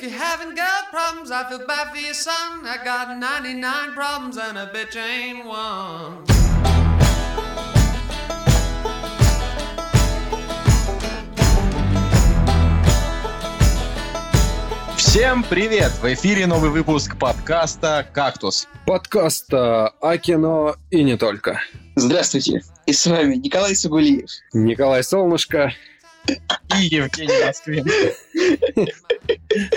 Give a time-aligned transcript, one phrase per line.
[0.00, 2.64] If you haven't got problems, I feel bad for your son.
[2.64, 6.24] I got 99 problems and a bitch ain't one.
[14.96, 15.90] Всем привет!
[16.00, 18.68] В эфире новый выпуск подкаста «Кактус».
[18.86, 21.60] Подкаста о кино и не только.
[21.96, 24.30] Здравствуйте, и с вами Николай Сугулиев.
[24.52, 25.72] Николай Солнышко.
[26.76, 27.86] И Евгений Москвин.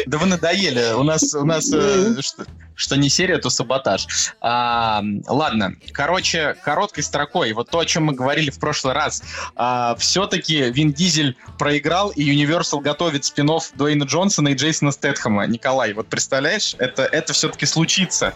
[0.05, 0.93] Да вы надоели.
[0.93, 4.33] У нас, у нас э, что, что не серия, то саботаж.
[4.41, 7.53] А, ладно, короче, короткой строкой.
[7.53, 9.23] Вот то, о чем мы говорили в прошлый раз.
[9.55, 15.47] А, все-таки Вин Дизель проиграл, и Universal готовит спин Дуэйна Джонсона и Джейсона Стэтхэма.
[15.47, 18.33] Николай, вот представляешь, это, это все-таки случится.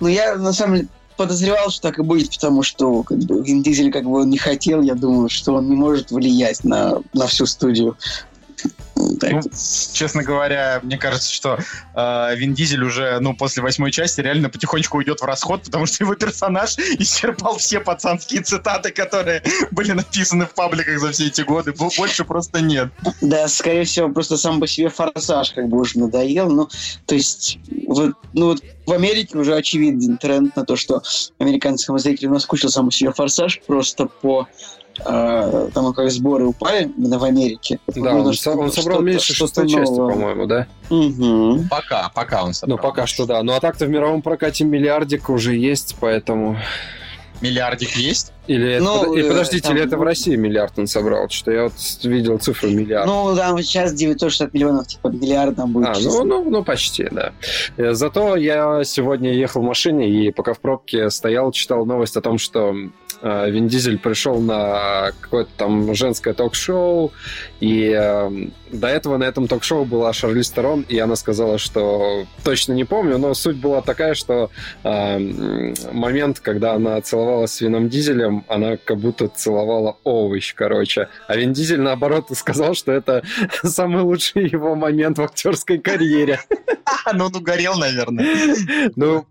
[0.00, 3.62] Ну, я, на самом деле, подозревал, что так и будет, потому что как бы, Вин
[3.62, 7.26] Дизель как бы он не хотел, я думаю, что он не может влиять на, на
[7.26, 7.96] всю студию.
[8.96, 9.40] Ну,
[9.92, 11.58] честно говоря, мне кажется, что
[11.94, 16.04] э, Вин Дизель уже, ну, после восьмой части реально потихонечку уйдет в расход, потому что
[16.04, 21.74] его персонаж исчерпал все пацанские цитаты, которые были написаны в пабликах за все эти годы.
[21.98, 22.88] Больше просто нет.
[23.20, 26.50] Да, скорее всего, просто сам по себе форсаж как бы уже надоел.
[26.50, 26.68] Ну,
[27.04, 31.02] то есть, вот, ну, вот в Америке уже очевиден тренд на то, что
[31.38, 34.48] американскому зрителю наскучил сам по себе форсаж просто по
[35.04, 37.78] э, там как сборы упали в Америке.
[37.94, 40.66] Да, он, он собрал меньше шестой части, по-моему, да?
[40.90, 41.64] Угу.
[41.70, 42.76] Пока, пока он собрал.
[42.76, 43.42] Ну, пока что да.
[43.42, 46.56] Ну, а так-то в мировом прокате миллиардик уже есть, поэтому...
[47.42, 48.32] Миллиардик есть?
[48.46, 51.28] Или ну, это, и подождите, там, или это в России миллиард он собрал?
[51.28, 53.06] Что я вот видел цифру миллиард.
[53.06, 55.88] Ну, там сейчас 960 миллионов, типа миллиардом будет.
[55.88, 57.32] А, ну, ну, ну, почти, да.
[57.76, 62.22] Э, зато я сегодня ехал в машине и пока в пробке стоял, читал новость о
[62.22, 62.88] том, что Э,
[63.22, 67.12] Вин Дизель пришел на какое-то там женское ток-шоу,
[67.60, 68.30] и э,
[68.70, 73.18] до этого на этом ток-шоу была Шарли Стерон, и она сказала, что точно не помню,
[73.18, 74.50] но суть была такая, что
[74.84, 81.08] э, момент, когда она целовалась с Вином Дизелем, она как будто целовала овощ, короче.
[81.28, 83.22] А Вин Дизель, наоборот, сказал, что это
[83.62, 86.40] самый лучший его момент в актерской карьере.
[87.12, 88.26] Ну, ну, горел, наверное.
[88.96, 89.26] Ну,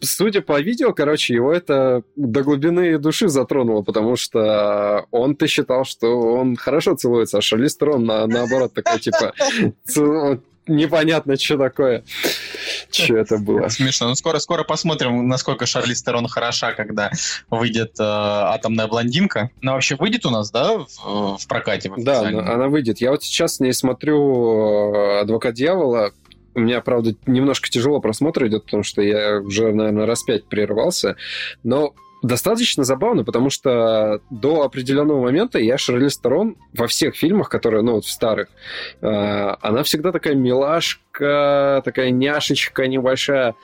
[0.00, 6.34] судя по видео, короче, его это до глубины души затронуло, потому что он-то считал, что
[6.34, 9.32] он хорошо целуется, а Шарли Стерон, на, наоборот, такой, типа,
[10.66, 12.04] непонятно, что такое.
[12.90, 13.68] Что это было?
[13.68, 14.08] Смешно.
[14.08, 17.10] Ну, скоро, скоро посмотрим, насколько Шарли Стерон хороша, когда
[17.50, 19.50] выйдет э, «Атомная блондинка».
[19.62, 21.90] Она вообще выйдет у нас, да, в, в прокате?
[21.90, 23.00] В да, она выйдет.
[23.00, 26.12] Я вот сейчас с ней смотрю э, «Адвокат дьявола»,
[26.56, 31.16] у меня, правда, немножко тяжело просмотр идет, потому что я уже, наверное, раз пять прервался.
[31.62, 37.82] Но достаточно забавно, потому что до определенного момента я Шарли Сторон во всех фильмах, которые,
[37.82, 38.48] ну, вот в старых,
[39.02, 39.06] э,
[39.60, 43.54] она всегда такая милашка, такая няшечка небольшая.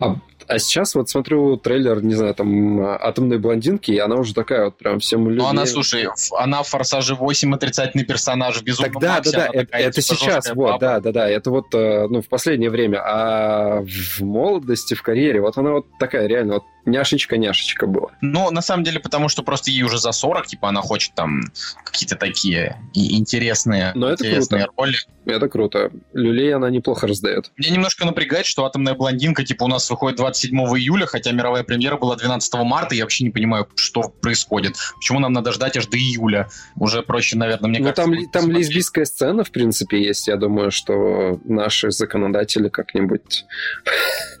[0.00, 0.16] А
[0.48, 4.78] а сейчас вот смотрю трейлер, не знаю, там «Атомной блондинки», и она уже такая вот
[4.78, 5.52] прям всем любимая.
[5.52, 9.32] Ну, она, слушай, она в «Форсаже 8» отрицательный персонаж в «Безумном так, да, Максе».
[9.32, 12.22] Да, да, это, такая, это типа, сейчас, вот, да, да, да, это вот, э, ну,
[12.22, 13.02] в последнее время.
[13.04, 18.08] А в молодости, в карьере, вот она вот такая реально вот няшечка-няшечка была.
[18.20, 21.42] Ну, на самом деле, потому что просто ей уже за 40, типа, она хочет там
[21.84, 24.82] какие-то такие интересные, Но это интересные круто.
[24.82, 24.96] роли.
[25.26, 25.90] Это круто.
[26.14, 27.52] Люлей она неплохо раздает.
[27.58, 31.96] Меня немножко напрягает, что «Атомная блондинка», типа, у нас выходит 27 июля, хотя мировая премьера
[31.96, 34.76] была 12 марта, я вообще не понимаю, что происходит.
[34.96, 36.48] Почему нам надо ждать аж до июля?
[36.76, 38.04] Уже проще, наверное, мне ну, кажется.
[38.04, 40.28] Там, там лесбийская сцена, в принципе, есть.
[40.28, 43.44] Я думаю, что наши законодатели как-нибудь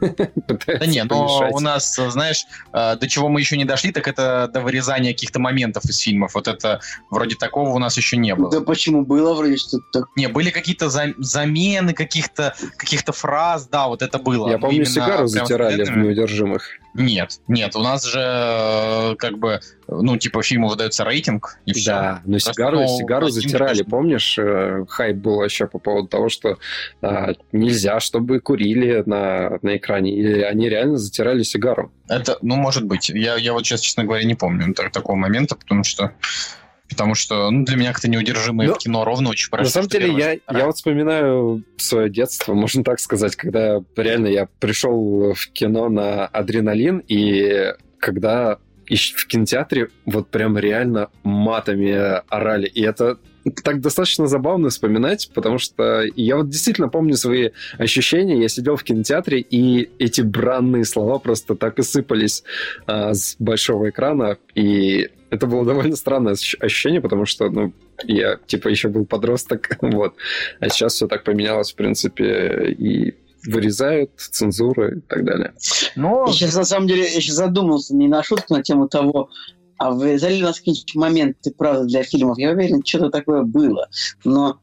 [0.00, 4.48] Да не, но у нас, знаешь, э, до чего мы еще не дошли, так это
[4.52, 6.34] до вырезания каких-то моментов из фильмов.
[6.34, 6.80] Вот это
[7.10, 8.50] вроде такого у нас еще не было.
[8.50, 14.18] Да почему было вроде что-то Не, были какие-то замены каких-то каких-то фраз, да, вот это
[14.18, 14.48] было.
[14.50, 16.70] Я помню, сигару затирали в неудержимых.
[16.94, 21.90] Нет, нет, у нас же э, как бы, ну, типа, фильму выдается рейтинг, и все.
[21.90, 23.84] Да, но сигару, Просто, сигару затирали, тоже...
[23.84, 26.58] помнишь, э, хайп был вообще по поводу того, что
[27.02, 31.92] а, нельзя, чтобы курили на, на экране, и они реально затирали сигару.
[32.08, 33.10] Это, ну, может быть.
[33.10, 36.12] Я, я вот сейчас, честно говоря, не помню так, такого момента, потому что
[36.88, 39.68] потому что ну, для меня как-то неудержимое Но, в кино ровно очень хорошо.
[39.68, 44.48] На самом деле, я, я вот вспоминаю свое детство, можно так сказать, когда реально я
[44.58, 48.58] пришел в кино на адреналин, и когда
[48.88, 52.66] в кинотеатре вот прям реально матами орали.
[52.66, 53.18] И это
[53.50, 58.40] так достаточно забавно вспоминать, потому что я вот действительно помню свои ощущения.
[58.40, 62.44] Я сидел в кинотеатре, и эти бранные слова просто так и сыпались
[62.86, 64.38] а, с большого экрана.
[64.54, 67.72] И это было довольно странное ощущение, потому что, ну,
[68.04, 70.14] Я, типа, еще был подросток, вот.
[70.60, 73.14] А сейчас все так поменялось, в принципе, и
[73.46, 75.52] вырезают, цензура и так далее.
[75.96, 76.26] Но...
[76.26, 79.30] Я сейчас, на самом деле, я сейчас задумался не на шутку на тему того,
[79.78, 82.38] а вырезали ли у нас какие-нибудь моменты, правда, для фильмов?
[82.38, 83.88] Я уверен, что-то такое было.
[84.24, 84.60] Но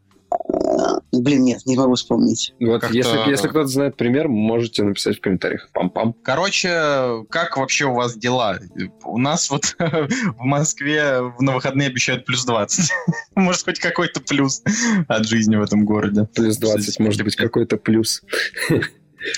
[1.11, 2.53] Блин, нет, не могу вспомнить.
[2.59, 5.69] Вот если, если кто-то знает пример, можете написать в комментариях.
[5.73, 6.13] Пам-пам.
[6.23, 8.59] Короче, как вообще у вас дела?
[9.03, 12.91] У нас вот в Москве на выходные обещают плюс 20.
[13.35, 14.61] Может, хоть какой-то плюс
[15.07, 16.27] от жизни в этом городе.
[16.35, 18.21] Плюс 20, может быть, какой-то плюс.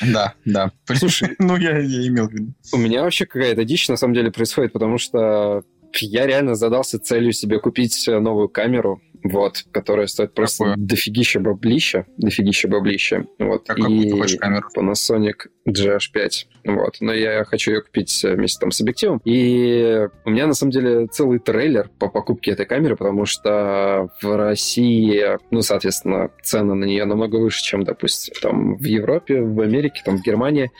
[0.01, 0.71] Да, да.
[0.95, 2.53] Слушай, ну я, я имел в виду.
[2.73, 5.63] У меня вообще какая-то дичь на самом деле происходит, потому что
[5.95, 10.85] я реально задался целью себе купить новую камеру вот, которая стоит просто Какую?
[10.85, 14.67] дофигища баблища, дофигища баблища, вот, а и камеру?
[14.75, 16.29] Panasonic GH5,
[16.65, 20.71] вот, но я хочу ее купить вместе там с объективом, и у меня на самом
[20.71, 26.85] деле целый трейлер по покупке этой камеры, потому что в России, ну, соответственно, цены на
[26.85, 30.71] нее намного выше, чем, допустим, там в Европе, в Америке, там в Германии,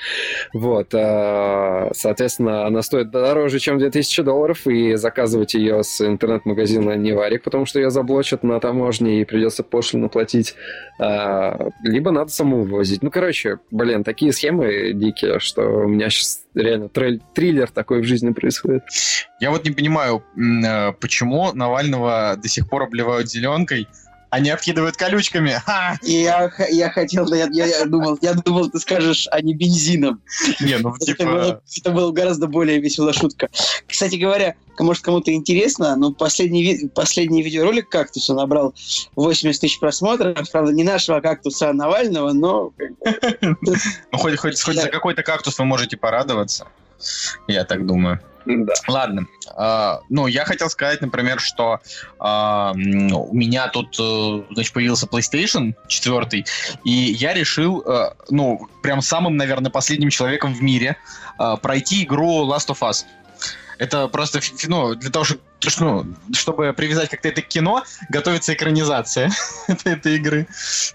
[0.53, 7.13] вот, а, соответственно, она стоит дороже, чем 2000 долларов, и заказывать ее с интернет-магазина не
[7.13, 10.55] варик, потому что ее заблочат на таможне и придется пошлину платить,
[10.99, 13.01] а, либо надо саму вывозить.
[13.03, 18.33] Ну, короче, блин, такие схемы дикие, что у меня сейчас реально триллер такой в жизни
[18.33, 18.83] происходит.
[19.39, 23.87] Я вот не понимаю, э, почему Навального до сих пор обливают зеленкой,
[24.29, 25.61] они обкидывают колючками.
[25.65, 25.97] Ха!
[26.01, 30.21] Я, я хотел, я, я, думал, я думал, ты скажешь, а не бензином.
[30.59, 31.21] Не, ну типа...
[31.21, 33.49] Это, было, это была гораздо более веселая шутка.
[33.87, 38.73] Кстати говоря, может кому-то интересно, но последний, последний видеоролик «Кактуса» набрал
[39.15, 40.49] 80 тысяч просмотров.
[40.51, 42.73] Правда, не нашего «Кактуса», а Навального, но...
[43.41, 46.67] Ну, хоть, хоть, хоть за какой-то «Кактус» вы можете порадоваться.
[47.47, 48.19] Я так думаю.
[48.47, 48.73] Да.
[48.87, 49.27] Ладно.
[49.57, 51.79] Uh, ну, я хотел сказать, например, что
[52.19, 56.45] uh, у меня тут, uh, значит, появился PlayStation 4,
[56.83, 60.97] и я решил, uh, ну, прям самым, наверное, последним человеком в мире
[61.39, 63.05] uh, пройти игру Last of Us.
[63.79, 65.41] Это просто, ну, для того, чтобы,
[65.79, 69.31] ну, чтобы привязать как-то это кино, готовится экранизация
[69.83, 70.47] этой игры.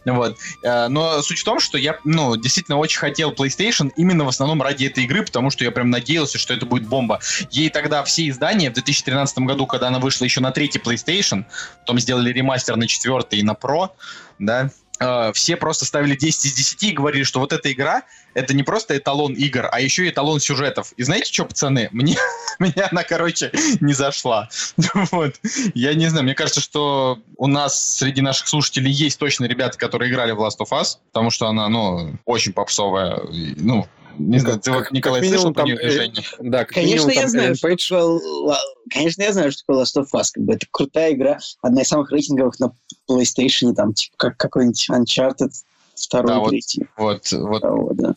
[0.05, 0.38] Вот.
[0.62, 4.62] Э, но суть в том, что я, ну, действительно очень хотел PlayStation именно в основном
[4.62, 7.20] ради этой игры, потому что я прям надеялся, что это будет бомба.
[7.50, 11.44] Ей тогда все издания в 2013 году, когда она вышла еще на третий PlayStation,
[11.81, 13.90] потом сделали ремастер на четвертый и на Pro,
[14.38, 14.70] да,
[15.03, 18.03] э, все просто ставили 10 из 10 и говорили, что вот эта игра
[18.35, 20.93] это не просто эталон игр, а еще и эталон сюжетов.
[20.97, 21.89] И знаете что, пацаны?
[21.93, 22.17] Мне,
[22.59, 23.51] мне она, короче,
[23.81, 24.49] не зашла.
[25.11, 25.37] вот.
[25.75, 30.11] Я не знаю, мне кажется, что у нас среди наших слушателей есть точно ребята, которые
[30.11, 33.21] играли в Last of Us, потому что она, ну, очень попсовая.
[33.57, 33.87] Ну,
[34.19, 36.25] не знаю, ты вот, Николай, как слышал там, движение?
[36.41, 38.56] Да, как конечно, минимум, я знаю, что такое,
[38.91, 40.29] конечно, я знаю, что такое Last of Us.
[40.32, 42.73] Как бы, это крутая игра, одна из самых рейтинговых на
[43.09, 45.50] PlayStation, там, типа, как какой-нибудь Uncharted
[45.94, 46.87] второй, да, третий.
[46.97, 47.62] Вот, вот.
[47.62, 48.14] Того, да.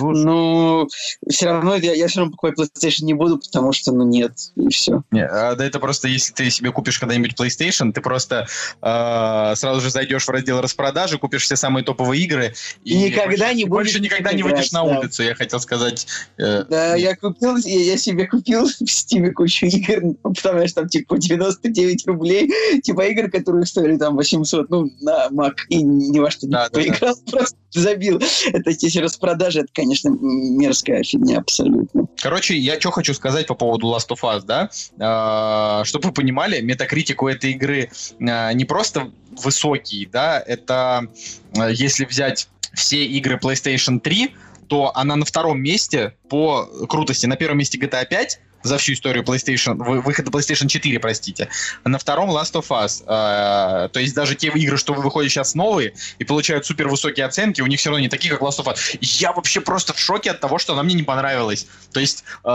[0.00, 0.88] Ну,
[1.28, 4.68] все равно я, я все равно покупать PlayStation не буду, потому что, ну, нет, и
[4.68, 5.02] все.
[5.10, 8.46] Не, а, да это просто, если ты себе купишь когда-нибудь PlayStation, ты просто
[8.82, 12.54] э, сразу же зайдешь в раздел распродажи, купишь все самые топовые игры.
[12.82, 14.82] И, и никогда больше, не будешь Больше никогда играть, не выйдешь да.
[14.82, 16.06] на улицу, я хотел сказать.
[16.38, 20.88] Э, да, я купил, я, я себе купил в Steam кучу игр, потому что там,
[20.88, 22.50] типа, 99 рублей,
[22.82, 26.68] типа, игр, которые стоили там 800, ну, на Mac, и ни во что не да,
[26.70, 27.14] поиграл.
[27.26, 28.20] Да, просто забил.
[28.52, 32.06] Это эти распродажи, это, конечно, мерзкая фигня абсолютно.
[32.18, 34.70] Короче, я что хочу сказать по поводу Last of Us, да?
[34.98, 37.90] А, чтобы вы понимали, метакритик у этой игры
[38.20, 39.10] а, не просто
[39.42, 41.08] высокий, да, это
[41.56, 44.34] а, если взять все игры PlayStation 3,
[44.68, 47.26] то она на втором месте по крутости.
[47.26, 51.48] На первом месте GTA 5, за всю историю PlayStation, выхода PlayStation 4, простите.
[51.84, 53.04] На втором Last of Us.
[53.06, 57.60] Э, то есть даже те игры, что выходят сейчас новые и получают супер высокие оценки,
[57.60, 58.98] у них все равно не такие, как Last of Us.
[59.00, 61.66] Я вообще просто в шоке от того, что она мне не понравилась.
[61.92, 62.48] То есть э,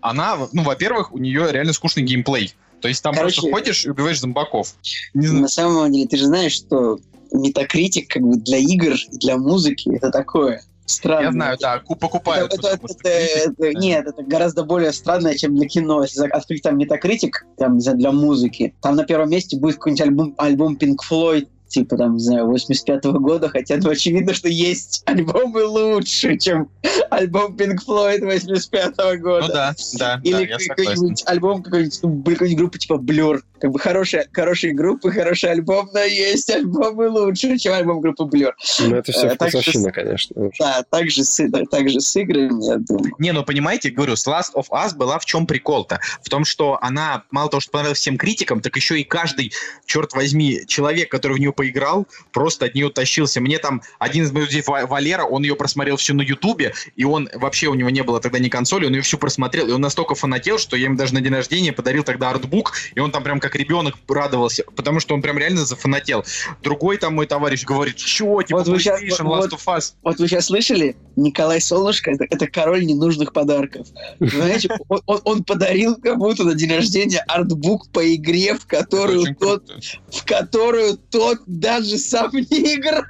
[0.00, 2.54] она, ну, во-первых, у нее реально скучный геймплей.
[2.80, 4.74] То есть там Короче, просто ходишь и убиваешь зомбаков.
[5.14, 6.98] На самом деле, ты же знаешь, что
[7.30, 11.24] метакритик как бы для игр и для музыки это такое странно.
[11.24, 12.52] Я знаю, да, покупают.
[12.52, 16.02] Это, это, это, это, нет, это гораздо более странное, чем для кино.
[16.02, 20.76] Если открыть там Метакритик, там, для музыки, там на первом месте будет какой-нибудь альбом, альбом
[20.76, 26.36] Pink Floyd, типа, там, не знаю, 85-го года, хотя ну, очевидно, что есть альбомы лучше,
[26.36, 26.68] чем
[27.08, 29.46] альбом Pink Floyd 85 года.
[29.46, 33.40] Ну да, да, Или да, какой-нибудь альбом какой-нибудь, ну, какой-нибудь группы типа Blur.
[33.60, 38.52] Как бы хорошие, хорошие группы, хороший альбом, но есть альбомы лучше, чем альбом группы Blur.
[38.80, 40.42] Ну, это все Э, что вкусовщина, конечно.
[40.42, 40.52] уже.
[40.58, 43.12] Да, также с, да, также с играми, я думаю.
[43.18, 46.00] Не, ну понимаете, говорю, с Last of Us была в чем прикол-то?
[46.22, 49.52] В том, что она мало того, что понравилась всем критикам, так еще и каждый,
[49.86, 53.38] черт возьми, человек, который в нее поиграл, просто от нее тащился.
[53.40, 57.04] Мне там один из моих друзей, Ва- Валера, он ее просмотрел всю на Ютубе, и
[57.04, 59.82] он вообще, у него не было тогда ни консоли, он ее всю просмотрел, и он
[59.82, 63.22] настолько фанател, что я ему даже на день рождения подарил тогда артбук, и он там
[63.24, 66.24] прям как ребенок радовался, потому что он прям реально зафанател.
[66.62, 69.92] Другой там мой товарищ говорит, чего, типа Вот вы щас- PlayStation, вот- Last of Us.
[70.02, 70.96] Вот вы сейчас слышали?
[71.16, 73.86] Николай Солнышко это, это король ненужных подарков.
[74.18, 79.34] Знаете, он, он- он подарил кому-то на день рождения артбук по игре, в которую, Очень
[79.34, 79.80] тот, круто.
[80.12, 83.04] в которую тот даже сам не играл.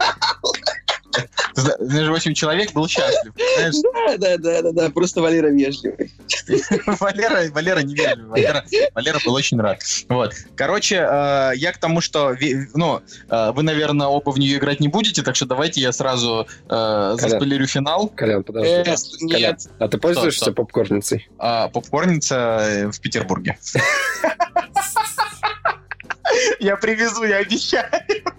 [1.54, 3.32] Знаешь, 8 человек был счастлив.
[3.56, 6.12] Знаешь, Да, да, да, да, да, просто Валера вежливый.
[7.00, 8.28] Валера, Валера не верил.
[8.28, 9.80] Валера, Валера был очень рад.
[10.08, 10.34] Вот.
[10.54, 12.36] Короче, э, я к тому, что
[12.74, 16.46] ну, э, вы, наверное, оба в нее играть не будете, так что давайте я сразу
[16.68, 18.08] э, заспойлерю финал.
[18.08, 18.70] Колян, подожди.
[18.70, 20.52] Э, Колян, нет, а ты пользуешься что?
[20.52, 21.28] попкорницей?
[21.38, 23.58] А, попкорница э, в Петербурге.
[26.58, 27.86] Я привезу, я обещаю,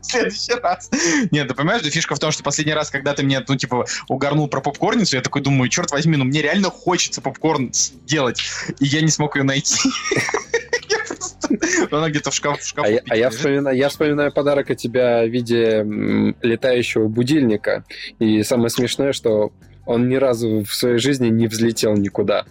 [0.02, 0.90] в следующий раз.
[1.32, 3.86] Нет, ты понимаешь, да фишка в том, что последний раз, когда ты мне, ну, типа,
[4.08, 7.72] угорнул про попкорницу, я такой думаю, черт возьми, ну, мне реально хочется попкорн
[8.06, 8.42] делать,
[8.80, 9.90] и я не смог ее найти.
[11.92, 14.78] Она где-то в шкаф- в шкафу А я, а я вспоминаю, я вспоминаю подарок от
[14.78, 15.84] тебя в виде
[16.42, 17.84] летающего будильника.
[18.20, 19.52] И самое смешное, что
[19.92, 22.46] он ни разу в своей жизни не взлетел никуда.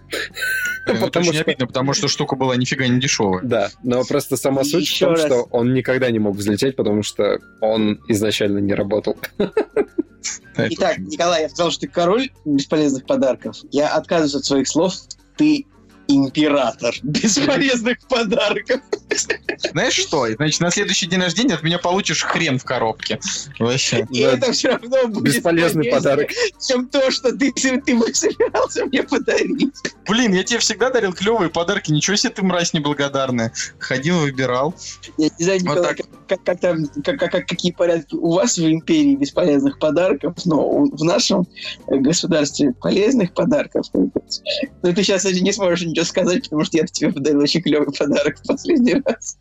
[0.87, 3.43] Блин, Это потому очень что- обидно, потому что штука была нифига не дешевая.
[3.43, 5.27] Да, но просто сама суть в том, раз.
[5.27, 9.17] что он никогда не мог взлететь, потому что он изначально не работал.
[10.57, 13.57] Итак, Николай, я сказал, что ты король бесполезных подарков.
[13.71, 14.95] Я отказываюсь от своих слов.
[15.37, 15.67] Ты
[16.11, 18.81] император бесполезных подарков.
[19.73, 20.27] Знаешь что?
[20.35, 23.19] Значит, на следующий день рождения от меня получишь хрен в коробке.
[23.59, 24.07] Вообще.
[24.11, 24.33] И Да.
[24.33, 26.31] это все равно будет Бесполезный подарок.
[26.67, 29.75] чем то, что ты, ты бы собирался мне подарить.
[30.09, 31.91] Блин, я тебе всегда дарил клевые подарки.
[31.93, 33.53] Ничего себе ты, мразь неблагодарная.
[33.79, 34.75] Ходил, выбирал.
[35.19, 36.07] Я не знаю, Вот Николай, так.
[36.29, 40.85] как, как- там, как, как- как- какие порядки у вас в империи бесполезных подарков, но
[40.85, 41.47] в нашем
[41.89, 43.87] э, государстве полезных подарков.
[43.93, 48.39] Но ты сейчас не сможешь ничего сказать, потому что я тебе подарил очень клевый подарок
[48.39, 49.39] в последний раз.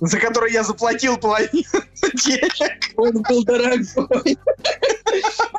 [0.00, 1.64] За который я заплатил половину
[2.24, 2.96] денег.
[2.96, 4.38] Он был дорогой.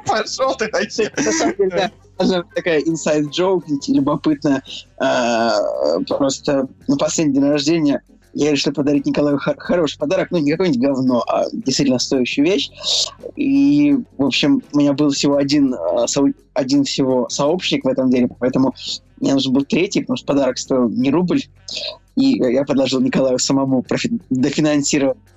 [0.06, 1.12] Пошел ты вообще.
[1.18, 4.62] На самом деле, да, даже такая inside joke, любопытно.
[4.98, 8.02] а, Просто на последний день рождения
[8.34, 12.72] я решил подарить Николаю хор- хороший подарок, ну, не какое-нибудь говно, а действительно стоящую вещь.
[13.36, 15.76] И, в общем, у меня был всего один,
[16.08, 18.74] со- один всего сообщник в этом деле, поэтому
[19.20, 21.42] мне нужен был третий, потому что подарок стоил не рубль.
[22.16, 24.20] И я предложил Николаю самому профи-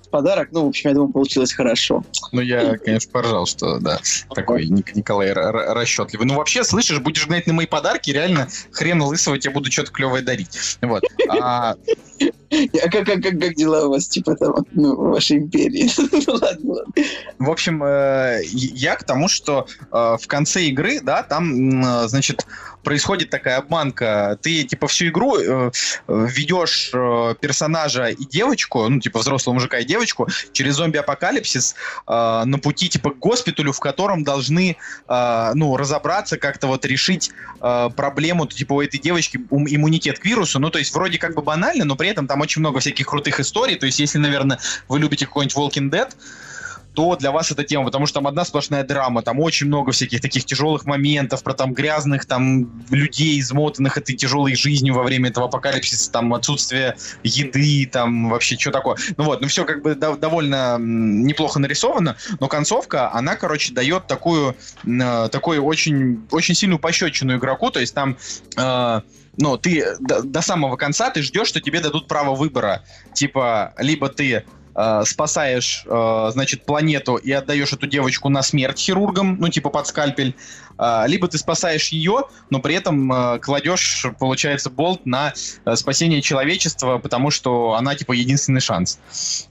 [0.09, 0.49] подарок.
[0.51, 2.03] Ну, в общем, я думаю, получилось хорошо.
[2.31, 3.99] Ну, я, конечно, поржал, что, да,
[4.33, 6.27] такой Ник- Николай расчетливый.
[6.27, 10.23] Ну, вообще, слышишь, будешь гнать на мои подарки, реально, хрен лысого тебе буду что-то клевое
[10.23, 10.77] дарить.
[10.81, 11.03] Вот.
[11.29, 11.75] А,
[12.49, 15.89] А как, как, как, как дела у вас, типа, там, ну, в вашей империи?
[16.27, 16.93] Ну, ладно, ладно.
[17.39, 22.47] В общем, э, я к тому, что э, в конце игры, да, там, э, значит,
[22.87, 24.39] происходит такая обманка.
[24.41, 25.71] Ты, типа, всю игру э,
[26.07, 31.75] э, ведешь э, персонажа и девочку, ну, типа, взрослого мужика и девочку, через зомби-апокалипсис
[32.07, 34.77] э, на пути, типа, к госпиталю, в котором должны,
[35.09, 40.57] э, ну, разобраться, как-то вот решить э, проблему, типа, у этой девочки иммунитет к вирусу.
[40.57, 43.41] Ну, то есть, вроде как бы банально, но при этом там очень много всяких крутых
[43.41, 43.75] историй.
[43.75, 46.09] То есть, если, наверное, вы любите какой-нибудь Walking Dead,
[46.97, 50.19] то для вас эта тема, потому что там одна сплошная драма, там очень много всяких
[50.19, 55.45] таких тяжелых моментов, про там грязных там людей, измотанных этой тяжелой жизнью во время этого
[55.45, 58.97] апокалипсиса, там отсутствие еды, там вообще что такое.
[59.15, 64.07] Ну вот, ну все как бы дов- довольно неплохо нарисовано, но концовка, она, короче, дает
[64.07, 68.17] такую, э, такую очень, очень сильную пощечину игроку, то есть там
[68.57, 69.01] э,
[69.37, 72.81] ну, ты до, до самого конца ты ждешь, что тебе дадут право выбора.
[73.13, 74.45] Типа, либо ты
[74.77, 79.87] э, спасаешь, э, значит, планету и отдаешь эту девочку на смерть хирургам, ну, типа под
[79.87, 80.35] скальпель,
[81.07, 85.33] либо ты спасаешь ее, но при этом э, кладешь, получается, болт на
[85.65, 88.99] э, спасение человечества, потому что она, типа, единственный шанс.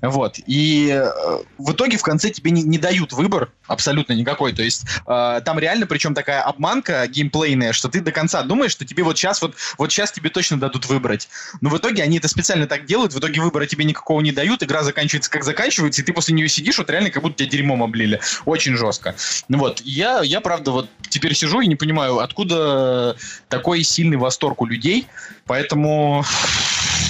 [0.02, 0.38] Вот.
[0.46, 4.52] И э, в итоге в конце тебе не, не дают выбор, Абсолютно никакой.
[4.52, 8.84] То есть э, там реально, причем такая обманка геймплейная, что ты до конца думаешь, что
[8.84, 11.28] тебе вот сейчас вот, вот сейчас тебе точно дадут выбрать.
[11.60, 14.62] Но в итоге они это специально так делают, в итоге выбора тебе никакого не дают,
[14.62, 17.82] игра заканчивается как заканчивается, и ты после нее сидишь, вот реально как будто тебя дерьмом
[17.82, 18.20] облили.
[18.44, 19.14] Очень жестко.
[19.48, 23.16] Ну вот, я, я правда вот теперь сижу и не понимаю, откуда
[23.48, 25.06] такой сильный восторг у людей,
[25.46, 26.24] поэтому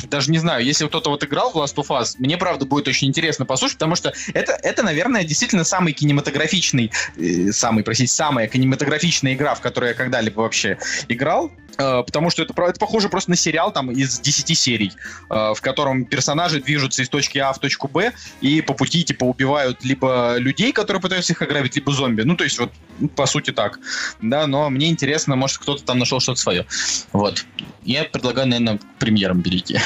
[0.08, 3.08] даже не знаю, если кто-то вот играл в Last of Us, мне правда будет очень
[3.08, 9.34] интересно послушать, потому что это, это наверное, действительно самый кинематографичный, э, самый, простите, самая кинематографичная
[9.34, 11.50] игра, в которой я когда-либо вообще играл.
[11.78, 14.92] Э, потому что это, это похоже просто на сериал там из 10 серий,
[15.30, 19.24] э, в котором персонажи движутся из точки А в точку Б и по пути типа
[19.24, 22.22] убивают либо людей, которые пытаются их ограбить, либо зомби.
[22.22, 23.78] Ну, то есть вот ну, по сути так.
[24.20, 26.66] Да, но мне интересно, может кто-то там нашел что-то свое.
[27.12, 27.44] Вот.
[27.84, 29.78] Я предлагаю, наверное, к премьерам перейти.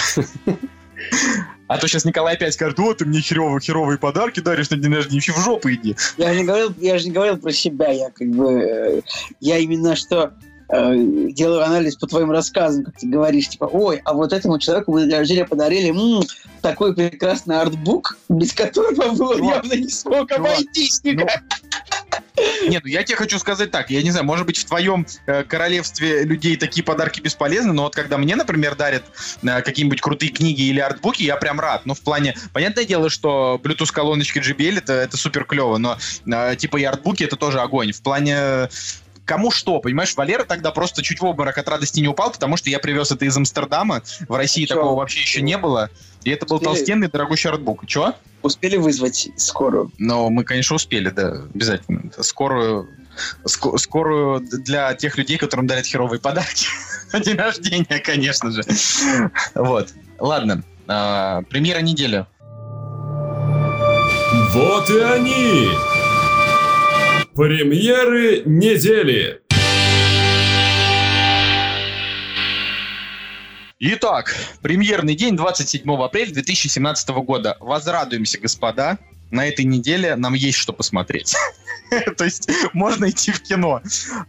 [1.67, 4.93] А то сейчас Николай опять скажет, вот ты мне херовые, херовые подарки даришь на день
[4.93, 5.95] рождения, в жопу иди.
[6.19, 9.01] Я же не говорил, я же не говорил про себя, я как бы, э,
[9.39, 10.35] я именно что
[10.73, 10.95] Э,
[11.31, 15.05] делаю анализ по твоим рассказам, как ты говоришь, типа, ой, а вот этому человеку мы
[15.05, 16.23] для рождения подарили м-м,
[16.63, 21.43] такой прекрасный артбук, без которого бы он явно не смог обойтись никак.
[22.69, 25.43] Нет, ну я тебе хочу сказать так, я не знаю, может быть, в твоем э,
[25.43, 29.03] королевстве людей такие подарки бесполезны, но вот когда мне, например, дарят
[29.43, 31.85] э, какие-нибудь крутые книги или артбуки, я прям рад.
[31.85, 36.77] Ну, в плане, понятное дело, что Bluetooth-колоночки JBL это, это супер клево, но э, типа
[36.77, 37.93] и артбуки это тоже огонь.
[37.93, 38.69] В плане
[39.31, 42.69] кому что, понимаешь, Валера тогда просто чуть в обморок от радости не упал, потому что
[42.69, 44.75] я привез это из Амстердама, в России Чё?
[44.75, 45.89] такого вообще еще не было,
[46.25, 46.69] и это был успели...
[46.69, 47.87] толстенный дорогущий артбук.
[47.87, 48.17] Чего?
[48.43, 49.93] Успели вызвать скорую?
[49.99, 52.11] Ну, мы, конечно, успели, да, обязательно.
[52.19, 52.89] Скорую,
[53.45, 56.67] ск- скорую для тех людей, которым дарят херовые подарки.
[57.13, 58.65] День рождения, конечно же.
[59.55, 59.91] Вот.
[60.19, 60.65] Ладно.
[60.89, 62.27] А, премьера недели.
[64.53, 65.90] Вот и они!
[67.41, 69.41] Премьеры недели.
[73.79, 77.57] Итак, премьерный день 27 апреля 2017 года.
[77.61, 78.99] Возрадуемся, господа
[79.31, 81.35] на этой неделе нам есть что посмотреть.
[82.17, 83.81] То есть можно идти в кино.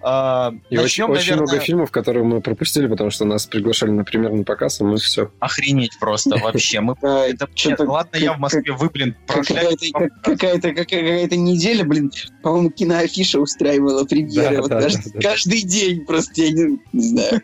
[0.01, 4.43] А, и очень, очень много фильмов, которые мы пропустили, потому что нас приглашали на премьерный
[4.43, 5.31] показ, и мы все.
[5.39, 6.81] Охренеть просто вообще.
[6.81, 7.47] Мы это
[7.83, 14.63] ладно, я в Москве, вы, блин, Какая-то какая-то неделя, блин, по-моему, киноафиша устраивала премьеры.
[15.21, 16.51] Каждый день просто, я
[16.93, 17.41] не знаю.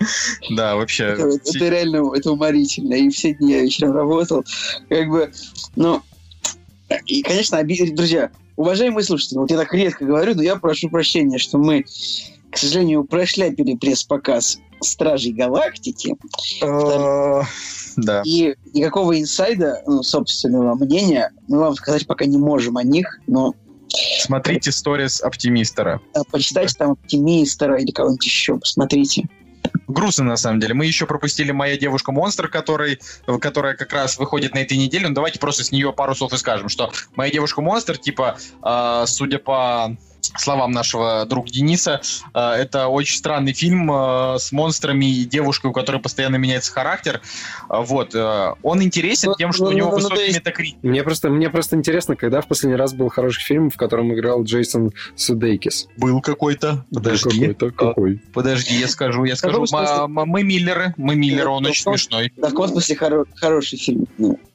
[0.56, 1.04] Да, вообще.
[1.04, 2.94] Это, это реально, это уморительно.
[2.94, 4.44] И все дни я вечером работал.
[4.88, 5.30] Как бы,
[5.76, 6.02] ну,
[7.06, 7.90] и, конечно, оби...
[7.90, 11.84] друзья, уважаемые слушатели, вот я так редко говорю, но я прошу прощения, что мы,
[12.50, 16.16] к сожалению, прошляпили пресс-показ Стражей Галактики.
[16.62, 17.42] А,
[17.96, 18.22] да.
[18.24, 23.54] И никакого инсайда, ну, собственного мнения мы вам сказать пока не можем о них, но
[24.20, 26.00] Смотрите сторис Оптимистера.
[26.30, 29.28] Почитайте там Оптимистера или кого-нибудь еще, посмотрите
[29.86, 30.74] грустно, на самом деле.
[30.74, 33.00] Мы еще пропустили «Моя девушка-монстр», который,
[33.40, 35.08] которая как раз выходит на этой неделе.
[35.08, 39.38] Ну, давайте просто с нее пару слов и скажем, что «Моя девушка-монстр», типа, э, судя
[39.38, 39.96] по
[40.36, 42.00] словам нашего друга Дениса,
[42.34, 47.20] э, это очень странный фильм э, с монстрами и девушкой, у которой постоянно меняется характер.
[47.68, 48.14] Э, вот.
[48.62, 50.82] Он интересен тем, что ну, у него ну, ну, высокий метакритик.
[50.82, 54.42] Мне просто, мне просто интересно, когда в последний раз был хороший фильм, в котором играл
[54.42, 55.88] Джейсон Судейкис?
[55.96, 56.84] Был какой-то.
[56.92, 57.40] Подожди.
[57.40, 57.70] Какой-то?
[57.70, 58.22] Какой?
[58.32, 59.24] Подожди, я скажу.
[59.24, 59.64] Я скажу.
[60.08, 60.94] Мы Миллеры.
[60.96, 62.32] Мы Миллеры, он очень смешной.
[62.36, 64.06] В космосе хороший фильм.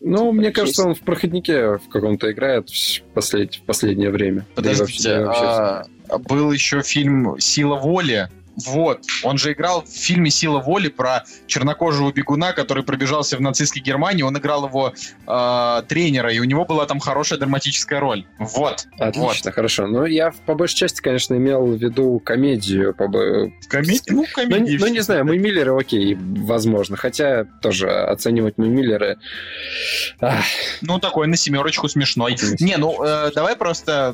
[0.07, 4.45] Ну, мне кажется, он в проходнике в каком-то играет в последнее время.
[4.55, 5.25] Подождите,
[6.27, 12.11] был еще фильм «Сила воли», вот, он же играл в фильме «Сила воли» про чернокожего
[12.11, 14.23] бегуна, который пробежался в нацистской Германии.
[14.23, 14.93] Он играл его
[15.27, 18.25] э, тренера, и у него была там хорошая драматическая роль.
[18.39, 18.87] Вот.
[18.97, 19.53] Отлично, вот.
[19.53, 19.87] хорошо.
[19.87, 22.93] Ну, я по большей части, конечно, имел в виду комедию.
[22.93, 23.07] По...
[23.67, 24.01] Комедию?
[24.15, 24.79] Ну, комедию.
[24.79, 26.95] Ну, ну, не знаю, мы Миллеры, окей, возможно.
[26.95, 29.17] Хотя тоже оценивать мы Миллеры...
[30.81, 32.37] Ну, такой на семерочку смешной.
[32.59, 34.13] Не, ну, э, давай просто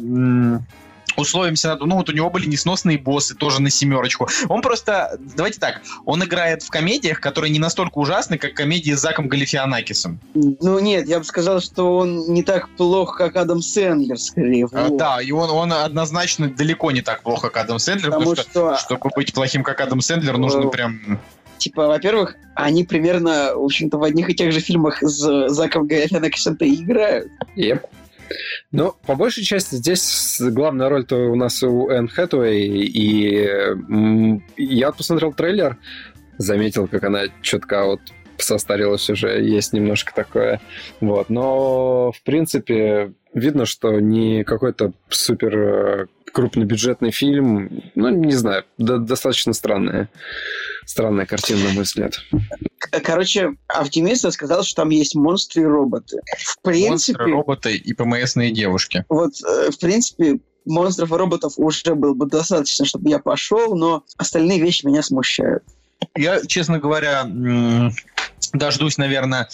[1.18, 4.28] условимся на ну вот у него были несносные боссы, тоже на семерочку.
[4.48, 9.00] Он просто, давайте так, он играет в комедиях, которые не настолько ужасны, как комедии с
[9.00, 10.20] Заком Галифианакисом.
[10.34, 14.68] Ну нет, я бы сказал, что он не так плох, как Адам Сэндлер, скорее.
[14.72, 18.48] А, да, и он, он однозначно далеко не так плохо, как Адам Сэндлер, потому, потому
[18.50, 21.20] что, что, чтобы быть плохим, как Адам Сэндлер, нужно прям
[21.62, 26.66] типа, во-первых, они примерно, в общем-то, в одних и тех же фильмах с Заком Галифианакисом-то
[26.66, 27.32] и играют.
[27.56, 27.86] Yep.
[28.72, 33.50] Ну, по большей части здесь главная роль-то у нас у Энн Хэтуэй, и
[34.58, 35.78] я посмотрел трейлер,
[36.38, 38.02] заметил, как она четко вот
[38.38, 40.60] состарилась уже, есть немножко такое.
[41.00, 41.30] Вот.
[41.30, 47.84] Но, в принципе, видно, что не какой-то супер э, крупнобюджетный фильм.
[47.96, 50.10] Ну, не знаю, до- достаточно странная,
[50.86, 52.20] странная картина, на мой взгляд.
[53.04, 56.20] Короче, оптимист сказал, что там есть монстры и роботы.
[56.38, 59.06] В принципе, Монстры, роботы и ПМСные девушки.
[59.10, 64.04] вот, э, в принципе, монстров и роботов уже было бы достаточно, чтобы я пошел, но
[64.18, 65.64] остальные вещи меня смущают.
[66.16, 67.26] Я, честно говоря,
[68.54, 69.50] дождусь, наверное,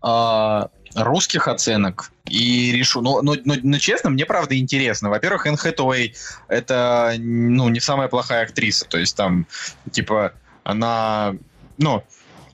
[0.00, 3.00] а, русских оценок и решу.
[3.00, 5.10] Но, но, но, но честно, мне правда интересно.
[5.10, 6.14] Во-первых, Энн Хэтэуэй
[6.48, 8.86] это ну, не самая плохая актриса.
[8.86, 9.46] То есть там,
[9.90, 10.32] типа,
[10.64, 11.34] она...
[11.78, 12.04] Ну,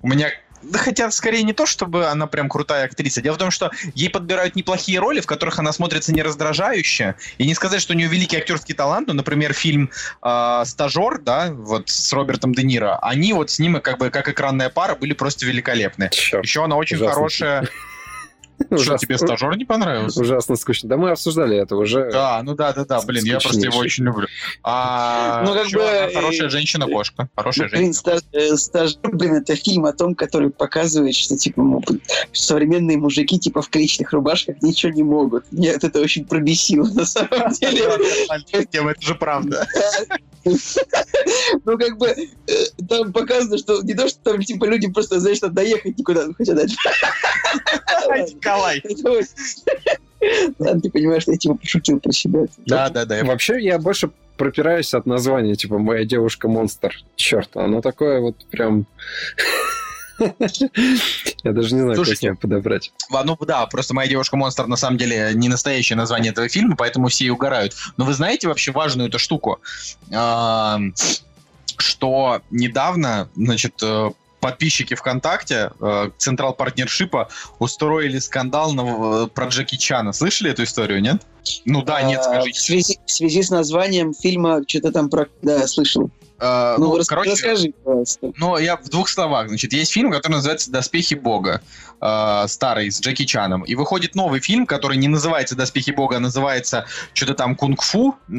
[0.02, 0.30] у меня
[0.62, 3.22] да хотя скорее не то, чтобы она прям крутая актриса.
[3.22, 7.14] Дело в том, что ей подбирают неплохие роли, в которых она смотрится не раздражающе.
[7.38, 9.08] И не сказать, что у нее великий актерский талант.
[9.08, 9.90] Ну, например, фильм
[10.22, 12.98] э, «Стажер», да, вот с Робертом Де Ниро.
[13.00, 16.10] Они вот с ним, как бы, как экранная пара, были просто великолепны.
[16.10, 16.44] Чёрт.
[16.44, 17.14] Еще она очень Ужасно.
[17.14, 17.68] хорошая...
[18.78, 20.20] Что, тебе «Стажер» не понравился?
[20.20, 20.88] Ужасно скучно.
[20.88, 22.10] Да мы обсуждали это уже.
[22.12, 24.26] Да, ну да, да, да, блин, я просто его очень люблю.
[24.62, 27.28] А, Ну, как бы, она хорошая э, женщина-кошка.
[27.36, 28.20] Хорошая Ну, блин, женщина.
[28.32, 31.80] э, стажер, блин, это фильм о том, который показывает, что типа
[32.32, 35.44] современные мужики типа в клетчатых рубашках ничего не могут.
[35.50, 37.82] Нет, это очень пробесило на самом деле.
[38.70, 39.66] Тема, Это же правда.
[41.64, 42.52] Ну, как бы, э,
[42.88, 46.34] там показано, что не то, что там, типа, люди просто, знаешь, надо доехать никуда, ну,
[46.36, 46.76] хотя дальше.
[48.08, 48.82] Николай.
[50.58, 52.46] Ладно, ты понимаешь, что я, типа, пошутил про себя.
[52.66, 53.18] Да, да, да.
[53.18, 56.94] я Вообще, я больше пропираюсь от названия, типа «Моя девушка-монстр».
[57.16, 58.86] Черт, оно такое вот прям...
[61.44, 62.92] Я даже не знаю, как Слушайте, его подобрать.
[63.10, 67.08] Ну да, просто моя девушка монстр на самом деле не настоящее название этого фильма, поэтому
[67.08, 67.74] все и угорают.
[67.96, 69.60] Но вы знаете вообще важную эту штуку,
[71.78, 77.28] что недавно, значит, э, подписчики ВКонтакте э, Централ партнершипа
[77.58, 80.12] устроили скандал на- про Джеки Чана.
[80.12, 81.22] Слышали эту историю, нет?
[81.64, 82.60] Ну да, нет, А, В скажите.
[82.60, 85.26] связи, в связи с названием фильма что-то там про...
[85.42, 86.10] Да, слышал.
[86.40, 88.32] Э, Ну, ну, рас- короче, расскажи, пожалуйста.
[88.36, 89.48] Ну, я в двух словах.
[89.48, 91.60] Значит, есть фильм, который называется «Доспехи Бога»,
[92.00, 93.62] э, старый, с Джеки Чаном.
[93.62, 98.32] И выходит новый фильм, который не называется «Доспехи Бога», а называется что-то там «Кунг-фу», э,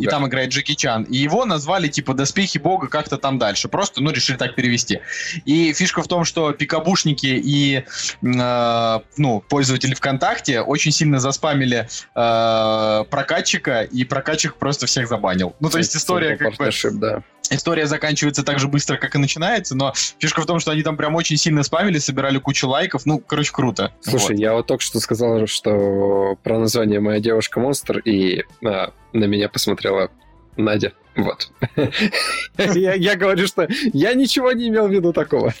[0.00, 1.04] и там играет Джеки Чан.
[1.04, 3.68] И его назвали, типа, «Доспехи Бога» как-то там дальше.
[3.68, 5.00] Просто, ну, решили так перевести.
[5.44, 7.84] И фишка в том, что пикабушники и,
[8.22, 15.54] э, ну, пользователи ВКонтакте очень сильно заспамили э, прокатчика, и прокатчик просто всех забанил.
[15.60, 16.70] Ну, то есть история как бы...
[16.74, 17.22] Партнершип, да.
[17.50, 20.96] История заканчивается так же быстро, как и начинается, но фишка в том, что они там
[20.96, 23.04] прям очень сильно спамили, собирали кучу лайков.
[23.04, 23.92] Ну, короче, круто.
[24.00, 24.38] Слушай, Вот.
[24.38, 30.10] я вот только что сказал, что про название «Моя девушка-монстр», и а, на меня посмотрела
[30.56, 30.94] Надя.
[31.16, 31.52] Вот.
[32.58, 35.54] Я говорю, что я ничего не имел в виду такого.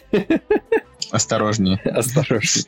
[1.12, 1.76] Осторожнее.
[1.84, 2.62] Осторожно.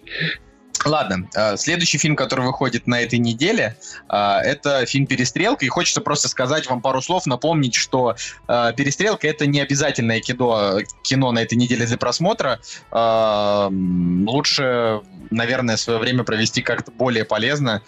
[0.86, 3.76] Ладно, э, следующий фильм, который выходит на этой неделе,
[4.08, 5.64] э, это фильм «Перестрелка».
[5.64, 8.14] И хочется просто сказать вам пару слов, напомнить, что
[8.46, 12.60] э, «Перестрелка»— это не обязательное кино, кино на этой неделе для просмотра.
[12.92, 17.82] Лучше, наверное, свое время провести как-то более полезно.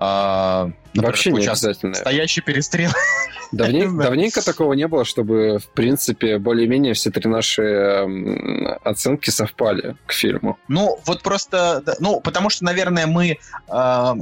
[0.00, 1.90] Э, например, Вообще не обязательно.
[1.92, 2.90] Настоящий перестрел.
[3.52, 4.10] Давней- Не знаю.
[4.10, 10.12] давненько такого не было, чтобы, в принципе, более-менее все три наши м, оценки совпали к
[10.12, 10.58] фильму.
[10.68, 14.14] Ну, вот просто, ну, потому что, наверное, мы, э,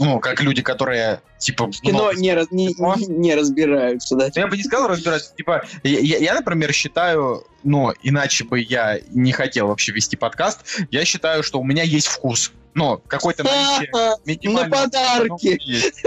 [0.00, 1.66] ну, как люди, которые, типа...
[1.66, 4.26] В кино много не, раз- не, не- не разбираются, да?
[4.26, 5.34] Ну, Я бы не сказал разбираться.
[5.34, 10.60] Типа, я, я- я, например, считаю, ну, иначе бы я не хотел вообще вести подкаст.
[10.90, 12.52] Я считаю, что у меня есть вкус.
[12.78, 15.60] Ну, какой-то наличие На подарки!
[15.64, 16.04] есть.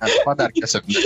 [0.00, 0.98] А, Подарки особенно.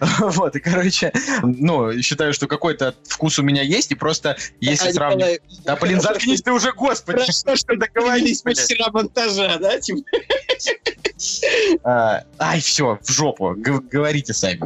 [0.32, 5.42] Вот, и, короче, ну, считаю, что какой-то вкус у меня есть, и просто если сравнивать...
[5.64, 7.18] Да, блин, заткнись ты уже, господи!
[7.18, 8.56] Хорошо, что договорились блядь.
[8.56, 9.78] мастера монтажа, да?
[9.78, 10.00] Типа,
[11.84, 14.62] А, Ай, все, в жопу, говорите сами.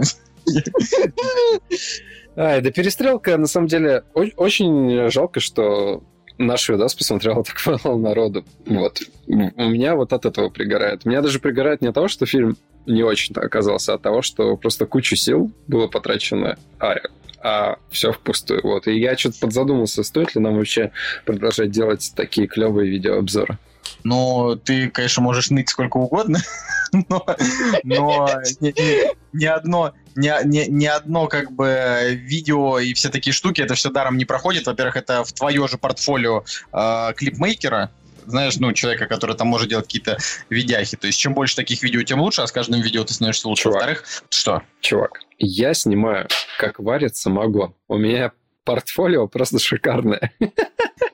[2.37, 6.05] А, да перестрелка, на самом деле, очень жалко, что
[6.39, 8.45] наш видос посмотрело так мало народу.
[8.67, 9.03] Вот.
[9.27, 11.05] У меня вот от этого пригорает.
[11.05, 14.57] Меня даже пригорает не от того, что фильм не очень-то оказался, а от того, что
[14.57, 16.97] просто кучу сил было потрачено, а,
[17.43, 18.61] а все впустую.
[18.63, 18.87] Вот.
[18.87, 20.93] И я что-то подзадумался, стоит ли нам вообще
[21.27, 23.59] продолжать делать такие клевые видеообзоры.
[24.05, 26.39] Ну, ты, конечно, можешь ныть сколько угодно,
[26.93, 27.27] но,
[27.83, 28.29] но
[28.61, 33.61] ни, ни- ни одно, ни, ни- ни одно как бы видео и все такие штуки,
[33.61, 34.67] это все даром не проходит.
[34.67, 37.91] Во-первых, это в твое же портфолио э, клипмейкера,
[38.27, 40.19] знаешь, ну, человека, который там может делать какие-то
[40.51, 40.97] видяхи.
[40.97, 43.65] То есть, чем больше таких видео, тем лучше, а с каждым видео ты становишься лучше.
[43.65, 43.77] Чувак.
[43.77, 44.63] Во-вторых, что?
[44.81, 46.29] Чувак, я снимаю,
[46.59, 47.75] как варит самогон.
[47.87, 48.33] У меня
[48.73, 50.33] портфолио просто шикарное.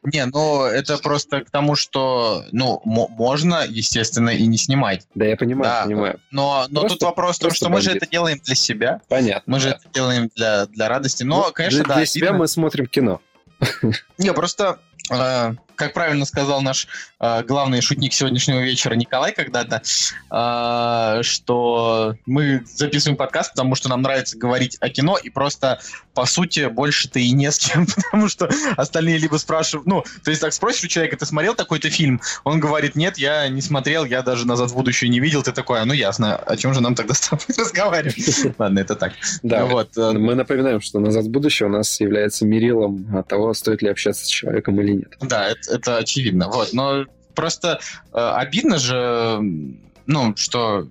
[0.02, 5.06] Не, ну это просто к тому, что, ну, мо- можно, естественно, и не снимать.
[5.14, 5.84] Да, я понимаю, Да.
[5.84, 6.20] понимаю.
[6.30, 8.02] Но, но Просто- тут вопрос в том, что мы же бандит.
[8.02, 9.00] это делаем для себя.
[9.08, 9.50] Понятно.
[9.52, 9.76] Мы же да.
[9.76, 11.22] это делаем для, для радости.
[11.22, 11.94] Но, Ну, конечно, для, да.
[11.96, 12.38] для себя обидно.
[12.40, 13.20] мы смотрим кино.
[14.18, 14.78] Не, просто,
[15.76, 16.86] как правильно сказал наш
[17.20, 19.82] э, главный шутник сегодняшнего вечера Николай когда-то,
[20.30, 25.80] э, что мы записываем подкаст, потому что нам нравится говорить о кино, и просто,
[26.14, 30.40] по сути, больше-то и не с кем, потому что остальные либо спрашивают, ну, то есть
[30.40, 32.20] так спросишь у человека, ты смотрел такой-то фильм?
[32.44, 35.80] Он говорит, нет, я не смотрел, я даже «Назад в будущее» не видел, ты такой,
[35.80, 38.54] «А, ну ясно, о чем же нам тогда с тобой разговаривать?
[38.58, 39.12] Ладно, это так.
[39.42, 43.82] Да, вот, э, мы напоминаем, что «Назад в будущее» у нас является мерилом того, стоит
[43.82, 45.16] ли общаться с человеком или нет.
[45.20, 46.48] Да, это, это очевидно.
[46.48, 47.80] Вот, но просто
[48.12, 49.40] э, обидно же,
[50.06, 50.88] ну, что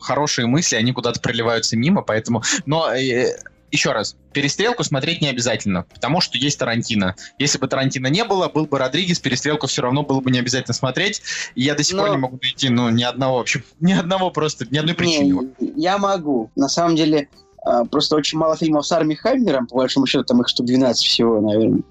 [0.00, 2.42] хорошие мысли, они куда-то проливаются мимо, поэтому...
[2.66, 3.36] Но э,
[3.70, 7.16] еще раз, перестрелку смотреть не обязательно, потому что есть Тарантино.
[7.38, 10.74] Если бы Тарантино не было, был бы Родригес, перестрелку все равно было бы не обязательно
[10.74, 11.22] смотреть.
[11.54, 14.30] И я до сих пор Но- не могу найти, ну, ни одного вообще, ни одного
[14.30, 15.50] просто, ни одной причины.
[15.60, 16.50] Не, я могу.
[16.56, 17.28] На самом деле,
[17.64, 21.06] а, просто очень мало фильмов с Арми Хаммером, по большому счету, там их штук 12
[21.06, 21.82] всего, наверное.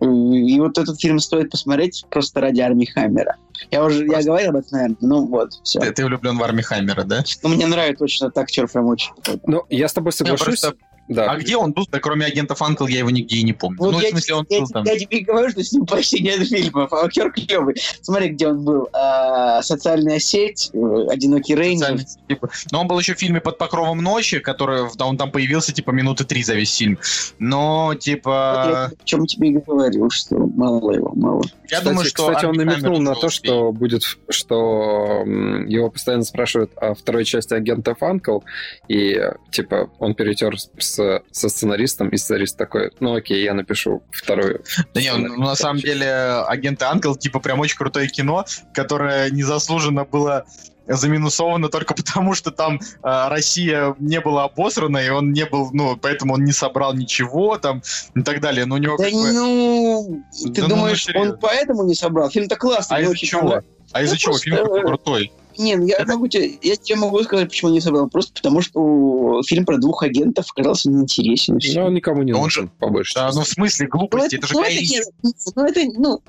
[0.00, 3.36] И вот этот фильм стоит посмотреть просто ради Арми Хаммера.
[3.70, 4.96] Я уже я Просто- говорил об этом, наверное.
[5.00, 5.80] Ну вот, все.
[5.80, 7.22] Ты, ты влюблен в Арми Хаммера, да?
[7.42, 9.12] Ну, мне нравится очень этот актер, прям очень.
[9.44, 10.60] Ну, я с тобой Не, соглашусь.
[10.60, 10.74] просто-
[11.10, 11.32] Да.
[11.32, 11.86] А где он был?
[11.90, 13.78] Да кроме агентов Анкл я его нигде и не помню.
[13.78, 14.84] Вот ну, в я, смысле, он я- был там.
[14.84, 17.74] я тебе говорю, что с ним почти нет фильмов, а актер клевый.
[18.00, 18.88] Смотри, где он был.
[18.92, 21.98] А, социальная сеть, э, одинокий рейнджер.
[22.28, 22.48] Типа.
[22.70, 25.90] Но он был еще в фильме «Под покровом ночи», который да, он там появился типа
[25.90, 26.98] минуты три за весь фильм.
[27.40, 31.42] Но Вот типа я о чем тебе и говорил, что мало его, мало.
[31.68, 33.54] я кстати, думаю, что кстати, он намекнул на то, успеет.
[33.54, 35.24] что будет, что
[35.66, 38.40] его постоянно спрашивают о второй части агентов Анкл,
[38.88, 39.20] и
[39.50, 40.99] типа он перетер с,
[41.30, 44.64] со сценаристом, и сценарист такой, ну окей, я напишу вторую.
[44.94, 46.10] Да не, ну, на самом деле
[46.46, 50.44] агенты Анкл типа прям очень крутое кино, которое незаслуженно было
[50.86, 55.96] заминусовано только потому, что там э, Россия не была обосрана, и он не был, ну,
[55.96, 57.82] поэтому он не собрал ничего там
[58.14, 58.66] и так далее.
[58.66, 59.32] Но у него Да как бы...
[59.32, 61.32] ну, ты Да ну, думаешь, ну, серьезно.
[61.32, 62.30] он поэтому не собрал?
[62.30, 63.60] Фильм-то классный, А из-за чего?
[63.92, 64.38] А из-за Ну, чего?
[64.38, 65.32] Фильм просто, э, крутой.
[65.60, 68.08] Не, ну я, могу тебе, я тебе могу сказать, почему не собрал.
[68.08, 71.58] Просто потому, что фильм про двух агентов оказался неинтересен.
[71.74, 74.54] Но он никому не нужен, по большей Да, ну в смысле Ну, глупости, это же
[74.54, 74.94] ну, это, Ричи.
[74.94, 75.06] нет,
[75.54, 76.20] ну, это, ну,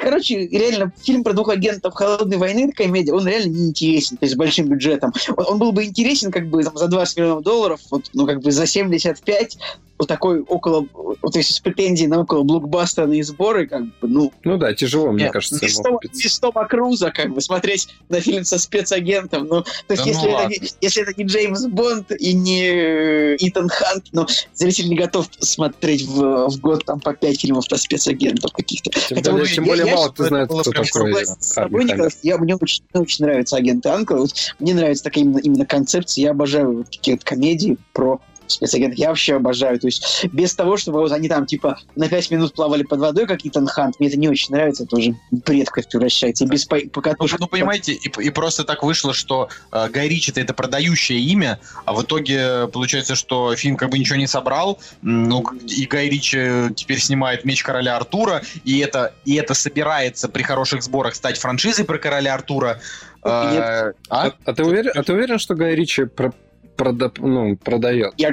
[0.00, 4.34] короче, реально, фильм про двух агентов холодной войны, это комедия, он реально неинтересен, то есть
[4.34, 5.12] с большим бюджетом.
[5.36, 8.40] Он, он был бы интересен, как бы, там, за 20 миллионов долларов, вот, ну, как
[8.40, 9.58] бы за 75,
[9.98, 14.56] вот такой около, вот, есть с претензией на около блокбастерные сборы, как бы, ну, Ну
[14.56, 18.44] да, тяжело, мне Нет, кажется, без Тома, без Тома Круза, как бы, смотреть на фильм
[18.44, 19.46] со спецагентом.
[19.46, 20.48] Ну, то есть, Да если, ну это ладно.
[20.54, 25.28] не, если это не Джеймс Бонд и не э, Итан Хант, ну, зритель не готов
[25.38, 28.90] смотреть в, в год там по пять фильмов про спецагентов каких-то.
[28.90, 31.52] Тем Хотя более, тем я- более я мало это знаешь, было кто такой Согласен с
[31.54, 31.94] тобой, Арми Хаммер.
[31.94, 32.10] Николай.
[32.22, 34.16] Я, мне очень, мне очень нравятся агенты Анкл.
[34.16, 36.22] Вот мне нравится такая именно, именно концепция.
[36.22, 38.20] Я обожаю вот такие вот комедии про
[38.52, 38.98] спецагентов.
[38.98, 39.78] Я вообще обожаю.
[39.78, 43.26] То есть без того, чтобы вот они там типа на пять минут плавали под водой,
[43.26, 44.84] как Итан Хант, мне это не очень нравится.
[44.84, 46.44] Это уже бред как превращается.
[46.44, 47.40] И без по- Ну, покатушек.
[47.40, 51.92] ну, понимаете, и, и просто так вышло, что э, Гай Ричи это продающее имя, а
[51.92, 56.98] в итоге получается, что фильм как бы ничего не собрал, ну, и Гай Ричи теперь
[57.00, 61.98] снимает «Меч короля Артура», и это, и это собирается при хороших сборах стать франшизой про
[61.98, 62.80] короля Артура.
[63.24, 63.92] Э, а?
[64.08, 66.32] А, а ты уверен, а ты уверен, что Гай Ричи про-
[66.76, 68.14] прода- ну, продает?
[68.16, 68.32] Я,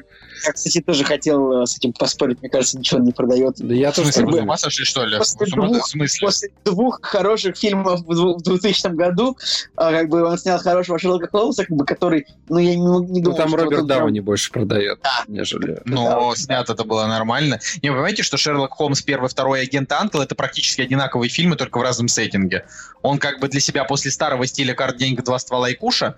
[0.54, 2.40] кстати, тоже хотел э, с этим поспорить.
[2.42, 3.56] Мне кажется, ничего не продает.
[3.58, 5.18] Да я тоже с ума сошли, что ли?
[5.18, 6.26] После двух- смысле?
[6.26, 9.38] После двух хороших фильмов в дву- в 2000 году,
[9.76, 13.20] а, как бы он снял хорошего Шерлока Холмса, как бы, который, ну, я не, не
[13.20, 15.82] Ну, думал, там что Роберт Дауни больше продает, нежели...
[15.86, 16.36] Но Да.
[16.36, 17.60] снято это было нормально.
[17.82, 21.78] Не, вы понимаете, что Шерлок Холмс первый, второй агент Анкл это практически одинаковые фильмы, только
[21.80, 22.66] в разном сеттинге.
[23.02, 26.16] Он как бы для себя после старого стиля карт деньги два ствола и куша,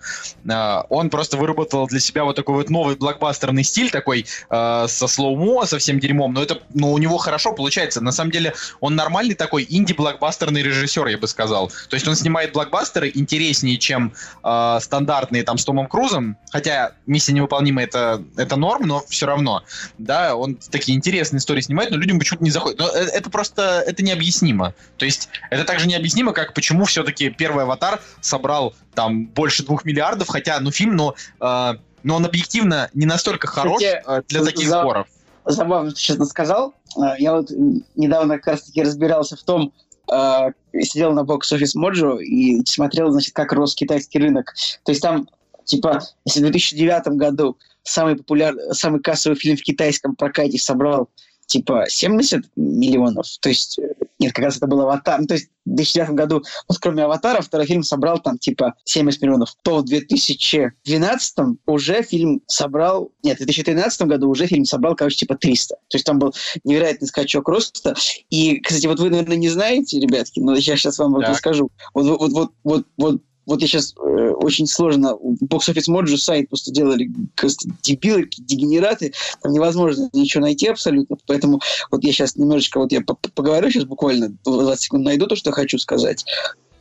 [0.48, 5.08] э, он просто выработал для себя вот такой вот новый блокбастерный стиль такой э, со
[5.08, 6.34] слоумо, со всем дерьмом.
[6.34, 8.02] Но это, ну, у него хорошо получается.
[8.02, 11.72] На самом деле он нормальный такой инди-блокбастерный режиссер, я бы сказал.
[11.90, 16.38] То есть он снимает блокбастеры интереснее, чем э, стандартные там с Томом Крузом.
[16.52, 19.64] Хотя миссия невыполнима это, это норм, но все равно.
[19.98, 22.80] Да, он такие интересные истории снимает, но людям почему-то не заходит.
[22.80, 24.74] Но э, это просто это необъяснимо.
[24.98, 30.28] То есть это также необъяснимо, как почему все-таки первый аватар собрал там больше двух миллиардов,
[30.28, 34.68] хотя, ну, фильм, но, э, но он объективно не настолько хорош Кстати, э, для таких
[34.68, 35.08] за- сборов.
[35.46, 36.74] забавно, ты честно сказал.
[36.98, 37.50] А, Я вот
[37.96, 39.72] недавно как раз-таки разбирался в том,
[40.10, 44.54] а, сидел на бокс офис Моджо и смотрел, значит, как рос китайский рынок.
[44.84, 45.30] То есть там,
[45.64, 51.10] типа, если в 2009 году самый популярный, самый кассовый фильм в китайском прокате собрал
[51.52, 53.28] типа 70 миллионов.
[53.42, 55.20] То есть, э, нет, как раз это был «Аватар».
[55.20, 59.22] Ну, то есть в 2009 году, вот кроме «Аватара», второй фильм собрал там типа 70
[59.22, 59.56] миллионов.
[59.64, 63.12] То в 2012 уже фильм собрал...
[63.24, 65.76] Нет, в 2013 году уже фильм собрал, короче, типа 300.
[65.76, 66.34] То есть там был
[66.64, 67.96] невероятный скачок роста.
[68.30, 71.32] И, кстати, вот вы, наверное, не знаете, ребятки, но я сейчас вам вот Так.
[71.32, 71.70] расскажу.
[71.94, 75.18] Вот, вот, вот, вот, вот вот я сейчас э, очень сложно.
[75.42, 79.14] Box Office Mojo сайт просто делали просто дебилы, дегенераты.
[79.42, 81.18] Там невозможно ничего найти абсолютно.
[81.28, 81.60] Поэтому
[81.92, 85.36] вот я сейчас немножечко вот я по- по- поговорю сейчас буквально 20 секунд найду то,
[85.36, 86.26] что хочу сказать.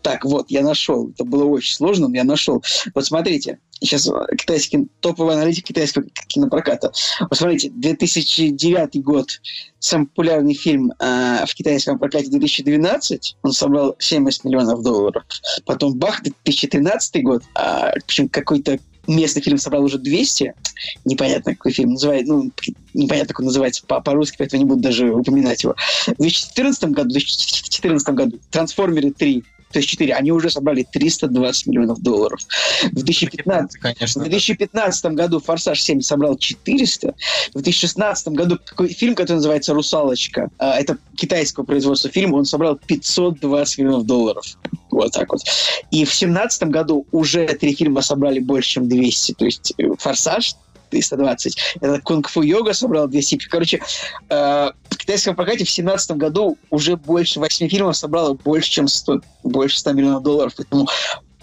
[0.03, 1.11] Так, вот, я нашел.
[1.11, 2.63] Это было очень сложно, но я нашел.
[2.95, 6.93] Вот смотрите, сейчас э, китайский топовый аналитик китайского кинопроката.
[7.21, 9.41] Вот смотрите, 2009 год,
[9.79, 15.25] самый популярный фильм э, в китайском прокате 2012, он собрал 70 миллионов долларов.
[15.65, 20.55] Потом бах, 2013 год, а, причем какой-то местный фильм собрал уже 200,
[21.05, 22.51] непонятно какой фильм называется, ну,
[22.95, 25.75] непонятно как он называется по- по-русски, поэтому не буду даже упоминать его.
[26.07, 31.67] В 2014 году, в 2014 году «Трансформеры 3», то есть 4, они уже собрали 320
[31.67, 32.41] миллионов долларов.
[32.91, 34.25] В 2015 в Конечно.
[34.25, 37.15] 2015 году «Форсаж 7» собрал 400.
[37.55, 40.51] В 2016 году такой фильм, который называется «Русалочка».
[40.59, 42.35] а, Это китайского производства фильм.
[42.35, 44.45] Он собрал 520 миллионов долларов.
[44.91, 45.43] Вот так вот.
[45.91, 49.33] И в 2017 году уже три фильма собрали больше, чем 200.
[49.35, 50.55] То есть «Форсаж»
[50.91, 51.77] 320.
[51.81, 53.49] Это «Кунг-фу йога» собрал 200.
[53.49, 53.81] Короче,
[54.29, 59.79] э, китайском прокате в 2017 году уже больше 8 фильмов собрало больше, чем 100, больше
[59.79, 60.53] 100 миллионов долларов.
[60.57, 60.89] Поэтому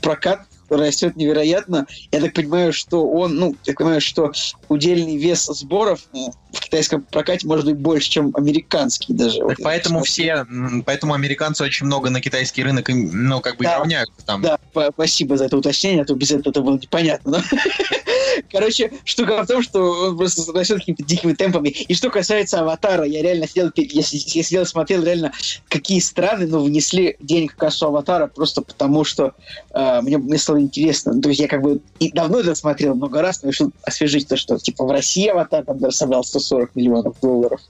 [0.02, 1.88] прокат растет невероятно.
[2.12, 4.32] Я так понимаю, что он, ну, я понимаю, что
[4.70, 9.38] удельный вес сборов м, в китайском прокате может быть больше, чем американский даже.
[9.40, 10.46] Так Вот поэтому все,
[10.86, 13.80] поэтому американцы очень много на китайский рынок, ну, как бы Да.
[13.80, 14.42] равняются там.
[14.42, 14.58] Да,
[14.94, 17.44] спасибо за это уточнение, а то без этого это было непонятно.
[18.52, 21.70] Короче, штука в том, что он просто растет какими-то дикими темпами.
[21.70, 24.04] И что касается «Аватара», я реально сидел, я, я
[24.44, 25.32] сидел смотрел реально,
[25.70, 29.34] какие страны ну, внесли денег в кассу «Аватара» просто потому, что
[29.74, 31.14] э, мне, мне стало интересно.
[31.14, 34.28] Ну, То есть я как бы и давно это смотрел много раз, но решил освежить
[34.28, 37.62] то, что типа в России «Аватар» там даже собрал 140 миллионов долларов.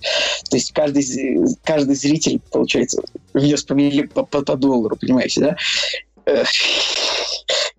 [0.50, 3.02] То есть каждый, каждый зритель, получается,
[3.34, 3.76] внес по,
[4.14, 5.56] по, по- по доллару, понимаете, да?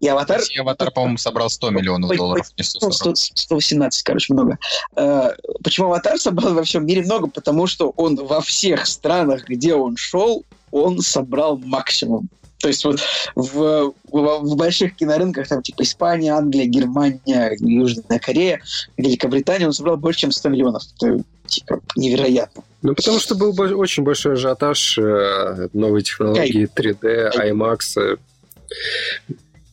[0.01, 3.17] И «Аватар» Россия аватар, по-моему, собрал 100 миллионов долларов, не Ну, 140.
[3.17, 4.59] 100 118, короче, много.
[4.97, 5.31] Э,
[5.63, 7.27] Почему «Аватар» собрал во всем мире много?
[7.27, 12.29] Потому что он во всех странах, где он шел, он собрал максимум.
[12.59, 12.99] То есть вот
[13.37, 18.61] в, в- в больших кинорынках, там типа Испания, Англия, Германия, Южная Корея,
[18.97, 20.83] Великобритания, он собрал больше, чем 100 миллионов.
[21.01, 22.63] Это типа невероятно.
[22.83, 28.19] Ну, потому что был очень большой ажиотаж, э, новые технологии, 3D, IMAX.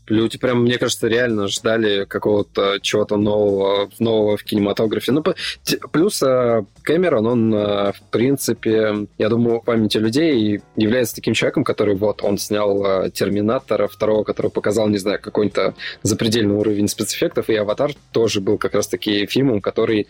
[0.08, 5.12] Люди прям, мне кажется, реально ждали какого-то чего-то нового, нового в кинематографе.
[5.12, 5.24] Ну,
[5.92, 11.64] плюс э, Кэмерон, он, э, в принципе, я думаю, в памяти людей является таким человеком,
[11.64, 17.50] который вот, он снял э, Терминатора второго, который показал, не знаю, какой-то запредельный уровень спецэффектов,
[17.50, 20.08] и Аватар тоже был как раз-таки фильмом, который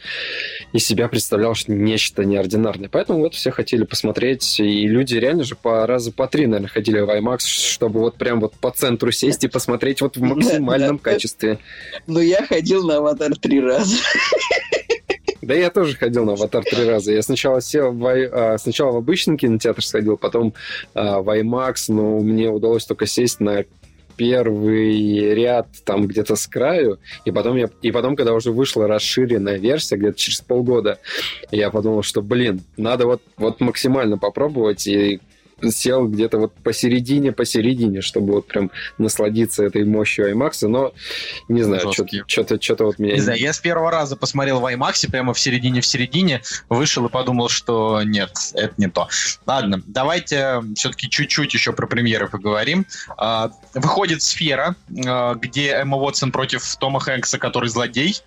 [0.73, 2.89] из себя представлял что нечто неординарное.
[2.89, 6.99] Поэтому вот все хотели посмотреть, и люди реально же по раза по три, наверное, ходили
[6.99, 11.60] в IMAX, чтобы вот прям вот по центру сесть и посмотреть вот в максимальном качестве.
[12.08, 13.98] Но я ходил на «Аватар» три раза.
[15.41, 17.12] Да я тоже ходил на «Аватар» три раза.
[17.12, 20.54] Я сначала сел в, а, сначала в обычный кинотеатр сходил, потом
[20.93, 23.63] а, в IMAX, но мне удалось только сесть на
[24.17, 29.58] первый ряд там где-то с краю, и потом, я, и потом, когда уже вышла расширенная
[29.58, 31.00] версия, где-то через полгода,
[31.52, 35.19] я подумал, что, блин, надо вот, вот максимально попробовать, и
[35.61, 40.93] сел где-то вот посередине, посередине, чтобы вот прям насладиться этой мощью IMAX, но
[41.47, 41.91] не знаю,
[42.27, 43.15] что-то что вот меня...
[43.15, 47.05] Не знаю, я с первого раза посмотрел в IMAX, прямо в середине, в середине, вышел
[47.05, 49.07] и подумал, что нет, это не то.
[49.45, 52.85] Ладно, давайте все-таки чуть-чуть еще про премьеры поговорим.
[53.17, 58.21] А, Выходит «Сфера», а, где Эмма Уотсон против Тома Хэнкса, который злодей.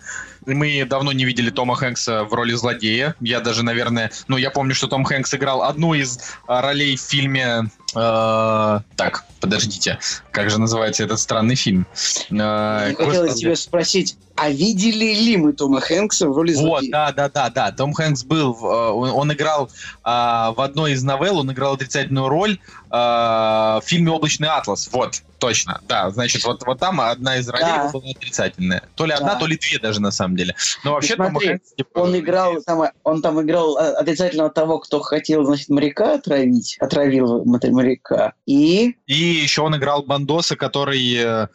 [0.54, 3.14] Мы давно не видели Тома Хэнкса в роли злодея.
[3.20, 4.10] Я даже, наверное...
[4.28, 7.70] Ну, я помню, что Том Хэнкс играл одну из а, ролей в фильме...
[7.94, 9.98] а, так, подождите.
[10.30, 11.86] Как же называется этот странный фильм?
[12.32, 13.40] А, Я хотел господи.
[13.40, 16.92] тебя спросить, а видели ли мы Тома Хэнкса в роли Вот, злодея?
[16.92, 17.72] да, да, да, да.
[17.72, 19.68] Том Хэнкс был, э, он, он играл
[20.04, 22.58] а, в одной из новелл, он играл отрицательную роль
[22.90, 24.88] а, в фильме «Облачный атлас».
[24.92, 26.10] Вот, точно, да.
[26.10, 27.90] Значит, вот, вот там одна из ролей Да.
[27.92, 28.82] была отрицательная.
[28.94, 29.40] То ли одна, Да.
[29.40, 30.54] то ли две даже на самом деле.
[30.84, 35.00] Но вообще Том Хэнкс, типа, Он играл, там, он там играл э, отрицательного того, кто
[35.00, 38.32] хотел, значит, моряка отравить, отравил мотор- моряка.
[38.46, 41.48] И И еще он играл Бандоса, который...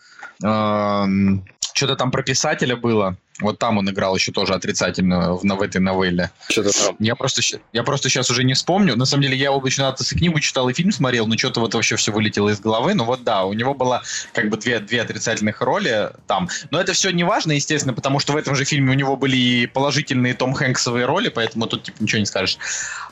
[1.73, 3.17] что-то там про писателя было.
[3.39, 6.31] Вот там он играл еще тоже отрицательно в, в этой новелле.
[6.49, 6.95] Что-то там.
[6.99, 7.41] Я просто,
[7.73, 8.95] я просто сейчас уже не вспомню.
[8.95, 11.73] На самом деле, я облачно Атос и книгу читал, и фильм смотрел, но что-то вот
[11.73, 12.93] вообще все вылетело из головы.
[12.93, 14.03] Ну вот да, у него было
[14.33, 16.47] как бы две, две отрицательных роли там.
[16.69, 19.35] Но это все не важно, естественно, потому что в этом же фильме у него были
[19.35, 22.57] и положительные Том Хэнксовые роли, поэтому тут типа ничего не скажешь.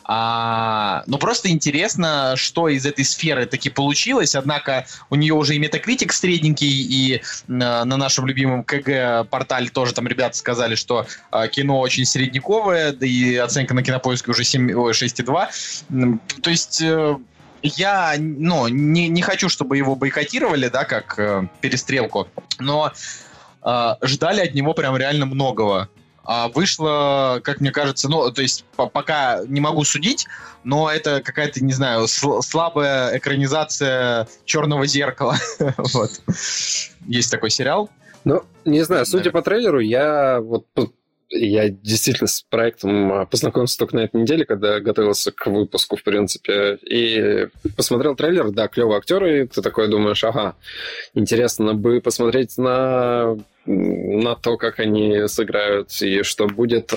[0.03, 4.35] А, ну просто интересно, что из этой сферы таки получилось.
[4.35, 9.93] Однако у нее уже и метакритик средненький, и на, на нашем любимом КГ портале тоже
[9.93, 14.71] там ребята сказали, что а, кино очень средневековое, да и оценка на кинопоиске уже 7,
[14.73, 15.47] ой, 6,2.
[15.89, 17.17] М, То есть э,
[17.63, 22.27] я ну, не, не хочу, чтобы его бойкотировали, да, как э, перестрелку,
[22.59, 22.91] но
[23.63, 25.89] э, ждали от него прям реально многого.
[26.23, 30.27] А вышло, как мне кажется, ну, то есть по- пока не могу судить,
[30.63, 35.37] но это какая-то, не знаю, сл- слабая экранизация черного зеркала.
[35.77, 36.21] Вот.
[37.07, 37.89] Есть такой сериал.
[38.23, 40.93] Ну, не знаю, судя по трейлеру, я вот ну,
[41.31, 46.03] я действительно с проектом а, познакомился только на этой неделе, когда готовился к выпуску, в
[46.03, 50.55] принципе, и посмотрел трейлер, да, клевые актеры, ты такой думаешь, ага,
[51.13, 56.93] интересно бы посмотреть на на то, как они сыграют и что будет.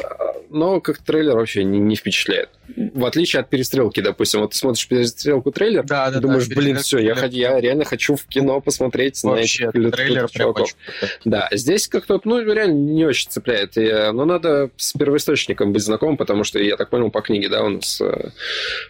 [0.50, 2.48] Но как трейлер вообще не, не впечатляет.
[2.76, 4.40] В отличие от перестрелки, допустим.
[4.40, 8.16] Вот ты смотришь перестрелку трейлер, Да, да, думаешь, да, блин, все, я, я реально хочу
[8.16, 10.76] в кино посмотреть Вообще, на этих лютых трейлер чуваков.
[11.24, 13.76] Да, здесь как-то, ну, реально не очень цепляет.
[13.76, 17.48] И, э, но надо с первоисточником быть знаком, потому что, я так понял, по книге,
[17.48, 18.30] да, у нас э,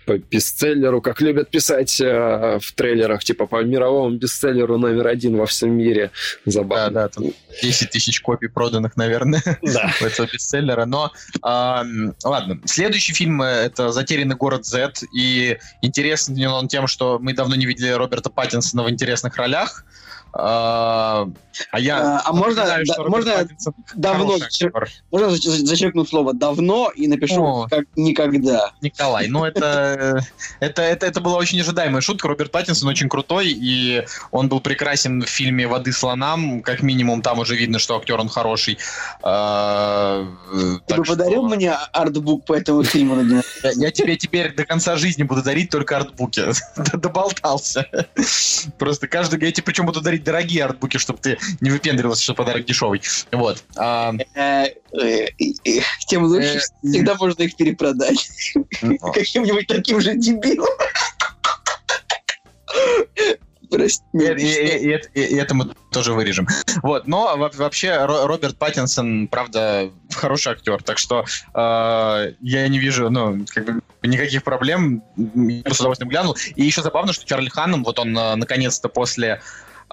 [0.07, 5.47] по бестселлеру, как любят писать э, в трейлерах, типа по мировому бестселлеру номер один во
[5.47, 6.11] всем мире.
[6.45, 6.91] Да, Забавно.
[6.91, 7.25] да, там
[7.65, 9.93] 10 тысяч копий проданных, наверное, Да.
[10.01, 10.85] у этого бестселлера.
[10.85, 11.13] Но
[11.43, 17.33] ам, ладно, следующий фильм э, это «Затерянный город Z», и интересен он тем, что мы
[17.33, 19.85] давно не видели Роберта Паттинсона в интересных ролях.
[20.37, 21.29] А
[21.71, 21.99] а я...
[21.99, 23.47] А, а можно- знаю, да, можно
[23.95, 24.73] Давно, зачер-
[25.11, 27.69] можно зач- зачеркнуть слово «давно» и напишу О.
[27.69, 28.73] как «никогда».
[28.81, 29.29] Николай.
[29.29, 30.25] Ну, это,
[30.61, 32.29] это, это, это была очень ожидаемая шутка.
[32.29, 36.63] Роберт Паттинсон очень крутой, и он был прекрасен в фильме «Воды слонам».
[36.63, 38.79] Как минимум, там уже видно, что актер он хороший.
[39.23, 40.27] А,
[40.87, 43.15] Ты бы что подарил мне артбук по этому фильму
[43.77, 46.43] я тебе теперь до конца жизни буду дарить только артбуки.
[46.97, 47.87] Доболтался.
[48.79, 49.41] Просто каждый...
[49.45, 53.03] Я тебе причем буду дарить дорогие артбуки, чтобы ты не выпендривался, что подарок дешевый.
[53.33, 53.63] Вот.
[53.77, 58.29] А, Э, э, э, Тем лучше, всегда можно их перепродать.
[59.15, 60.69] Каким-нибудь таким же дебилом.
[63.71, 64.03] Прости.
[64.13, 66.47] И, и- и- и это- мы тоже вырежем.
[66.83, 72.79] Вот, но во- вообще Ро- Роберт Паттинсон, правда, хороший актер, так что э, я не
[72.79, 75.03] вижу, ну, как бы никаких проблем.
[75.17, 76.37] Я с удовольствием глянул.
[76.55, 79.41] И еще забавно, что Чарли Ханном, вот он наконец-то после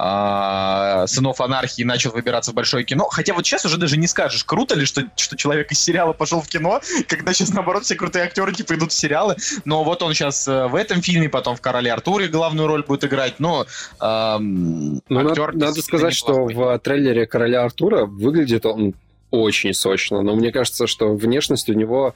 [0.03, 3.05] э, «Сынов анархии» начал выбираться в большое кино.
[3.05, 6.41] Хотя вот сейчас уже даже не скажешь, круто ли, что, что человек из сериала пошел
[6.41, 9.35] в кино, когда сейчас, наоборот, все крутые актеры типа идут в сериалы.
[9.65, 13.03] Но вот он сейчас э, в этом фильме, потом в «Короле Артуре» главную роль будет
[13.03, 13.39] играть.
[13.39, 13.65] Но
[13.99, 18.93] эм, Ну, надо, актер надо действительно сказать, что в трейлере Короля Артура выглядит он
[19.31, 22.13] очень сочно, но мне кажется, что внешность у него,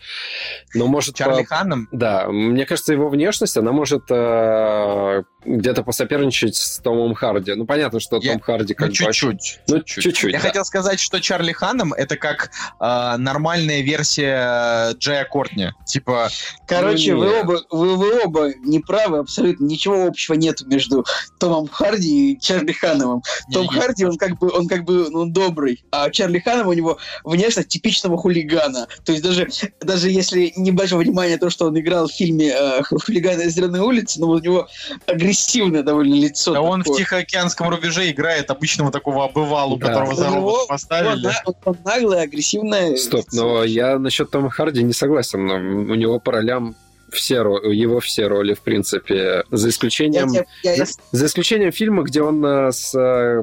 [0.74, 1.16] ну, может...
[1.16, 7.14] Чарли по- Ханном Да, мне кажется, его внешность, она может э, где-то посоперничать с Томом
[7.14, 7.54] Харди.
[7.54, 8.94] Ну, понятно, что Я- Том Харди ну, как бы...
[8.94, 9.60] чуть-чуть.
[9.68, 10.48] Ну, чуть-чуть, Я да.
[10.48, 15.72] хотел сказать, что Чарли Ханном это как э, нормальная версия Джея Кортни.
[15.86, 16.30] Типа,
[16.68, 21.06] Короче, Ну, вы оба, вы, вы оба неправы, абсолютно ничего общего нет между
[21.40, 23.22] Томом Харди и Чарли Хановым.
[23.54, 26.68] Том есть Харди, он как бы, он как бы, ну, он добрый, а Чарли Ханов
[26.68, 28.88] у него внешность типичного хулигана.
[29.04, 29.48] То есть даже,
[29.82, 33.82] даже если не большое внимание то, что он играл в фильме э, «Хулиганы из Зеленой
[33.82, 34.68] улицы», но у него
[35.36, 36.54] агрессивное довольно лицо.
[36.54, 37.00] да он в такое.
[37.00, 39.88] Тихоокеанском рубеже играет обычного такого обывалу, Да.
[39.88, 41.30] которого за робот Он, поставили.
[41.66, 42.96] он наглое, агрессивное.
[42.96, 43.44] Стоп, лицо.
[43.44, 45.46] но я насчет Тома Харди не согласен.
[45.46, 46.76] но У него по ролям
[47.12, 50.30] все его все роли, в принципе, за Я исключением...
[50.30, 53.42] тебе- я- я- За исключением фильма, где он э, с э,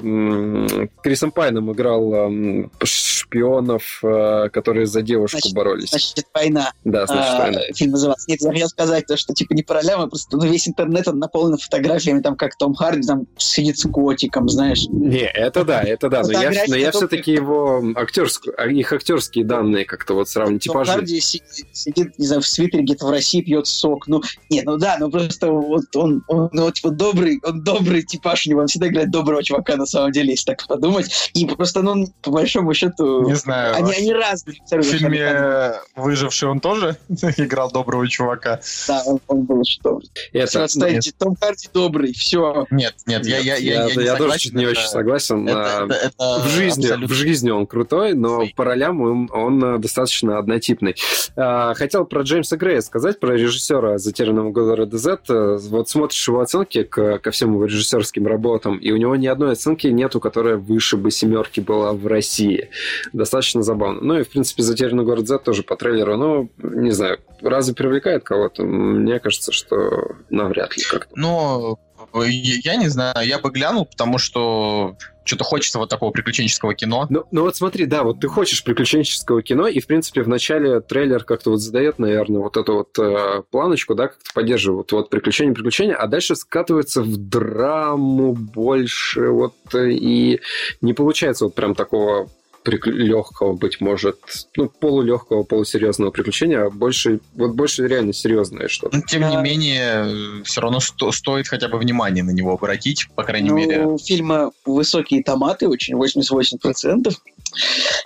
[1.02, 5.90] Крисом Пайном играл э, шпионов, э, которые за девушку Значит, боролись.
[5.90, 6.72] Значит, война.
[6.84, 7.60] да, значит, а, «Война».
[7.74, 8.30] фильм называется.
[8.30, 11.08] Нет, я хотел сказать, то, что типа не по ролям, а просто ну, весь интернет
[11.08, 14.84] он наполнен фотографиями, там как Том Харди там сидит с котиком, знаешь.
[14.90, 19.84] Не, это да, это да, но я, но я все-таки его актерскую, их актерские данные
[19.84, 20.60] как-то вот сравниваю.
[20.60, 20.84] Том.
[20.84, 21.42] Харди си-
[21.72, 24.06] сидит, не знаю, в свитере где-то в России, пьет сок.
[24.08, 28.02] Ну, не, ну да, ну просто вот он, он ну, вот, вот добрый, он добрый
[28.02, 31.30] типаж, у него он всегда играет доброго чувака на самом деле, если так подумать.
[31.34, 33.74] И просто, ну, по большому счету, Не знаю.
[33.76, 34.56] они, они разные.
[34.70, 36.96] В фильме «Выживший» он тоже
[37.36, 38.60] играл доброго чувака?
[38.88, 40.08] Да, он, он был очень добрый.
[40.32, 42.66] Это, Все, отстаньте, Том Харди добрый, все.
[42.70, 45.46] Нет, нет, я, я, я, я, не я тоже не это- очень согласен.
[45.48, 49.28] это- А, это- это в жизни, абсолютно- в жизни он крутой, но по ролям он,
[49.32, 50.94] он, э, достаточно однотипный.
[51.36, 55.18] А, Хотел про Джеймса Грея сказать, про режиссера «Затерянного города Z».
[55.28, 59.26] Э, Вот смотришь его оценки к- ко всем его режиссерским работам, и у него ни
[59.26, 62.70] одной оценки нету, которая выше бы семерки была в России.
[63.12, 64.00] Достаточно забавно.
[64.02, 68.24] Ну и, в принципе, «Затерянный город Z» тоже по трейлеру, ну, не знаю, разве привлекает
[68.24, 68.62] кого-то?
[68.64, 71.12] Мне кажется, что навряд ли как-то.
[71.16, 71.78] Ну,
[72.14, 77.06] я я не знаю, я бы глянул, потому что что-то хочется вот такого приключенческого кино.
[77.08, 80.80] Ну, ну вот смотри, да, вот ты хочешь приключенческого кино, и, в принципе, в начале
[80.80, 85.54] трейлер как-то вот задает, наверное, вот эту вот э, планочку, да, как-то поддерживает вот приключения,
[85.54, 90.40] приключения, а дальше скатывается в драму больше, вот, э, и
[90.80, 92.28] не получается вот прям такого
[92.66, 94.18] легкого, быть может,
[94.56, 98.96] ну, полулегкого, полусерьезного приключения, а больше, вот больше реально серьезное что-то.
[98.96, 103.24] Но, тем не менее, все равно сто- стоит хотя бы внимание на него обратить, по
[103.24, 103.86] крайней Ну, мере.
[103.86, 107.12] у фильма высокие томаты, очень 88%.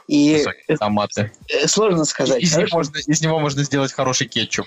[0.09, 1.33] И высокие томаты.
[1.49, 2.43] э, сложно сказать.
[2.43, 2.77] Из, них хорошо?
[2.77, 4.67] можно, из него можно сделать хороший кетчуп.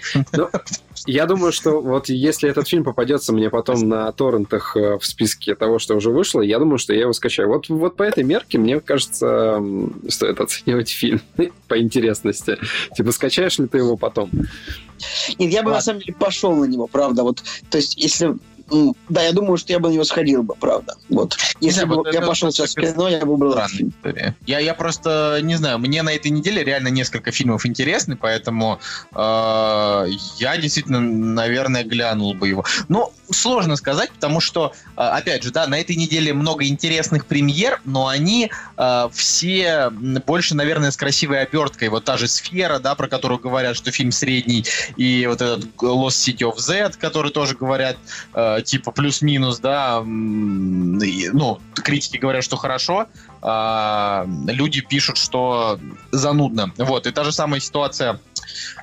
[1.05, 5.55] Я думаю, что вот если этот фильм попадется мне потом на торрентах э, в списке
[5.55, 7.47] того, что уже вышло, я думаю, что я его скачаю.
[7.49, 9.61] Вот, вот по этой мерке, мне кажется,
[10.07, 11.21] стоит оценивать фильм
[11.67, 12.57] по интересности.
[12.95, 14.29] Типа, скачаешь ли ты его потом?
[15.37, 15.81] Нет, я бы на Ладно.
[15.81, 17.23] самом деле пошел на него, правда.
[17.23, 18.35] Вот, то есть, если
[19.09, 20.95] да, я думаю, что я бы на него сходил бы, правда.
[21.09, 21.37] Вот.
[21.59, 23.89] Если знаю, бы вот я пошел сейчас в кино, я бы фильм.
[23.89, 24.35] история.
[24.45, 28.79] Я, я просто не знаю, мне на этой неделе реально несколько фильмов интересны, поэтому
[29.13, 30.05] э,
[30.37, 32.65] я действительно, наверное, глянул бы его.
[32.87, 37.81] Но сложно сказать, потому что, э, опять же, да, на этой неделе много интересных премьер,
[37.85, 41.89] но они э, все больше, наверное, с красивой оберткой.
[41.89, 44.65] Вот та же «Сфера», да, про которую говорят, что фильм средний,
[44.95, 47.97] и вот этот «Lost City of Z», который тоже говорят,
[48.33, 53.07] э, типа плюс-минус, да, и, ну, критики говорят, что хорошо,
[53.41, 55.79] а, люди пишут, что
[56.11, 56.71] занудно.
[56.77, 58.19] Вот, и та же самая ситуация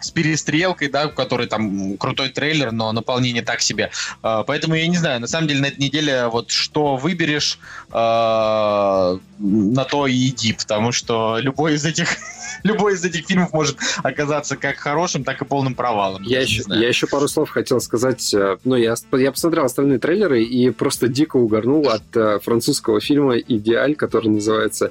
[0.00, 3.90] с перестрелкой, да, у которой там крутой трейлер, но наполнение так себе.
[4.22, 7.58] А, поэтому я не знаю, на самом деле на этой неделе вот что выберешь,
[7.90, 12.08] а, на то и иди, потому что любой из этих
[12.62, 16.22] любой из этих фильмов может оказаться как хорошим, так и полным провалом.
[16.22, 18.34] Я еще, я еще пару слов хотел сказать.
[18.34, 23.38] Э, Ну, я, я посмотрел остальные трейлеры и просто дико угорнул от э, французского фильма
[23.38, 24.90] «Идеаль», который называется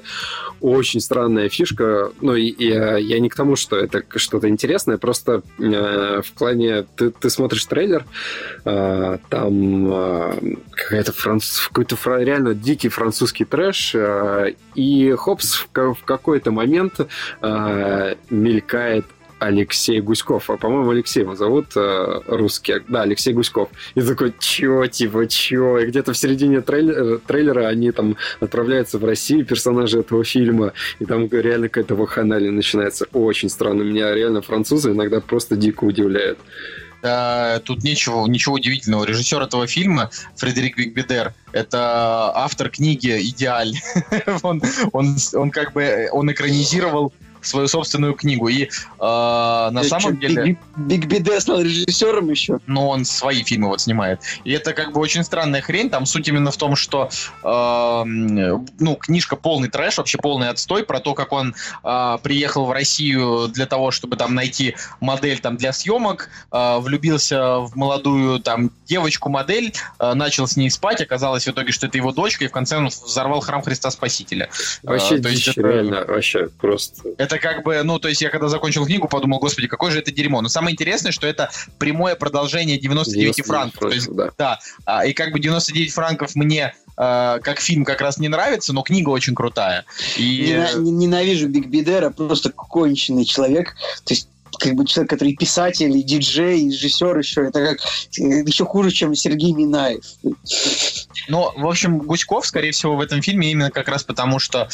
[0.60, 2.12] «Очень странная фишка».
[2.20, 4.65] Ну, и, и, э, я не к тому, что это что-то интересное,
[4.98, 6.86] просто э, в плане...
[6.96, 8.04] Ты, ты смотришь трейлер,
[8.64, 15.94] э, там э, какая-то француз, какой-то фра- реально дикий французский трэш, э, и хопс в,
[15.94, 17.00] в какой-то момент
[17.42, 19.06] э, мелькает
[19.38, 20.50] Алексей Гуськов.
[20.50, 22.82] А, по-моему, Алексей его зовут, э, русский.
[22.88, 23.68] Да, Алексей Гуськов.
[23.94, 25.78] И такой, чё, типа, чё?
[25.78, 31.04] И где-то в середине трейлера, трейлера они там отправляются в Россию, персонажи этого фильма, и
[31.04, 33.06] там реально какая-то ваханалия начинается.
[33.12, 33.82] Очень странно.
[33.82, 36.38] Меня реально французы иногда просто дико удивляют.
[37.02, 39.04] Да, тут ничего, ничего удивительного.
[39.04, 43.74] Режиссер этого фильма Фредерик Бигбедер это автор книги «Идеаль».
[44.42, 44.60] он,
[44.92, 47.12] он, он как бы он экранизировал
[47.42, 48.48] свою собственную книгу.
[48.48, 48.68] И э,
[48.98, 50.58] на Э, самом чё, деле...
[50.76, 52.58] Биг, Биде стал режиссером еще.
[52.66, 54.20] но он свои фильмы вот снимает.
[54.44, 55.90] И это как бы очень странная хрень.
[55.90, 57.08] Там суть именно в том, что
[57.42, 62.72] э, ну, книжка полный трэш, вообще полный отстой про то, как он э, приехал в
[62.72, 68.70] Россию для того, чтобы там найти модель там для съемок, э, влюбился в молодую там
[68.86, 72.52] девочку-модель, э, начал с ней спать, оказалось в итоге, что это его дочка, и в
[72.52, 74.48] конце он взорвал храм Христа Спасителя.
[74.82, 77.02] Вообще Э, то есть это- реально, вообще просто...
[77.18, 80.12] это как бы, ну, то есть я когда закончил книгу, подумал, господи, какое же это
[80.12, 80.40] дерьмо.
[80.42, 83.80] Но самое интересное, что это прямое продолжение 99 франков.
[83.80, 84.58] То есть, да.
[84.84, 88.82] а, и как бы 99 франков мне э, как фильм как раз не нравится, но
[88.82, 89.84] книга очень крутая.
[90.16, 93.74] И Нена- не- Ненавижу Биг Бидера, просто конченый человек.
[94.04, 94.28] То есть
[94.58, 97.42] как бы человек, который и писатель, и диджей, и режиссер еще.
[97.46, 97.78] Это как
[98.12, 100.04] еще хуже, чем Сергей Минаев.
[101.28, 104.68] Ну, в общем, Гуськов, скорее всего, в этом фильме именно как раз потому, что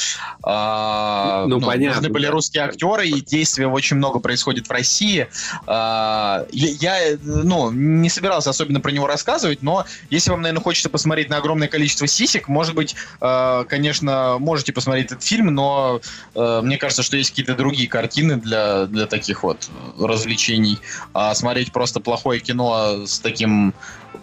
[0.44, 2.32] э, Ну, понятно, нужны были да.
[2.32, 5.28] русские актеры, и действия очень много происходит в России.
[5.66, 10.88] Э, я, я, ну, не собирался особенно про него рассказывать, но если вам, наверное, хочется
[10.88, 16.00] посмотреть на огромное количество сисек, может быть, э, конечно, можете посмотреть этот фильм, но
[16.34, 20.78] э, мне кажется, что есть какие-то другие картины для, для таких вот развлечений.
[21.12, 23.74] А смотреть просто плохое кино с таким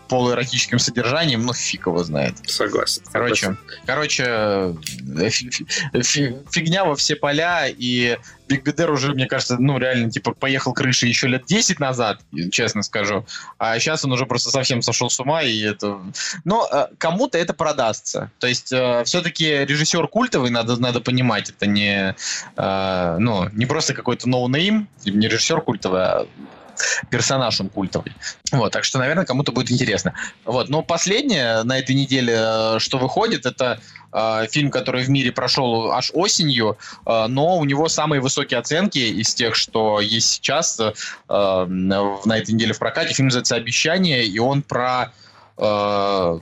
[0.08, 2.34] полуэротическим содержанием, ну, фиг его знает.
[2.48, 3.04] Согласен.
[3.12, 3.56] Короче,
[3.86, 4.74] короче, э,
[5.30, 5.66] фи- фи-
[6.02, 10.74] фи- фигня во все поля, и Биг Бедер уже, мне кажется, ну, реально, типа, поехал
[10.74, 12.20] крыши еще лет 10 назад,
[12.52, 13.26] честно скажу.
[13.60, 16.00] А сейчас он уже просто совсем сошел с ума, и это...
[16.46, 18.32] Но э, кому-то это продастся.
[18.40, 18.74] То есть,
[19.06, 22.16] все-таки режиссер культовый, надо, надо понимать, это не,
[22.58, 26.28] э, ну, не просто какой-то no-name, не режиссер культовый, а
[27.10, 28.14] персонаж он культовый.
[28.52, 30.14] Вот, так что, наверное, кому-то будет интересно.
[30.46, 33.80] Вот, но последнее на этой неделе, э, что выходит, это
[34.12, 39.00] э, фильм, который в мире прошел аж осенью, э, но у него самые высокие оценки
[39.00, 40.92] из тех, что есть сейчас э,
[41.28, 43.14] на этой неделе в прокате.
[43.14, 45.12] Фильм называется «Обещание», и он про
[45.58, 46.40] э,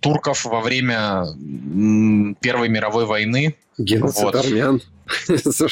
[0.00, 1.24] турков во время
[2.40, 3.56] Первой мировой войны.
[3.78, 4.34] Геноцид Вот.
[4.34, 4.80] армян.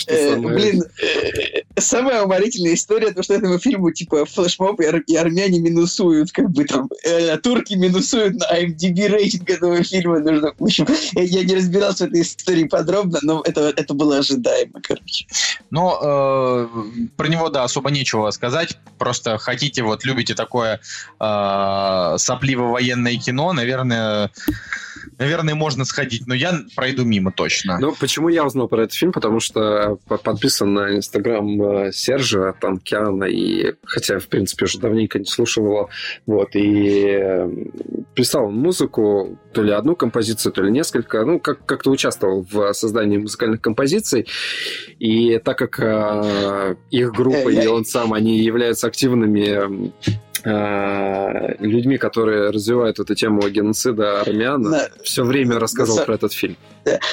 [0.08, 5.16] Э, Блин, э, самая уморительная история, то, что этому фильму, типа, флешмоб и, ар- и
[5.16, 10.20] армяне минусуют, как бы там, э, турки минусуют на IMDb рейтинг этого фильма.
[10.20, 14.18] Нужно, в общем, я, я не разбирался в этой истории подробно, но это, это было
[14.18, 15.26] ожидаемо, короче.
[15.70, 16.68] Но э,
[17.16, 18.78] про него, да, особо нечего сказать.
[18.98, 20.80] Просто хотите, вот, любите такое
[21.20, 24.30] э, сопливо-военное кино, наверное,
[25.18, 26.26] наверное, можно сходить.
[26.26, 27.78] Но я пройду мимо точно.
[27.78, 29.12] Ну, почему я узнал про этот фильм?
[29.12, 35.18] Потому что по- подписан на инстаграм э, Сержа Танкяна, и хотя, в принципе, уже давненько
[35.18, 35.90] не слушал его,
[36.26, 37.50] вот, и э,
[38.14, 43.16] писал музыку, то ли одну композицию, то ли несколько, ну, как- как-то участвовал в создании
[43.16, 44.26] музыкальных композиций,
[44.98, 49.92] и так как э, их группа Э, и он сам, они являются активными
[50.44, 56.32] э, людьми, которые развивают эту тему геноцида армян, На- все время рассказывал на про этот
[56.34, 56.56] фильм.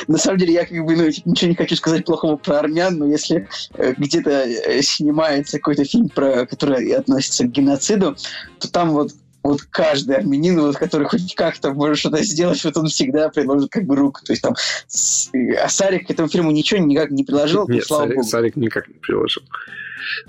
[0.07, 3.07] На самом деле, я как бы ну, ничего не хочу сказать плохого про армян, но
[3.07, 8.15] если э, где-то э, снимается какой-то фильм, про, который относится к геноциду,
[8.59, 9.11] то там вот
[9.43, 13.83] вот каждый армянин, вот, который хоть как-то может что-то сделать, вот он всегда приложит как
[13.85, 14.21] бы руку.
[14.25, 14.55] То есть там
[14.87, 15.29] с-
[15.61, 18.27] а Сарик к этому фильму ничего никак не приложил, Нет, слава Сарик, богу.
[18.27, 19.43] Сарик никак не приложил.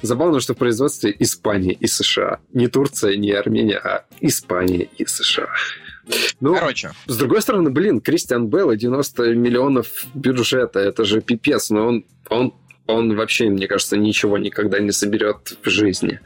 [0.03, 2.39] Забавно, что в производстве Испания и США.
[2.53, 5.49] Не Турция, не Армения, а Испания и США.
[6.41, 11.71] Ну, Короче, с другой стороны, блин, Кристиан Белл и 90 миллионов бюджета, это же пипец,
[11.71, 12.55] но он, он,
[12.87, 16.21] он вообще, мне кажется, ничего никогда не соберет в жизни.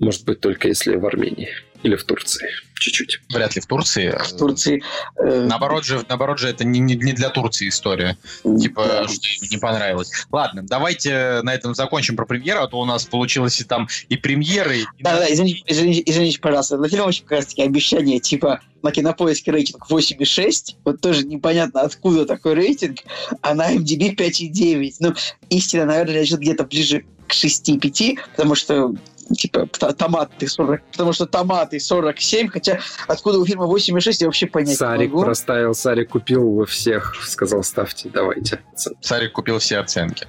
[0.00, 1.48] Может быть, только если в Армении
[1.82, 2.48] или в Турции.
[2.74, 3.20] Чуть-чуть.
[3.30, 4.10] вряд ли в Турции.
[4.10, 4.82] В Турции...
[5.22, 8.16] э, Наоборот же, наоборот же, это не, не, не для Турции история.
[8.42, 9.08] Типа, да.
[9.08, 10.10] что им не понравилось.
[10.32, 14.16] Ладно, давайте на этом закончим про премьеру, а то у нас получилось и там и
[14.16, 14.84] премьеры, и...
[15.00, 16.78] Да-да, извините, извините, извините, пожалуйста.
[16.78, 20.76] На фильм очень как раз таки обещание, типа, на кинопоиске рейтинг 8,6.
[20.84, 23.00] Вот тоже непонятно, откуда такой рейтинг,
[23.42, 24.94] а на MDB 5,9.
[25.00, 25.14] Ну,
[25.50, 28.94] истина, наверное, лежит где-то ближе к 6,5, потому что
[29.36, 32.78] типа т- томаты 40, потому что томаты 47, хотя
[33.08, 35.24] откуда у фильма 8,6 я вообще понять Сарик не могу.
[35.24, 38.60] проставил, Сарик купил во всех, сказал, ставьте, давайте.
[39.00, 40.26] Сарик купил все оценки.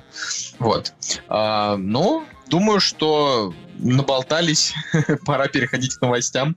[0.60, 0.94] Вот.
[1.28, 4.74] А, ну, думаю, что наболтались.
[5.26, 6.56] Пора переходить к новостям.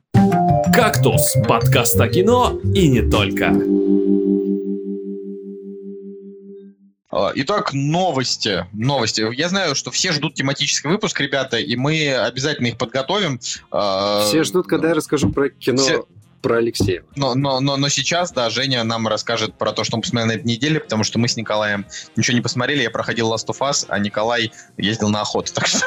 [0.75, 3.53] «Кактус»— подкаст о кино и не только.
[7.37, 8.67] Итак, новости.
[8.73, 9.25] Новости.
[9.37, 13.41] Я знаю, что все ждут тематический выпуск, ребята, и мы обязательно их подготовим.
[13.71, 16.07] А, Все ждут, когда я расскажу про кино Все-
[16.43, 17.05] про Алексея.
[17.17, 20.33] Но, но, но, но сейчас, да, Женя нам расскажет про то, что он посмотрел на
[20.33, 21.87] этой неделе, потому что мы с Николаем
[22.17, 22.83] ничего не посмотрели.
[22.83, 25.55] Я проходил Last of Us, а Николай ездил на охоту.
[25.55, 25.81] Так что,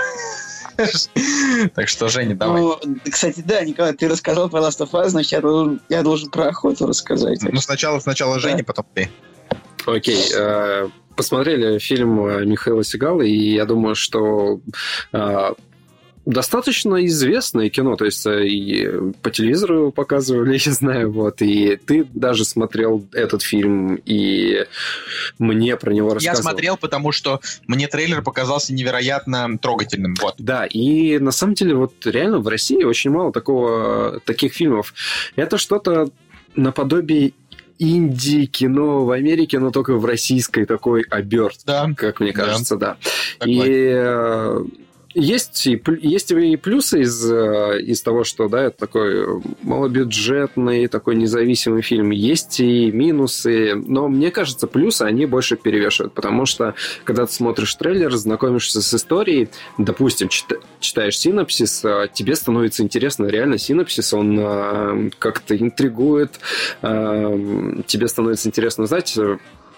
[1.76, 2.62] так что Женя, давай.
[2.62, 2.80] Ну,
[3.12, 6.48] кстати, да, Николай, ты рассказал про Last of Us, значит, я должен, я должен про
[6.48, 7.40] охоту рассказать.
[7.44, 9.12] Ну, сначала, сначала Женя, потом ты.
[9.86, 10.24] Окей.
[11.18, 14.62] Посмотрели фильм э, Михаила Сигала, и я думаю, что
[15.12, 15.54] э,
[16.28, 18.88] достаточно известное кино, то есть э, и
[19.24, 24.66] по телевизору его показывали, я знаю, вот, и ты даже смотрел этот фильм, и
[25.40, 26.50] мне про него Я рассказывал.
[26.52, 30.16] смотрел, потому что мне трейлер показался невероятно трогательным.
[30.22, 30.36] Вот.
[30.38, 34.94] Да, и на самом деле вот реально в России очень мало такого, таких фильмов.
[35.36, 36.10] Это что-то
[36.56, 37.34] наподобие
[37.80, 42.44] инди-кино в Америке, но только в российской такой обертке, Да, как мне Да.
[42.46, 42.98] кажется, да.
[43.40, 43.54] такой.
[43.54, 44.64] И, э,
[45.20, 51.16] есть и, есть и плюсы из, э, из того, что да, это такой малобюджетный, такой
[51.16, 52.12] независимый фильм.
[52.12, 57.74] Есть и минусы, но мне кажется, плюсы они больше перевешивают, потому что когда ты смотришь
[57.76, 59.50] трейлер, знакомишься с историей,
[59.80, 60.30] допустим,
[60.80, 66.40] читаешь синопсис, э, тебе становится интересно реально синопсис, он э, как-то интригует,
[66.82, 69.18] тебе становится интересно узнать,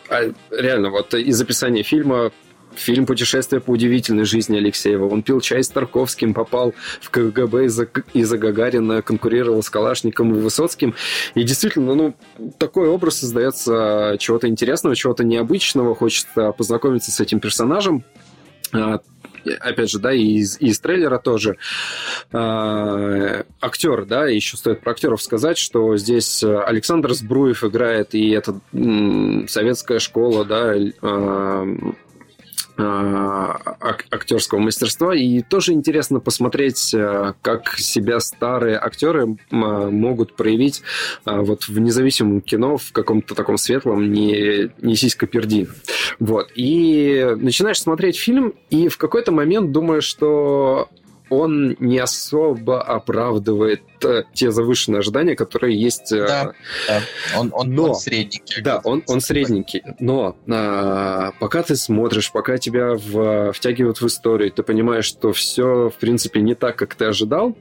[0.10, 2.32] а реально, вот из описания фильма
[2.80, 5.08] Фильм «Путешествие по удивительной жизни» Алексеева.
[5.08, 10.40] Он пил чай с Тарковским, попал в КГБ из-за, из Гагарина, конкурировал с Калашником и
[10.40, 10.96] Высоцким.
[11.36, 12.16] И действительно, ну,
[12.58, 15.94] такой образ создается чего-то интересного, чего-то необычного.
[15.94, 18.06] Хочется познакомиться с этим персонажем
[18.72, 19.00] а,
[19.60, 21.58] опять же, да, и из, из трейлера тоже.
[22.32, 28.60] А, актер, да, еще стоит про актеров сказать, что здесь Александр Сбруев играет, и это
[28.74, 31.66] м, советская школа, да, а,
[32.80, 33.78] а,
[34.10, 35.16] актерского мастерства.
[35.16, 40.82] И тоже интересно посмотреть, э, как себя старые актеры могут проявить
[41.26, 45.68] вот в независимом кино в каком-то таком светлом, не, не сиська перди.
[46.20, 46.52] Вот.
[46.56, 50.90] И начинаешь смотреть фильм, и в какой-то момент думаешь, что
[51.30, 56.12] он не особо оправдывает э, те завышенные ожидания, которые есть.
[56.12, 56.52] Э, да,
[56.88, 57.02] да.
[57.38, 58.62] Он, он, но, он средненький.
[58.62, 59.84] Да, он, он средненький.
[60.00, 65.90] Но а, пока ты смотришь, пока тебя в, втягивают в историю, ты понимаешь, что все,
[65.90, 67.56] в принципе, не так, как ты ожидал,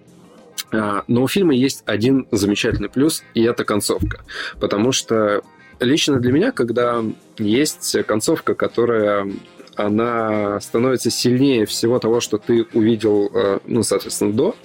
[0.72, 4.20] а, но у фильма есть один замечательный плюс, и это концовка.
[4.60, 5.42] Потому что
[5.80, 7.02] лично для меня, когда
[7.38, 9.30] есть концовка, которая
[9.78, 14.56] она становится сильнее всего того, что ты увидел, э, ну, соответственно, до.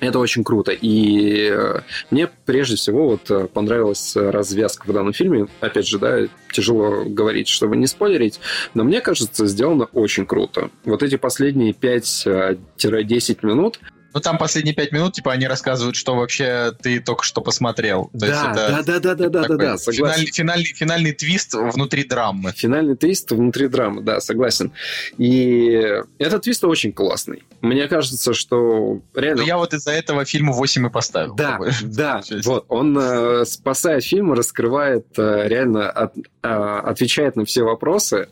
[0.00, 0.72] Это очень круто.
[0.72, 1.80] И э,
[2.10, 5.48] мне прежде всего вот э, понравилась развязка в данном фильме.
[5.60, 6.20] Опять же, да,
[6.52, 8.40] тяжело говорить, чтобы не спойлерить,
[8.74, 10.70] но мне кажется, сделано очень круто.
[10.84, 13.80] Вот эти последние 5-10 минут–
[14.14, 18.10] ну, там последние пять минут, типа, они рассказывают, что вообще ты только что посмотрел.
[18.12, 20.26] То да, есть это, да, да, да, да, да, да, согласен.
[20.26, 22.52] Финальный, финальный, финальный твист внутри драмы.
[22.52, 24.72] Финальный твист внутри драмы, да, согласен.
[25.18, 27.42] И этот твист очень классный.
[27.60, 29.42] Мне кажется, что реально...
[29.42, 31.34] Но я вот из-за этого фильму 8 и поставил.
[31.34, 32.64] Да, да, вот.
[32.68, 38.28] Он э, спасает фильм, раскрывает э, реально, от, э, отвечает на все вопросы.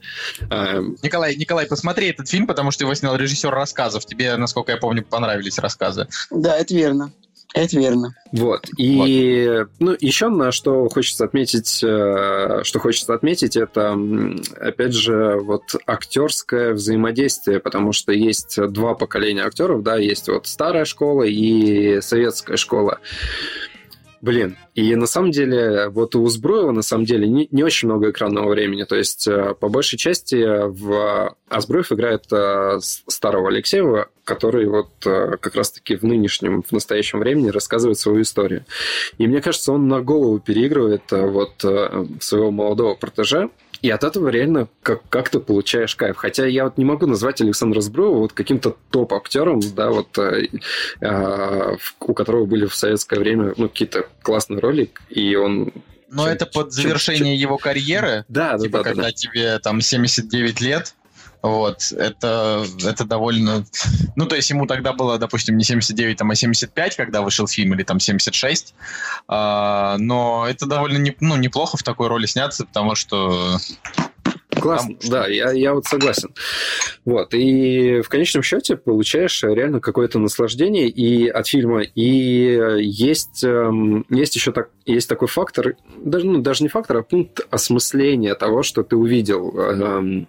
[0.50, 4.06] Э, Николай, Николай, посмотри этот фильм, потому что его снял режиссер рассказов.
[4.06, 6.08] Тебе, насколько я помню, понравились рассказы.
[6.30, 7.10] Да, это верно.
[7.54, 8.14] Это верно.
[8.32, 8.66] Вот.
[8.76, 9.68] И вот.
[9.78, 13.98] ну, еще на что хочется отметить, э, что хочется отметить, это,
[14.60, 20.84] опять же, вот актерское взаимодействие, потому что есть два поколения актеров, да, есть вот старая
[20.84, 22.98] школа и советская школа.
[24.22, 28.10] Блин, и на самом деле, вот у Узброева на самом деле не, не очень много
[28.10, 28.84] экранного времени.
[28.84, 35.36] То есть, э, по большей части, в Азброев играет э, старого Алексеева, который вот э,
[35.38, 38.64] как раз-таки в нынешнем, в настоящем времени рассказывает свою историю.
[39.18, 41.64] И мне кажется, он на голову переигрывает вот
[42.20, 43.50] своего молодого протежа,
[43.86, 46.16] и от этого реально как- как-то получаешь кайф.
[46.16, 50.48] Хотя я вот не могу назвать Александра Збруева вот каким-то топ-актером, да, вот э,
[51.00, 55.72] э, у которого были в советское время ну, какие-то классные роли, и он
[56.10, 58.24] но чем, это под завершение чем, его карьеры.
[58.28, 58.90] Да, типа, да, да.
[58.90, 59.12] Когда да.
[59.12, 60.94] тебе там 79 лет,
[61.50, 63.64] вот, это, это довольно...
[64.16, 67.74] Ну, то есть ему тогда было, допустим, не 79, там, а 75, когда вышел фильм,
[67.74, 68.74] или там 76.
[69.28, 73.58] А, но это довольно не, ну, неплохо в такой роли сняться, потому что
[74.60, 76.30] Классно, Там, да, я, я вот согласен.
[77.04, 84.06] Вот, и в конечном счете получаешь реально какое-то наслаждение и от фильма, и есть, эм,
[84.08, 88.62] есть еще так, есть такой фактор, даже, ну, даже не фактор, а пункт осмысления того,
[88.62, 90.26] что ты увидел эм,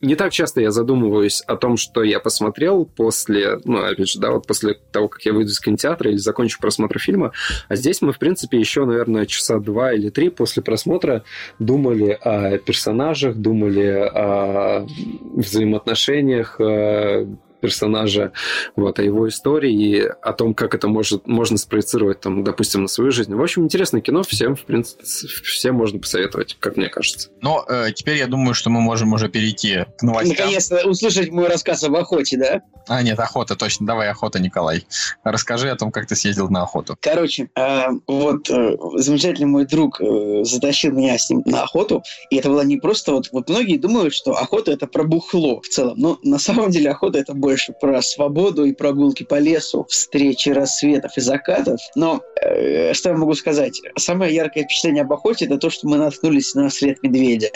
[0.00, 4.30] не так часто я задумываюсь о том, что я посмотрел после, ну, опять же, да,
[4.30, 7.32] вот после того, как я выйду из кинотеатра или закончу просмотр фильма.
[7.68, 11.22] А здесь мы, в принципе, еще, наверное, часа два или три после просмотра
[11.58, 14.86] думали о персонажах, думали о
[15.34, 17.26] взаимоотношениях, э,
[17.60, 18.32] персонажа,
[18.76, 22.88] вот, о его истории и о том, как это может, можно спроецировать, там, допустим, на
[22.88, 23.34] свою жизнь.
[23.34, 27.30] В общем, интересное кино, всем, в принципе, всем можно посоветовать, как мне кажется.
[27.40, 30.36] Но э, теперь я думаю, что мы можем уже перейти к новостям.
[30.36, 32.62] Наконец-то услышать мой рассказ об охоте, да?
[32.88, 33.86] А, нет, охота, точно.
[33.86, 34.84] Давай охота, Николай.
[35.22, 36.96] Расскажи о том, как ты съездил на охоту.
[37.00, 42.36] Короче, э, вот э, замечательный мой друг э, затащил меня с ним на охоту, и
[42.36, 45.94] это было не просто вот, вот многие думают, что охота это про бухло в целом,
[45.98, 50.50] но на самом деле охота это больше больше про свободу и прогулки по лесу, встречи
[50.50, 51.80] рассветов и закатов.
[51.96, 53.80] Но э, что я могу сказать?
[53.98, 57.50] Самое яркое впечатление об охоте– это то, что мы наткнулись на след медведя.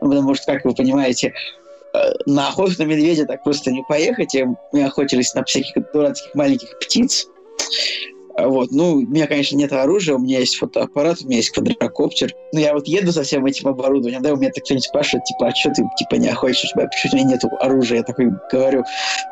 [0.00, 1.32] Ну, потому что, как вы понимаете,
[1.94, 4.36] э, на охоту на медведя так просто не поехать.
[4.36, 7.26] И мы охотились на всяких дурацких маленьких птиц.
[8.40, 11.50] А Вот, ну, у меня, конечно, нет оружия, у меня есть фотоаппарат, у меня есть
[11.50, 12.32] квадрокоптер.
[12.54, 15.48] Но я вот еду со всем этим оборудованием, да, у меня так кто-нибудь спрашивает, типа,
[15.48, 17.98] а что ты, типа, не охотишься, у тебя, почему у тебя нет оружия?
[17.98, 18.84] Я такой говорю,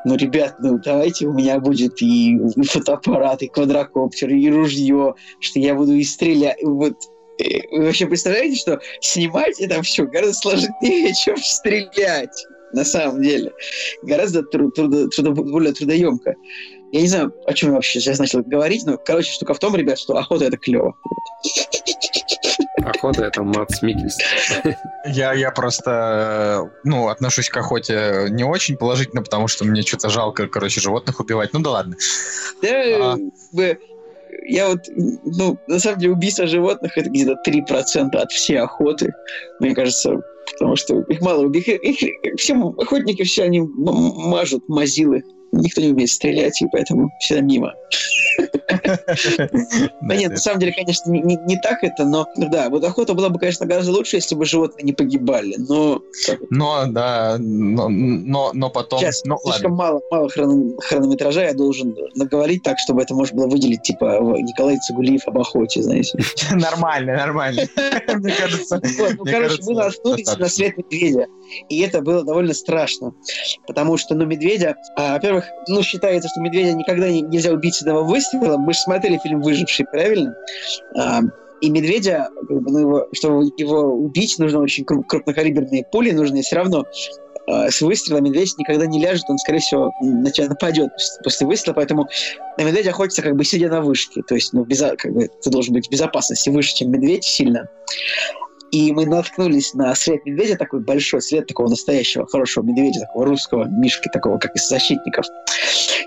[0.05, 5.59] ну, ребят, ну, давайте у меня будет и, и фотоаппарат, и квадрокоптер, и ружье, что
[5.59, 6.59] я буду и стрелять.
[6.63, 6.93] Вот,
[7.39, 12.45] э, вы вообще представляете, что снимать это все гораздо сложнее, чем стрелять?
[12.75, 13.51] На самом деле.
[14.03, 16.35] Гораздо тру- трудо- трудо- более трудоемко.
[16.93, 19.77] Я не знаю, о чем я вообще сейчас начал говорить, но, короче, штука в том,
[19.77, 20.95] ребят, что охота это клево.
[22.85, 24.17] Охота это Мац Микельс.
[25.07, 30.09] Я, я просто, э, ну, отношусь к охоте не очень положительно, потому что мне что-то
[30.09, 31.53] жалко, короче, животных убивать.
[31.53, 31.97] Ну да ладно.
[32.63, 33.17] Да, А.
[33.17, 33.21] как
[33.53, 33.79] бы,
[34.49, 39.13] я вот, ну, на самом деле, убийство животных это где-то 3% от всей охоты,
[39.61, 40.21] мне кажется,
[40.53, 41.69] потому что их мало убить.
[41.69, 45.23] Их, их- все охотники, все они мажут мазилы.
[45.53, 47.75] Никто не умеет стрелять, и поэтому все мимо.
[50.03, 53.29] Да нет, на самом деле, конечно, не, так это, но ну да, вот охота была
[53.29, 56.03] бы, конечно, гораздо лучше, если бы животные не погибали, но
[56.51, 59.01] Но, да, но, потом...
[59.01, 63.49] сейчас ну, слишком мало, мало хрон- хронометража, я должен наговорить так, чтобы это можно было
[63.49, 66.19] выделить, типа, Николай Цугулиев об охоте, знаете.
[66.53, 67.63] Нормально, нормально.
[68.15, 68.81] Мне кажется...
[69.17, 71.27] Ну, короче, мы наткнулись на след медведя.
[71.69, 73.13] И это было довольно страшно.
[73.67, 74.77] Потому что, ну, медведя...
[74.97, 78.58] а, во-первых, ну, считается, что медведя никогда не- нельзя убить с одного выстрела.
[78.59, 80.35] Мы же смотрели фильм «Выживший», правильно?
[80.97, 81.21] А,
[81.61, 86.43] и медведя, как бы, ну, его, чтобы его убить, нужно очень кру- крупнокалиберные пули, нужны
[86.43, 86.87] все равно
[87.49, 91.47] а, с выстрела медведь никогда не ляжет, он, скорее всего, на тебя нападет пос- после
[91.47, 92.09] выстрела, поэтому
[92.59, 95.51] на медведя охотится как бы сидя на вышке, то есть ну, безо- как бы, ты
[95.51, 97.69] должен быть в безопасности выше, чем медведь сильно.
[98.71, 103.65] И мы наткнулись на след медведя, такой большой след такого настоящего, хорошего медведя, такого русского,
[103.65, 105.25] мишки такого, как из защитников.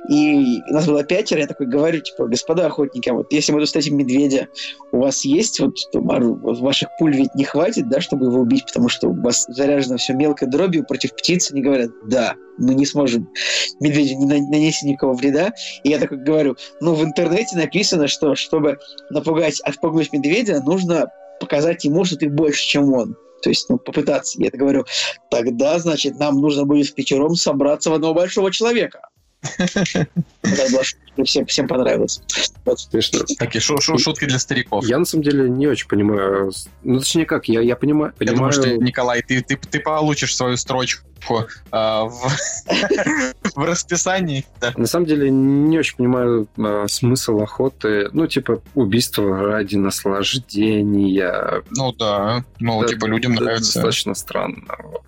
[0.09, 3.67] И нас было пятеро, я такой говорю, типа, господа охотники, а вот если мы тут
[3.67, 4.47] встретим медведя,
[4.91, 8.89] у вас есть вот, вот ваших пуль ведь не хватит, да, чтобы его убить, потому
[8.89, 13.29] что у вас заряжено все мелкой дробью против птицы, они говорят, да, мы не сможем
[13.79, 15.51] медведю не на- нанести никакого вреда.
[15.83, 18.79] И я такой говорю, ну, в интернете написано, что чтобы
[19.11, 23.15] напугать, отпугнуть медведя, нужно показать ему, что ты больше, чем он.
[23.41, 24.39] То есть, ну, попытаться.
[24.39, 24.85] Я это говорю,
[25.29, 29.01] тогда, значит, нам нужно будет в пятером собраться в одного большого человека.
[29.57, 32.21] Это была шутка, всем, всем понравилось.
[32.65, 32.79] Вот.
[32.79, 33.19] Смешно.
[33.37, 34.85] Такие шу- шу- шутки для стариков.
[34.85, 36.51] Я на самом деле не очень понимаю.
[36.83, 38.75] Ну, точнее, как, я, я понимаю, Я думаю, понимаю.
[38.75, 41.05] что, Николай, ты, ты, ты получишь свою строчку
[41.71, 42.27] а, в,
[43.55, 44.45] в расписании.
[44.59, 44.73] Да.
[44.75, 48.09] На самом деле не очень понимаю а, смысл охоты.
[48.13, 51.61] Ну, типа, убийство ради наслаждения.
[51.71, 53.73] Ну да, ну Да, типа людям Это нравится.
[53.73, 54.75] достаточно странно.
[54.83, 55.03] Вот.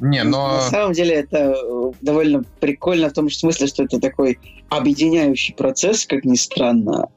[0.00, 4.38] Не, На но самом деле это э, довольно прикольно в том смысле, что это такой
[4.68, 7.08] объединяющий процесс, как ни странно.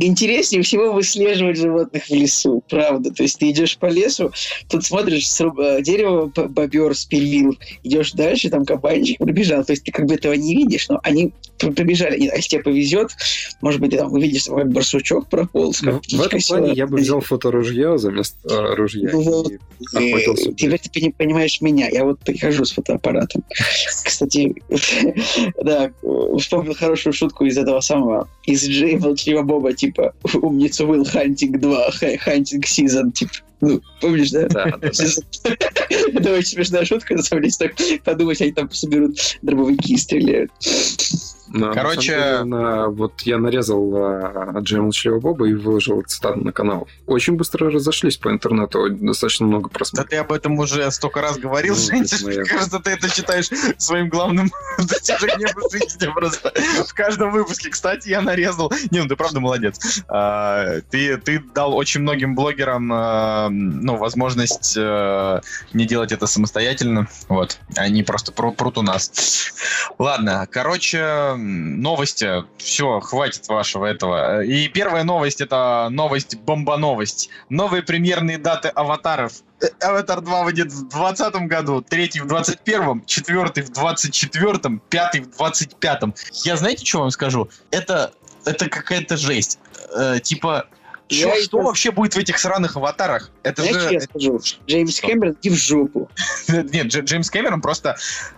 [0.00, 3.10] Интереснее всего выслеживать животных в лесу, правда.
[3.12, 4.30] То есть ты идешь по лесу,
[4.68, 9.64] тут смотришь, сруб- э, дерево бобер спилил, идешь дальше, там кабанчик пробежал.
[9.64, 12.16] То есть ты как бы этого не видишь, но они пр- пробежали.
[12.18, 13.10] И, а если тебе повезет,
[13.60, 16.58] может быть, ты там увидишь, как барсучок прополз, Ну, в этом села.
[16.58, 19.10] плане я бы взял фоторужье заместо а, ружья.
[19.12, 20.54] Ну и.
[20.56, 21.88] Теперь ты пони- понимаешь меня.
[21.90, 23.44] Я вот прихожу с фотоаппаратом.
[24.04, 24.54] Кстати,
[25.62, 25.90] да,
[26.38, 29.85] вспомнил хорошую шутку из этого самого, из Джей Волчьего Боба, типа,
[30.42, 34.48] умница Will Hunting 2, Hi- Hunting Season, типа, ну, помнишь, да?
[34.48, 34.88] Да, да, да.
[36.12, 39.98] Это очень смешная шутка, на самом деле, если так подумать, они там соберут дробовики и
[39.98, 40.50] стреляют.
[41.56, 46.40] На Короче- самом деле, на- вот я нарезал а, Джей Молчаливого Боба и выложил цитату
[46.40, 46.86] на канал.
[47.06, 50.10] Очень быстро разошлись по интернету, достаточно много да просмотров.
[50.10, 53.48] ты об этом уже столько раз говорил, Ну, Жень, это моя- кажется, ты это считаешь
[53.78, 56.52] своим главным достижением в жизни просто.
[56.86, 58.72] В каждом выпуске, кстати, я нарезал.
[58.90, 60.02] Не, ну ты правда молодец.
[60.08, 65.40] А, Ты, ты дал очень многим блогерам а, ну, возможность э,
[65.72, 67.08] не делать это самостоятельно.
[67.28, 67.58] Вот.
[67.76, 69.52] Они просто пру- прут у нас.
[69.98, 72.44] Ладно, короче, новости.
[72.58, 74.42] Все, хватит вашего этого.
[74.42, 77.30] И первая новость это новость бомба-новость.
[77.48, 79.32] Новые премьерные даты аватаров.
[79.60, 85.30] Э, Аватар 2 выйдет в 2020 году, третий в 21 четвертый в 24 пятый в
[85.30, 86.02] 25
[86.44, 87.48] Я знаете, что вам скажу?
[87.70, 88.12] Это,
[88.44, 89.58] это какая-то жесть.
[89.96, 90.66] Э, типа,
[91.08, 93.30] чё- Я что это- вообще будет в этих сраных аватарах?
[93.42, 93.92] Это Знаешь, же...
[93.94, 94.40] я скажу?
[94.66, 96.10] Джеймс Кэмерон, иди в жопу.
[96.48, 97.96] Нет, Дж- Джеймс Кэмерон просто...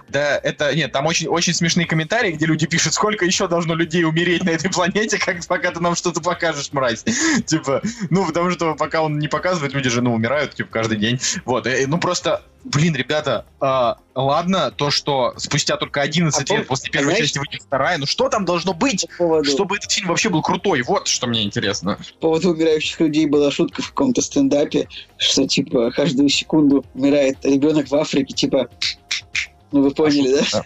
[0.08, 0.74] Да, это...
[0.74, 4.50] Нет, там очень, очень смешные комментарии, где люди пишут, сколько еще должно людей умереть на
[4.50, 7.04] этой планете, как, пока ты нам что-то покажешь, мразь.
[7.46, 11.20] Типа, ну, потому что пока он не показывает, люди же, ну, умирают, типа, каждый день.
[11.44, 16.66] Вот, и, ну, просто блин, ребята, а, ладно, то, что спустя только 11 А лет
[16.66, 19.90] после первой знаешь- части выйдет вторая, ну что там должно быть, По поводу, чтобы этот
[19.92, 20.82] фильм вообще был крутой?
[20.82, 21.98] Вот что мне интересно.
[22.20, 24.88] по поводу умирающих людей была шутка в каком-то стендапе,
[25.18, 28.68] что типа каждую секунду умирает ребенок в Африке, типа
[29.72, 30.62] ну вы поняли, да?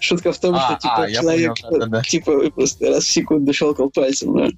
[0.00, 3.52] Шутка в том, А, что типа а, я человек понял, типа просто раз в секунду
[3.52, 4.48] щелкал пальцем, да?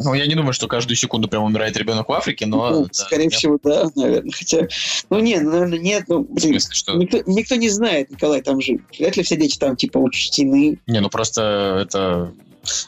[0.00, 2.70] Ну, я не думаю, что каждую секунду прям умирает ребенок в Африке, но...
[2.70, 4.30] Ну, да, скорее всего, да, наверное.
[4.32, 4.68] Хотя,
[5.10, 6.92] ну нет, ну, наверное, нет, ну, В блин, смысле, что...
[6.94, 10.78] никто, никто не знает, Николай, там же, вряд ли все дети там, типа, учтены.
[10.86, 12.32] Не, ну просто это...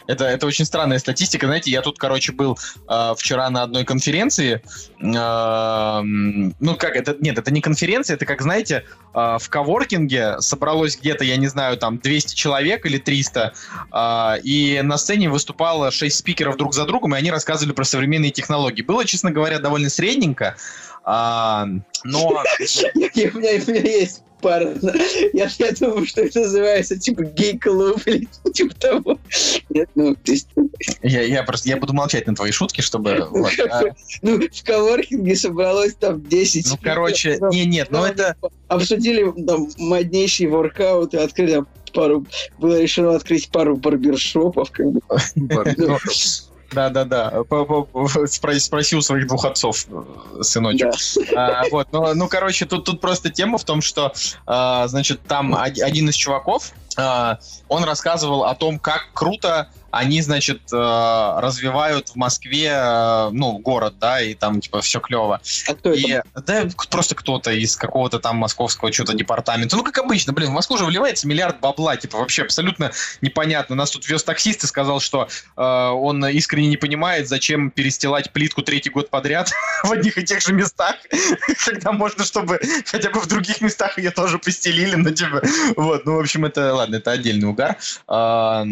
[0.07, 1.47] Это, это очень странная статистика.
[1.47, 2.59] Знаете, я тут, короче, был
[2.89, 4.63] э, вчера на одной конференции.
[5.01, 7.17] Э, ну, как это?
[7.21, 11.77] Нет, это не конференция, это как, знаете, э, в коворкинге собралось где-то, я не знаю,
[11.77, 13.53] там 200 человек или 300,
[13.93, 18.31] э, и на сцене выступало 6 спикеров друг за другом, и они рассказывали про современные
[18.31, 18.83] технологии.
[18.83, 20.57] Было, честно говоря, довольно средненько,
[21.05, 21.67] а,
[22.05, 22.29] но...
[22.29, 24.75] У меня есть пара.
[25.33, 29.19] Я, я думаю, что это называется, типа, гей-клуб или типа того.
[29.71, 30.49] Нет, ну, то есть,
[31.03, 33.27] Я, я просто я буду молчать на твои шутки, чтобы...
[33.31, 33.83] вот, а,
[34.23, 38.37] ну, в коворкинге собралось там 10 ну, короче, не, нет, ну это...
[38.69, 42.27] Обсудили там моднейшие воркауты, открыли там пару...
[42.59, 45.01] Было решено открыть пару барбершопов, как бы.
[46.73, 47.43] Да-да-да.
[48.27, 50.93] Спроси у своих двух отцов, э, сыночек.
[51.33, 51.61] Да.
[51.61, 54.13] А, вот, ну, ну, короче, тут, тут просто тема в том, что,
[54.47, 60.63] а, значит, там од- один из чуваков, он рассказывал о том, как круто они, значит,
[60.73, 65.41] а, развивают в Москве, а, ну, город, да, и там, типа, все клево.
[65.69, 65.99] А кто это?
[65.99, 69.77] И, да, к- просто кто-то из какого-то там московского что-то департамента.
[69.77, 73.75] Ну, как обычно, блин, в Москву же вливается миллиард бабла, типа, вообще абсолютно непонятно.
[73.75, 78.63] Нас тут вез таксист и сказал, что э, он искренне не понимает, зачем перестилать плитку
[78.63, 79.51] третий год подряд
[79.83, 80.97] в одних и тех же местах,
[81.65, 85.43] когда можно, чтобы хотя бы в других местах ее тоже постелили, ну, типа,
[85.77, 87.77] вот, ну, в общем, это, ладно, это отдельный угар.
[88.07, 88.65] А,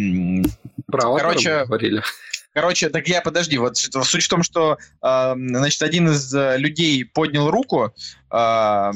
[0.87, 2.03] Про Короче, говорили.
[2.59, 3.57] Короче, так я подожди.
[3.57, 7.95] Вот суть в том, что э, значит один из э, людей поднял руку,
[8.33, 8.93] э,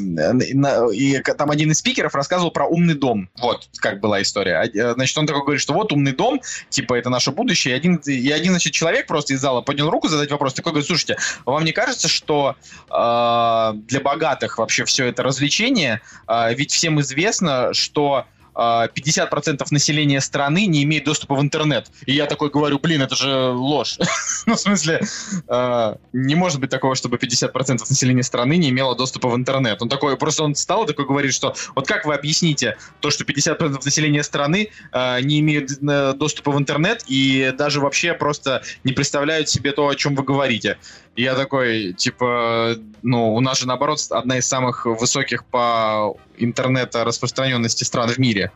[0.92, 3.30] и там один из спикеров рассказывал про умный дом.
[3.38, 4.68] Вот как была история.
[4.74, 6.40] Э, Значит, он такой говорит, что вот умный дом,
[6.70, 7.74] типа это наше будущее.
[7.74, 10.54] И один, и один значит, человек просто из зала поднял руку задать вопрос.
[10.54, 12.56] Такой говорит, слушайте, вам не кажется, что
[12.90, 16.00] э, для богатых вообще все это развлечение?
[16.26, 21.90] Э, ведь всем известно, что 50% населения страны не имеет доступа в интернет.
[22.06, 23.98] И я такой говорю, блин, это же ложь.
[24.46, 25.00] ну, в смысле,
[25.48, 29.80] а, не может быть такого, чтобы 50% населения страны не имело доступа в интернет.
[29.80, 33.84] Он такой, просто он встал такой говорит, что вот как вы объясните то, что 50%
[33.84, 39.48] населения страны а, не имеют э, доступа в интернет и даже вообще просто не представляют
[39.48, 40.78] себе то, о чем вы говорите.
[41.14, 47.04] И я такой, типа, ну, у нас же, наоборот, одна из самых высоких по интернета
[47.04, 48.50] распространенности стран в мире,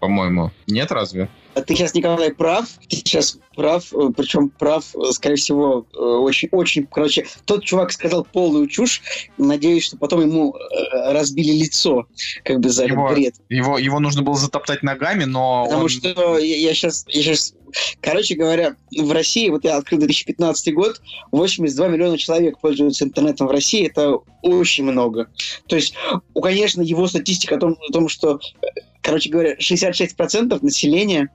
[0.00, 0.50] по-моему.
[0.66, 1.28] Нет, разве?
[1.54, 2.66] А ты сейчас, Николай, прав.
[2.88, 7.92] Ты сейчас прав, э, причем прав, э, скорее всего, э, очень, очень, короче, тот чувак
[7.92, 9.02] сказал полную чушь.
[9.36, 12.06] Надеюсь, что потом ему э, разбили лицо,
[12.44, 13.34] как бы за Его- бред.
[13.48, 15.88] Его, его нужно было затоптать ногами, но Потому он...
[15.88, 17.54] что я, сейчас, я сейчас,
[18.00, 23.50] короче говоря, в России, вот я открыл 2015 год, 82 миллиона человек пользуются интернетом в
[23.50, 25.28] России, это очень много.
[25.66, 25.94] То есть,
[26.40, 28.66] конечно, его статистика о том, о том что, э,
[29.02, 31.30] короче говоря, 66% населения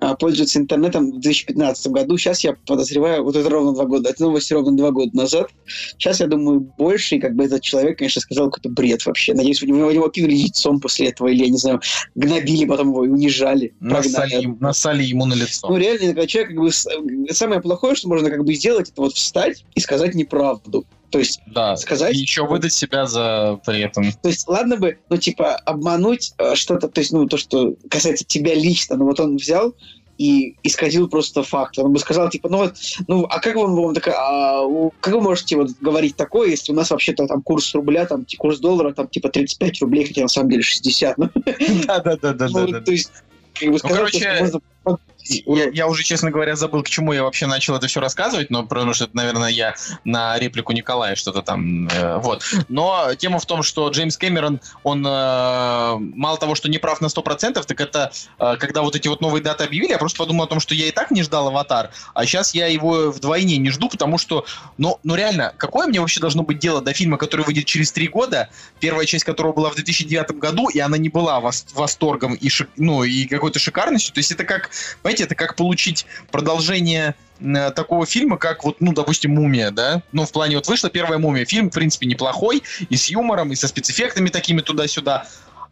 [0.00, 2.16] а, пользуются интернетом в 2015 году.
[2.16, 5.50] Сейчас я подозреваю, вот это ровно два года, это новости ровно два года назад.
[5.98, 9.34] Сейчас, я думаю, больше, и как бы этот человек, конечно, сказал какой-то бред вообще.
[9.34, 11.80] Надеюсь, у него, его кинули яйцом после этого, или, я не знаю,
[12.14, 13.74] гнобили потом его и унижали.
[13.80, 15.68] Насали, насали ему на лицо.
[15.68, 19.14] Ну, реально, когда человек, как бы, самое плохое, что можно как бы сделать, это вот
[19.14, 20.86] встать и сказать неправду.
[21.10, 21.76] То есть, да.
[21.76, 24.12] сказать- И еще выдать себя за при этом.
[24.12, 28.24] то есть, ладно бы, ну, типа, обмануть э, что-то, то есть, ну, то, что касается
[28.26, 29.74] тебя лично, но вот он взял
[30.18, 31.78] и исказил просто факт.
[31.78, 32.74] Он бы сказал, типа, ну вот,
[33.06, 34.66] ну, а как вам, вам такая, а,
[35.00, 38.58] как вы можете вот говорить такое, если у нас вообще-то там курс рубля, там, курс
[38.58, 41.30] доллара, там, типа, 35 рублей, хотя на самом деле 60, ну,
[41.86, 42.48] Да-да-да.
[42.50, 43.12] ну, то есть,
[43.54, 47.22] как бы сказать, что можно под- Я, я уже, честно говоря, забыл, к чему я
[47.22, 49.74] вообще начал это все рассказывать, но потому что, это, наверное, я
[50.04, 52.42] на реплику Николая что-то там, э, вот.
[52.68, 57.06] Но тема в том, что Джеймс Кэмерон, он э, мало того, что не прав на
[57.06, 60.48] 100%, так это, э, когда вот эти вот новые даты объявили, я просто подумал о
[60.48, 63.88] том, что я и так не ждал «Аватар», а сейчас я его вдвойне не жду,
[63.88, 64.44] потому что,
[64.76, 68.08] ну, ну реально, какое мне вообще должно быть дело до фильма, который выйдет через три
[68.08, 68.48] года,
[68.80, 72.68] первая часть которого была в 2009 году, и она не была вос- восторгом и, шик-
[72.76, 74.70] ну, и какой-то шикарностью, то есть это как,
[75.02, 80.02] понимаете, знаете, это как получить продолжение э, такого фильма, как вот, ну, допустим, «Мумия», да?
[80.12, 81.44] Ну, в плане вот вышла первая «Мумия».
[81.44, 85.26] Фильм, в принципе, неплохой, и с юмором, и со спецэффектами такими туда-сюда.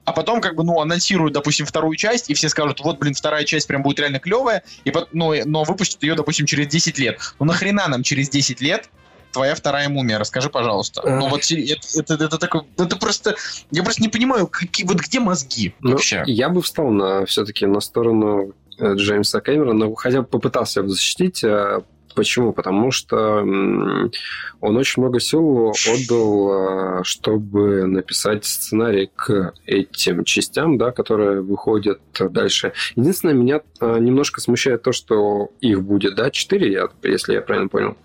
[0.04, 3.44] А потом, как бы, ну, анонсируют, допустим, вторую часть, и все скажут, вот, блин, вторая
[3.44, 7.18] часть прям будет реально клевая, и, но, но выпустят ее, допустим, через 10 лет.
[7.38, 8.88] Ну, нахрена нам через 10 лет
[9.32, 10.18] твоя вторая мумия?
[10.18, 11.02] Расскажи, пожалуйста.
[11.04, 13.36] Ну, вот это, это, это такой, это просто,
[13.70, 16.22] я просто не понимаю, какие, вот где мозги Ну, вообще?
[16.26, 21.42] я бы встал на все-таки на сторону Джеймса Кэмерона, хотя бы попытался его защитить.
[21.44, 21.80] э,
[22.14, 22.54] Почему?
[22.54, 30.92] Потому что он очень много сил отдал, э, чтобы написать сценарий к этим частям, да,
[30.92, 32.72] которые выходят дальше.
[32.94, 37.68] Единственное, меня э, немножко смущает то, что их будет, да, 4, я, если я правильно
[37.68, 37.98] понял.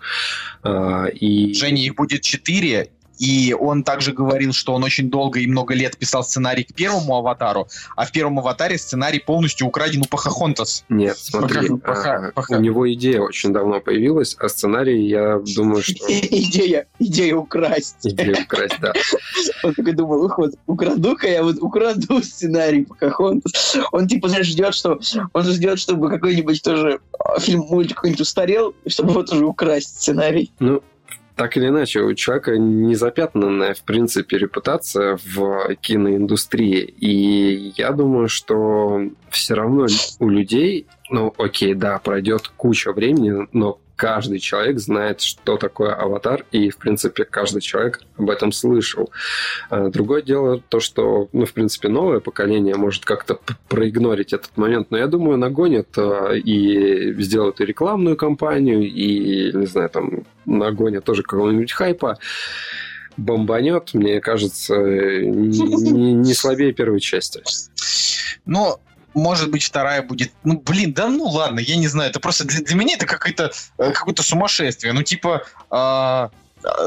[1.14, 1.54] И...
[1.54, 5.96] Женя, их будет 4, и он также говорил, что он очень долго и много лет
[5.96, 10.84] писал сценарий к первому аватару, а в первом аватаре сценарий полностью украден у Пахахонтас.
[10.88, 12.56] Нет, смотри, Пока- пока- а, пока.
[12.56, 15.94] у него идея очень давно появилась, а сценарий, я думаю, что...
[16.08, 17.96] Идея, идея украсть.
[18.04, 18.92] Идея украсть, да.
[19.64, 23.76] Он такой думал, ух, вот украду-ка я вот украду сценарий Покахонтас.
[23.92, 24.98] Он типа, знаешь, ждет, что
[25.32, 30.52] он ждет, чтобы какой-нибудь тоже а, фильм, мультик какой-нибудь устарел, чтобы его тоже украсть сценарий.
[30.58, 30.82] Ну,
[31.36, 32.94] так или иначе, у человека не
[33.74, 36.82] в принципе, репутация в киноиндустрии.
[36.82, 39.86] И я думаю, что все равно
[40.18, 46.44] у людей, ну, окей, да, пройдет куча времени, но каждый человек знает, что такое аватар,
[46.50, 49.10] и, в принципе, каждый человек об этом слышал.
[49.70, 53.38] А Другое дело то, что, ну, в принципе, новое поколение может как-то
[53.68, 59.66] проигнорить этот момент, но я думаю, нагонят а, и сделают и рекламную кампанию, и, не
[59.66, 62.18] знаю, там, нагонят тоже какого-нибудь хайпа,
[63.16, 67.42] бомбанет, мне кажется, не- не слабее первой части.
[68.46, 68.80] Но,
[69.14, 70.32] может быть, вторая будет...
[70.44, 72.10] Ну, блин, да ну ладно, я не знаю.
[72.10, 74.92] Это просто для, для меня это какое-то э, какое-то сумасшествие.
[74.92, 76.30] Ну, типа, а,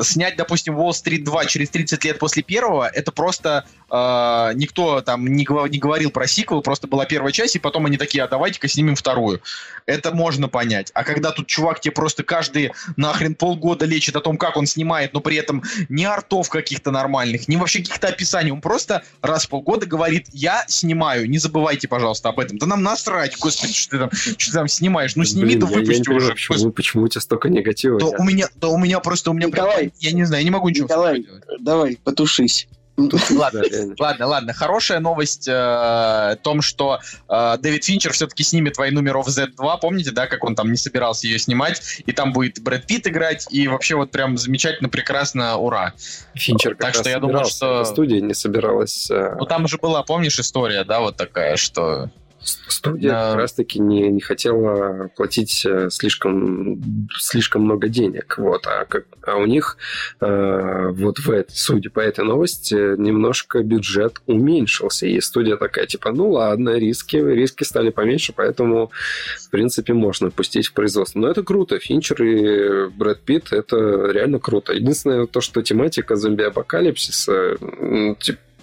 [0.01, 3.65] снять, допустим, Wall-Street 2 через 30 лет после первого, это просто
[3.97, 7.95] а, никто там не, не говорил про сиквел, просто была первая часть, и потом они
[7.95, 9.41] такие, а давайте-ка снимем вторую.
[9.85, 10.91] Это можно понять.
[10.93, 15.13] А когда тут чувак тебе просто каждые нахрен полгода лечит о том, как он снимает,
[15.13, 18.51] но при этом ни артов каких-то нормальных, ни вообще каких-то описаний.
[18.51, 22.57] Он просто раз в полгода говорит, я снимаю, не забывайте, пожалуйста, об этом.
[22.57, 25.15] Да нам насрать, господи, что ты там, что ты там снимаешь.
[25.15, 26.33] Ну сними, Блин, да я- я, не выпусти понимаю, уже.
[26.33, 27.97] почему, почему у тебя столько негатива.
[27.97, 29.93] Да у меня, да у меня просто, у меня прям- Николай.
[30.01, 31.25] я не знаю, я не могу ничего Николай.
[31.59, 32.67] Давай, потушись.
[32.97, 33.61] Ладно.
[33.99, 34.53] Ладно, ладно.
[34.53, 39.79] Хорошая новость э, о том, что э, Дэвид Финчер все-таки снимет «Войну миров Z2».
[39.81, 41.81] Помните, да, как он там не собирался ее снимать?
[42.05, 43.47] И там будет Брэд Питт играть.
[43.51, 45.93] И вообще вот прям замечательно, прекрасно, ура.
[46.35, 49.09] Финчер как Так что я думаю, что- студия не собиралась...
[49.11, 52.09] э, Ну там же была, помнишь, история, да, вот такая, что...
[52.45, 53.29] Студия Да.
[53.31, 58.35] как раз-таки не, не хотела платить э, слишком, слишком много денег.
[58.37, 58.67] Вот.
[58.67, 59.77] А, как, а у них,
[60.21, 65.07] э, вот в этой, судя по этой новости, немножко бюджет уменьшился.
[65.07, 68.91] И студия такая, типа, ну ладно, риски, риски стали поменьше, поэтому,
[69.39, 71.19] в принципе, можно пустить в производство.
[71.19, 71.79] Но это круто.
[71.79, 73.75] Финчер и Брэд Питт, это
[74.11, 74.73] реально круто.
[74.73, 78.15] Единственное, то, что тематика зомби-апокалипсиса, м,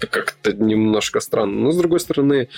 [0.02, 1.60] типа, как-то немножко странно.
[1.60, 2.48] Но, с другой стороны,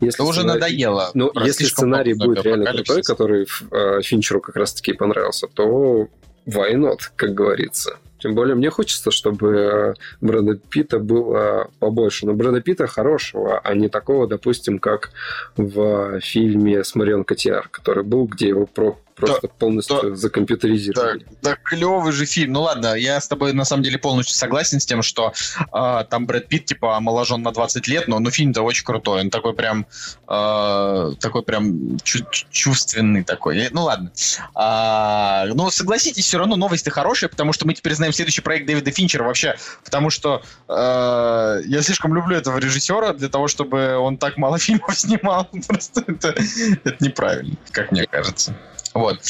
[0.00, 0.20] если...
[0.22, 1.10] Это уже сценарий- надоело.
[1.14, 6.08] ну, если сценарий будет реально крутой, который э, Финчеру как раз-таки понравился, то
[6.46, 7.98] why not, как говорится.
[8.18, 12.26] Тем более мне хочется, чтобы э, Брэда Питта было побольше.
[12.26, 15.10] Но Брэда Питта хорошего, а не такого, допустим, как
[15.56, 21.26] в фильме с Марион Котиар, который был, где его про- просто полностью закомпьютеризировали.
[21.42, 22.52] Да, клевый же фильм.
[22.52, 25.32] Ну ладно, я с тобой на самом деле полностью согласен с тем, что
[25.72, 29.22] а, там Брэд Питт типа омоложен на 20 лет, но ну, фильм-то очень крутой.
[29.22, 29.86] Он такой прям
[30.26, 33.58] а, такой прям чу- чувственный такой.
[33.58, 34.12] Э, Ну ладно.
[34.54, 38.90] А, но согласитесь, все равно новости хорошие, потому что мы теперь знаем следующий проект Дэвида
[38.90, 44.36] Финчера вообще, потому что а, я слишком люблю этого режиссера для того, чтобы он так
[44.36, 45.48] мало фильмов снимал.
[45.66, 46.34] Просто это,
[46.84, 48.54] это неправильно, как мне кажется.
[48.96, 49.20] Вот.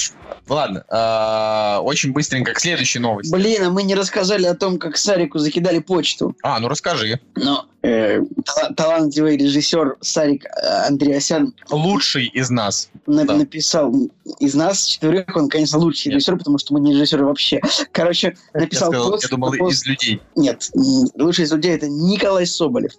[0.49, 3.33] Ладно, а, очень быстренько к следующей новости.
[3.33, 6.37] Блин, а мы не рассказали о том, как Сарику закидали почту.
[6.43, 7.21] А, ну расскажи.
[7.35, 10.49] Но э, тала- талантливый режиссер Сарик э,
[10.89, 12.89] Андреасян Лучший из нас.
[13.07, 13.35] на- Да.
[13.37, 13.95] написал
[14.41, 16.15] из нас четверых, он, конечно, лучший Нет.
[16.17, 17.61] режиссер, потому что мы не режиссеры вообще.
[17.93, 20.21] Короче, написал я, сказал, пост, я думал, пост- из людей.
[20.35, 22.93] Нет, лучший из людей это Николай Соболев.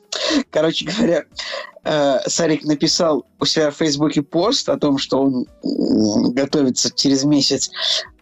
[0.52, 1.24] Короче говоря,
[1.84, 5.46] э, Сарик написал у себя в Фейсбуке пост о том, что он
[6.34, 7.70] готовится через месяц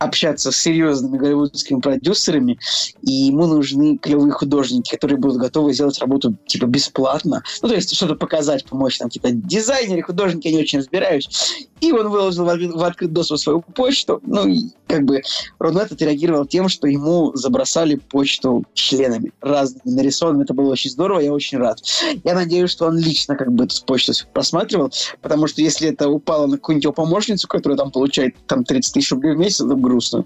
[0.05, 2.59] общаться с серьезными голливудскими продюсерами,
[3.01, 7.43] и ему нужны клевые художники, которые будут готовы сделать работу типа бесплатно.
[7.61, 11.67] Ну, то есть что-то показать, помочь там, типа дизайнеры, художники, я не очень разбираюсь.
[11.81, 14.21] И он выложил в открытый, в открытый доступ свою почту.
[14.25, 15.21] Ну, и как бы
[15.59, 20.43] Рунет отреагировал тем, что ему забросали почту членами разными нарисованными.
[20.43, 21.79] Это было очень здорово, я очень рад.
[22.23, 24.91] Я надеюсь, что он лично как бы эту почту просматривал,
[25.21, 29.11] потому что если это упало на какую-нибудь его помощницу, которая там получает там 30 тысяч
[29.11, 30.25] рублей в месяц, это грустно.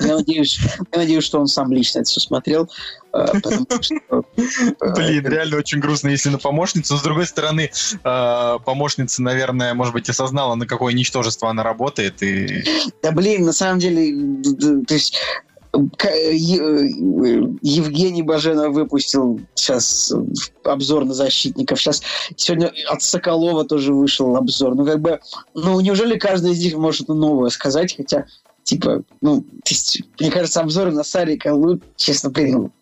[0.00, 0.58] Я надеюсь,
[0.92, 2.70] я надеюсь, что он сам лично это все смотрел.
[3.12, 3.26] э,
[3.80, 6.96] что, э, Блин, реально очень грустно, если на помощницу.
[6.96, 7.70] С другой стороны,
[8.04, 12.22] э, помощница, наверное, может быть, осознала, на какое ничтожество она работает.
[12.22, 12.64] И...
[13.02, 14.42] Да блин, на самом деле,
[14.86, 15.18] то есть
[17.62, 20.12] Евгений Баженов выпустил сейчас
[20.64, 21.80] обзор на защитников.
[21.80, 22.02] Сейчас
[22.36, 24.74] сегодня от Соколова тоже вышел обзор.
[24.74, 25.20] Ну, как бы,
[25.54, 27.96] ну, неужели каждый из них может новое сказать?
[27.96, 28.26] Хотя,
[28.64, 32.72] типа, ну, то есть, мне кажется, обзоры на Сарика, ну, честно, блин,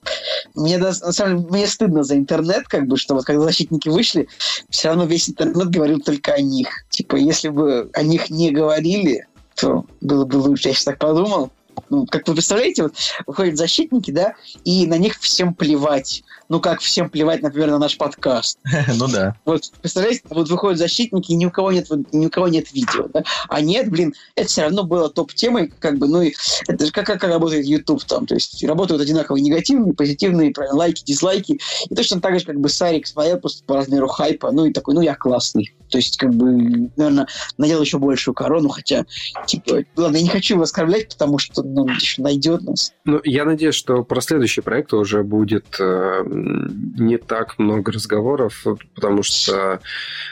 [0.54, 4.28] мне, на самом деле, мне стыдно за интернет, как бы, что вот когда защитники вышли,
[4.70, 6.68] все равно весь интернет говорил только о них.
[6.90, 10.68] Типа, если бы о них не говорили, то было бы лучше.
[10.68, 11.50] Я сейчас так подумал.
[11.90, 12.94] Ну, как вы представляете, вот
[13.26, 14.34] выходят защитники, да,
[14.64, 16.22] и на них всем плевать.
[16.48, 18.58] Ну, как всем плевать, например, на наш подкаст.
[18.96, 19.36] Ну да.
[19.44, 23.08] Вот, представляете, вот выходят защитники, и ни у кого нет, ни у кого нет видео,
[23.12, 23.22] да?
[23.48, 26.34] А нет, блин, это все равно было топ-темой, как бы, ну, и
[26.66, 31.04] это же как, как работает YouTube там, то есть работают одинаковые негативные, позитивные, правильно, лайки,
[31.04, 34.72] дизлайки, и точно так же, как бы Сарик смотрел просто по размеру хайпа, ну, и
[34.72, 35.72] такой, ну, я классный.
[35.90, 37.26] То есть, как бы, наверное,
[37.56, 39.06] надел еще большую корону, хотя,
[39.46, 42.92] типа, ладно, я не хочу его оскорблять, потому что, ну, еще найдет нас.
[43.04, 48.64] Ну, я надеюсь, что про следующий проект уже будет э, не так много разговоров,
[48.94, 49.80] потому что,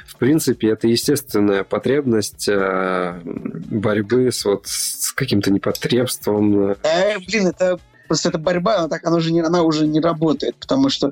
[0.06, 6.70] в принципе, это естественная потребность э, борьбы с, вот, с каким-то непотребством.
[6.82, 10.56] Э, блин, это просто эта борьба, она, так, она, уже не, она уже не работает,
[10.56, 11.10] потому что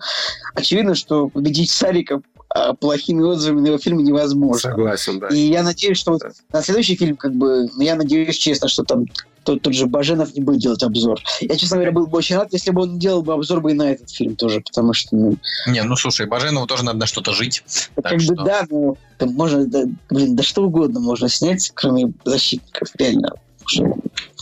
[0.55, 4.71] очевидно, что победить Сарика а, плохими отзывами на его фильм невозможно.
[4.71, 5.29] Согласен, да.
[5.29, 6.31] И я надеюсь, что вот Да.
[6.53, 9.07] на следующий фильм, как бы, ну, я надеюсь, честно, что там
[9.45, 11.21] тот, тот же Баженов не будет делать обзор.
[11.41, 13.75] Я, честно говоря, был бы очень рад, если бы он делал бы обзор бы и
[13.75, 15.37] на этот фильм тоже, потому что, ну,
[15.69, 17.62] Не, ну слушай, Баженову тоже надо на что-то жить.
[17.95, 21.71] Так как что- бы, да, ну, там можно, да, блин, да что угодно можно снять,
[21.75, 23.33] кроме защитников, реально.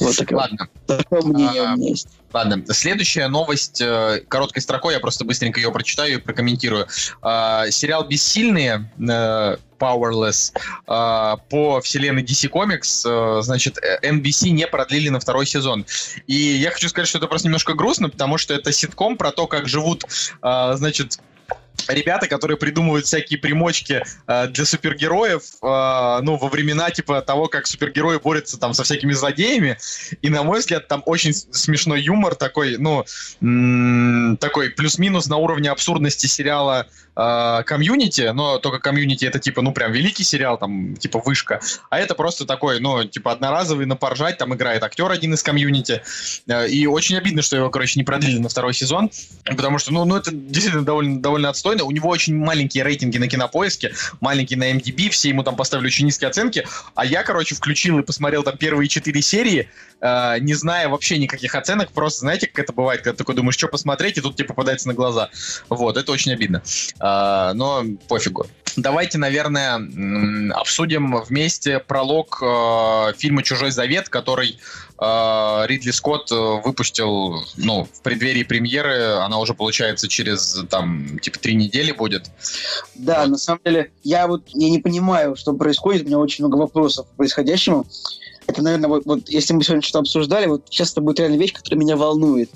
[0.01, 2.09] Вот такое, Ладно, такое мнение А, у меня есть.
[2.33, 2.63] Ладно.
[2.73, 6.87] Следующая новость э, короткой строкой, я просто быстренько ее прочитаю и прокомментирую.
[7.21, 10.53] А, сериал «Бессильные», э, Powerless,
[10.87, 15.85] а, по вселенной DC Comics, э, значит, NBC не продлили на второй сезон.
[16.29, 19.49] И я хочу сказать, что это просто немножко грустно, потому что это ситком про то,
[19.49, 20.05] как живут,
[20.41, 21.19] а, значит,
[21.89, 27.67] ребята, которые придумывают всякие примочки э, для супергероев, э, ну, во времена, типа, того, как
[27.67, 29.79] супергерои борются там со всякими злодеями,
[30.23, 33.05] и, на мой взгляд, там очень смешной юмор такой, ну,
[33.41, 39.72] м, такой плюс-минус на уровне абсурдности сериала э, комьюнити, но только комьюнити это типа, ну,
[39.72, 41.60] прям великий сериал, там, типа, вышка,
[41.90, 46.02] а это просто такой, ну, типа, одноразовый на поржать, там играет актер один из комьюнити,
[46.47, 49.10] Э, и очень обидно, что его, короче, не продлили на второй сезон,
[49.44, 53.28] потому что, ну, ну это действительно довольно, довольно отстойно, у него очень маленькие рейтинги на
[53.28, 57.98] Кинопоиске, маленькие на MDB, все ему там поставили очень низкие оценки, а я, короче, включил
[57.98, 59.68] и посмотрел там первые четыре серии,
[60.01, 63.68] э, не зная вообще никаких оценок, просто, знаете, как это бывает, когда такой думаешь, что
[63.68, 65.30] посмотреть, и тут тебе попадается на глаза.
[65.68, 66.62] Вот, это очень обидно.
[67.03, 68.47] А, но пофигу.
[68.77, 69.74] Давайте, наверное,
[70.55, 74.59] обсудим вместе пролог э, фильма «Чужой завет», который
[74.99, 76.35] э, Ридли Скотт э,
[76.65, 79.16] выпустил, ну, в преддверии премьеры.
[79.16, 82.31] Она уже, получается, через, там, типа, три недели будет.
[82.95, 86.05] Да, на самом деле, я вот я не понимаю, что происходит.
[86.05, 87.87] У меня очень много вопросов к происходящему.
[88.47, 91.52] Это, наверное, вот, вот если мы сегодня что-то обсуждали, вот сейчас это будет реально вещь,
[91.52, 92.51] которая меня волнует.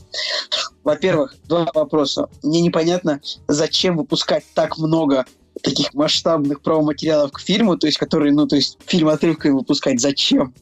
[0.84, 2.28] Во-первых, два вопроса.
[2.42, 5.24] Мне непонятно, зачем выпускать так много
[5.62, 10.54] таких масштабных промо-материалов к фильму, то есть которые, ну, то есть фильм отрывками выпускать, зачем?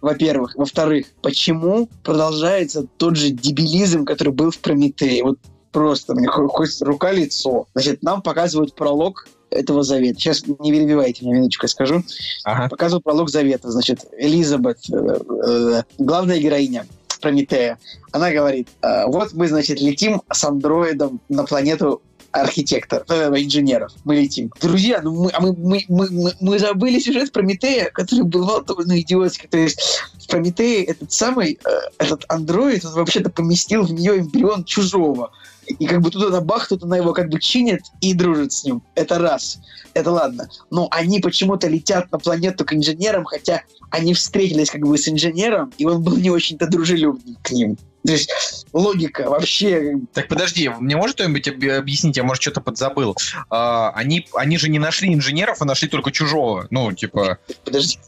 [0.00, 0.54] Во-первых.
[0.56, 5.22] Во-вторых, почему продолжается тот же дебилизм, который был в Прометее?
[5.22, 5.38] Вот
[5.72, 7.66] просто мне хо- хоть рука-лицо.
[7.74, 10.18] Значит, нам показывают пролог этого завета.
[10.18, 12.02] Сейчас не перебивайте меня, минуточку я скажу.
[12.44, 12.68] Ага.
[12.68, 13.70] Показывают пролог завета.
[13.70, 16.86] Значит, Элизабет, э, э, главная героиня
[17.20, 17.78] Прометея,
[18.12, 22.02] она говорит, «А, вот мы, значит, летим с андроидом на планету
[22.40, 23.92] архитектор, э, инженеров.
[24.04, 24.52] Мы летим.
[24.60, 29.48] Друзья, ну мы, а мы, мы, мы, мы- забыли сюжет Прометея, который был довольно идиотский.
[29.48, 29.80] То есть
[30.20, 31.68] в Прометее этот самый, э,
[31.98, 35.32] этот андроид, он вообще-то поместил в нее эмбрион чужого.
[35.78, 38.64] И как бы тут она бах, тут она его как бы чинит и дружит с
[38.64, 38.82] ним.
[38.94, 39.58] Это раз.
[39.94, 40.48] Это ладно.
[40.70, 45.72] Но они почему-то летят на планету к инженерам, хотя они встретились как бы с инженером,
[45.78, 47.76] и он был не очень-то дружелюбный к ним.
[48.04, 49.96] То есть логика вообще...
[50.12, 53.16] Так подожди, мне может кто-нибудь об- объяснить, я, может, что-то подзабыл.
[53.50, 56.68] А, они, они же не нашли инженеров, а нашли только чужого.
[56.70, 57.38] Ну, типа...
[57.64, 57.98] Подожди,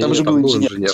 [0.00, 0.72] там же был инженер.
[0.72, 0.92] инженер.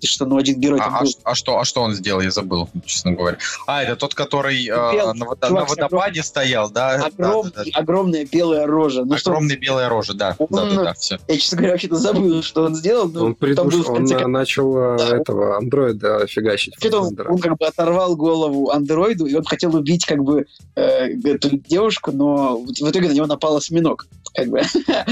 [0.00, 1.10] Ты что, ну один герой там А, а был.
[1.24, 3.38] а что, а что он сделал, я забыл, честно говоря.
[3.66, 6.98] А, это тот, который э, Белый на, чувак на водопаде стоял, да?
[6.98, 7.70] Да, Огром- да, да.
[7.74, 9.04] Огромная белая рожа.
[9.04, 10.36] Ну что, Огромная белая рожа, да.
[10.38, 11.18] Он- Да, да, да, все.
[11.28, 13.08] я, честно говоря, вообще-то забыл, что он сделал.
[13.08, 13.74] Но Он, был придуш...
[13.74, 15.16] в он конце а, начал а, Да.
[15.16, 16.74] этого андроида фигачить.
[16.78, 20.46] Что-то он, он как бы оторвал голову андроиду, и он хотел убить как бы
[20.76, 24.06] э, эту девушку, но в в итоге на него напал осьминог.
[24.34, 24.62] Как бы.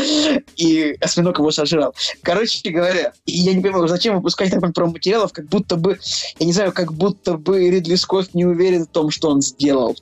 [0.56, 1.94] И осьминог его сожрал.
[2.22, 5.98] Короче говоря, я не понимаю, зачем выпускать так много промо-материалов, как будто бы,
[6.38, 9.96] я не знаю, как будто бы Ридли Скотт не уверен в том, что он сделал.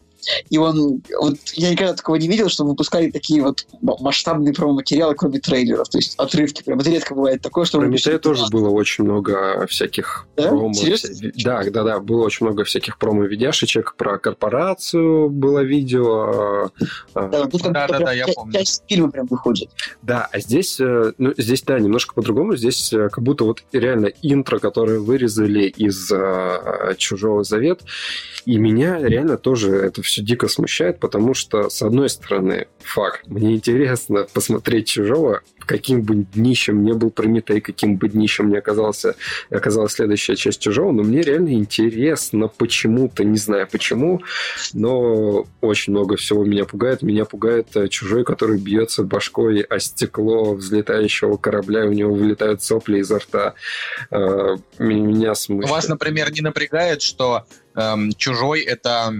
[0.49, 5.41] И он, вот я никогда такого не видел, что выпускали такие вот масштабные промо-материалы, кроме
[5.41, 6.63] трейлеров, то есть отрывки.
[6.63, 10.49] Прям это редко бывает такое, что Про Метея тоже было очень много всяких Да?
[10.49, 10.73] промо.
[10.75, 11.31] Серьезно?
[11.45, 13.95] Да, да, да, было очень много всяких промо-видяшечек.
[13.97, 16.71] Про корпорацию было видео.
[17.15, 18.53] а, Да, тут как Да, да, я помню.
[18.53, 19.71] часть фильма прям выходит.
[20.03, 22.57] Да, а здесь, э, ну, здесь, да, немножко по-другому.
[22.57, 27.81] Здесь э, как будто вот реально интро, которое вырезали из э, «Чужого завет»,
[28.47, 33.55] и меня реально тоже это все дико смущает, потому что, с одной стороны, факт, мне
[33.55, 39.15] интересно посмотреть «Чужого», каким бы днищем не был Прометей, каким бы днищем не оказался,
[39.51, 44.23] оказалась следующая часть «Чужого», но мне реально интересно почему-то, не знаю почему,
[44.73, 47.03] но очень много всего меня пугает.
[47.03, 52.63] Меня пугает э, чужой, который бьется башкой о стекло взлетающего корабля, и у него вылетают
[52.63, 53.55] сопли изо рта.
[54.11, 55.71] Э, Меня смущает.
[55.71, 59.15] Вас, например, не напрягает, что эм, «Чужой»— это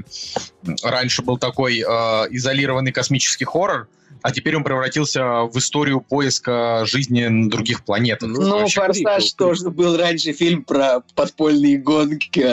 [0.83, 1.85] раньше был такой э,
[2.31, 3.89] изолированный космический хоррор,
[4.23, 8.29] а теперь он превратился в историю поиска жизни на других планетах.
[8.29, 12.47] Ну, Ну, «Форсаж» тоже был раньше фильм про подпольные гонки.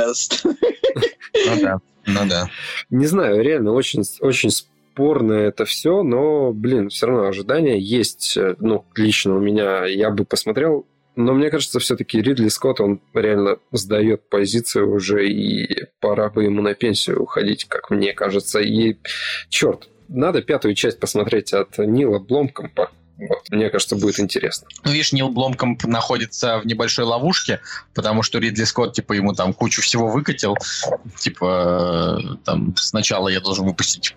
[1.45, 2.49] Ну да, ну да.
[2.89, 8.35] Не знаю, реально очень, очень спорно это все, но, блин, все равно ожидания есть.
[8.37, 10.85] Э, Ну, лично у меня я бы посмотрел.
[11.15, 16.61] Но мне кажется, все-таки Ридли Скотт, он реально сдает позицию уже, и пора бы ему
[16.61, 18.59] на пенсию уходить, как мне кажется.
[18.59, 18.97] И,
[19.49, 22.91] черт, надо пятую часть посмотреть от Нила Бломкомпа.
[23.17, 24.67] Вот, мне кажется, будет интересно.
[24.83, 27.61] Ну, видишь, Нил Бломкомп находится в небольшой ловушке,
[27.95, 30.55] потому что Ридли Скотт, типа, ему там кучу всего выкатил.
[31.17, 34.15] Типа, э, там, сначала я должен выпустить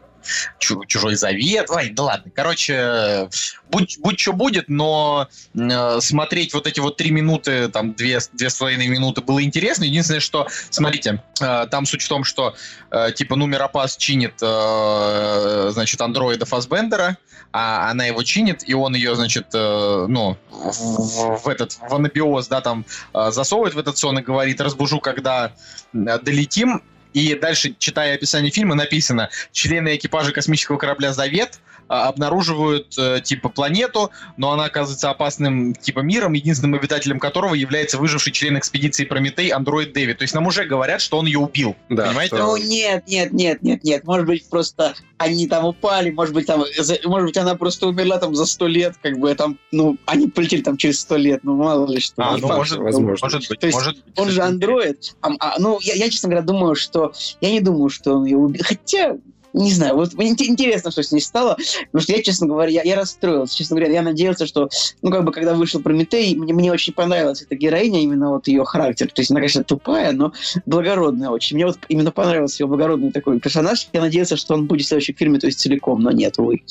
[0.58, 1.70] чужой завет.
[1.70, 2.30] Ой, да ладно.
[2.34, 3.28] Короче,
[3.70, 8.50] будь, будь что будет, но э, смотреть вот эти вот три минуты, там, две, две
[8.50, 9.84] с половиной минуты было интересно.
[9.84, 12.54] Единственное, что, смотрите, э, там суть в том, что,
[12.90, 17.16] э, типа, Нумеропас чинит, э, значит, андроида Фасбендера,
[17.52, 22.46] а она его чинит, и он ее, значит, э, ну, в- в этот, в анабиоз,
[22.48, 22.84] да, там,
[23.14, 25.52] э, засовывает в этот сон и говорит, разбужу, когда
[25.92, 26.82] э, долетим.
[27.12, 31.58] И дальше, читая описание фильма, написано, члены экипажа космического корабля «Завет»
[31.90, 38.32] обнаруживают, э, типа, планету, но она оказывается опасным, типа, миром, единственным обитателем которого является выживший
[38.32, 40.18] член экспедиции Прометей андроид Дэвид.
[40.18, 41.76] То есть нам уже говорят, что он ее убил.
[41.88, 42.36] Да, Понимаете?
[42.36, 44.04] что- Ну, нет, нет, нет, нет, нет.
[44.04, 46.64] Может быть, просто они там упали, может быть, там,
[47.04, 50.62] может быть, она просто умерла там за сто лет, как бы там, ну, они полетели
[50.62, 52.14] там через сто лет, ну, мало ли что.
[52.22, 53.26] А, ну, факт, может, возможно.
[53.26, 54.18] может быть, То есть может быть.
[54.18, 55.16] Он же андроид.
[55.22, 57.12] А, а, ну, я, я, честно говоря, думаю, что...
[57.40, 58.62] Я не думаю, что он ее убил.
[58.64, 59.16] Хотя,
[59.52, 61.56] не знаю, вот интересно, что с ней стало.
[61.86, 63.56] Потому что я, честно говоря, я, я расстроился.
[63.56, 64.68] Честно говоря, я надеялся, что,
[65.02, 68.64] ну, как бы, когда вышел Прометей, мне, мне очень понравилась эта героиня, именно вот ее
[68.64, 69.08] характер.
[69.08, 70.32] То есть она, конечно, тупая, но
[70.66, 71.56] благородная очень.
[71.56, 73.88] Мне вот именно понравился ее благородный такой персонаж.
[73.92, 76.62] Я надеялся, что он будет в следующем фильме, то есть целиком, но нет, увы.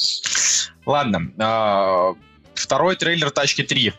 [0.85, 2.15] Ладно.
[2.59, 3.93] Второй трейлер «Тачки 3».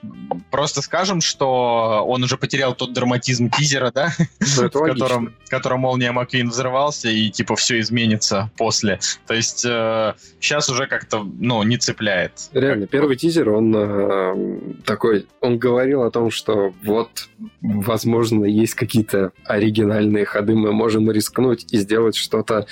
[0.50, 4.12] Просто скажем, что он уже потерял тот драматизм тизера, да?
[4.38, 9.00] Это в котором, в котором Молния Маквин взорвался, и типа все изменится после.
[9.26, 12.32] То есть сейчас уже как-то, ну, не цепляет.
[12.52, 17.28] Реально, первый тизер, он э, такой, он говорил о том, что вот,
[17.60, 22.66] возможно, есть какие-то оригинальные ходы, мы можем рискнуть и сделать что-то,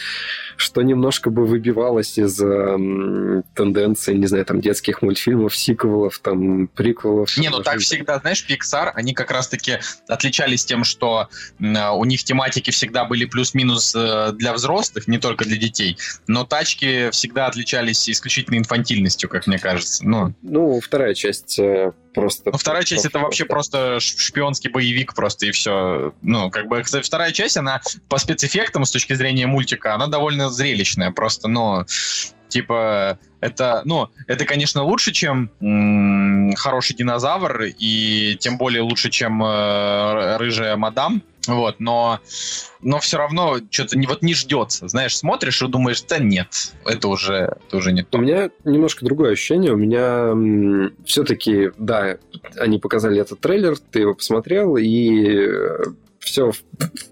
[0.57, 6.19] что немножко бы выбивалось из э, м, тенденции, не знаю, там, детских мультфильмов, сиквелов, сиквелов,
[6.19, 7.37] там, приквелов.
[7.37, 9.79] Не, ну так всегда, знаешь, Pixar, они как раз-таки
[10.09, 11.29] отличались тем, что
[11.61, 15.97] м, у них тематики всегда были плюс-минус э, для взрослых, не только для детей,
[16.27, 20.07] но тачки всегда отличались исключительно инфантильностью, как мне кажется.
[20.07, 22.51] Ну, Ну, вторая часть э, просто...
[22.51, 26.13] Ну, вторая часть это вообще просто шпионский боевик просто и все.
[26.23, 30.51] Ну, как бы, кстати, вторая часть, она по спецэффектам с точки зрения мультика, она довольно
[30.51, 31.13] зрелищная.
[31.13, 31.85] Просто, ну,
[32.49, 35.51] типа, это, ну, это, конечно, лучше, чем
[36.57, 41.23] хороший динозавр, и тем более лучше, чем э, рыжая мадам.
[41.47, 42.21] Вот, но,
[42.83, 44.87] но все равно что-то не, вот не ждется.
[44.87, 48.19] Знаешь, смотришь и думаешь, да нет, это уже, это уже не У то.
[48.19, 49.73] меня немножко другое ощущение.
[49.73, 50.35] У меня
[51.07, 52.19] все-таки, да,
[52.59, 55.49] они показали этот трейлер, ты его посмотрел, и
[56.29, 56.53] все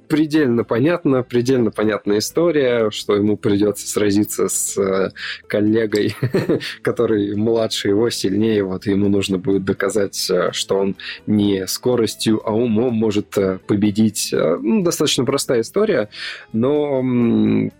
[0.09, 5.11] предельно понятно, предельно понятная история, что ему придется сразиться с э,
[5.49, 6.15] коллегой,
[6.83, 12.53] который младше его, сильнее, вот ему нужно будет доказать, э, что он не скоростью, а
[12.53, 14.33] умом может э, победить.
[14.33, 16.09] Ну, достаточно простая история,
[16.53, 17.03] но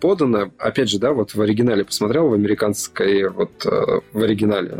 [0.01, 4.79] подана, опять же, да, вот в оригинале посмотрел, в американской, вот в оригинале,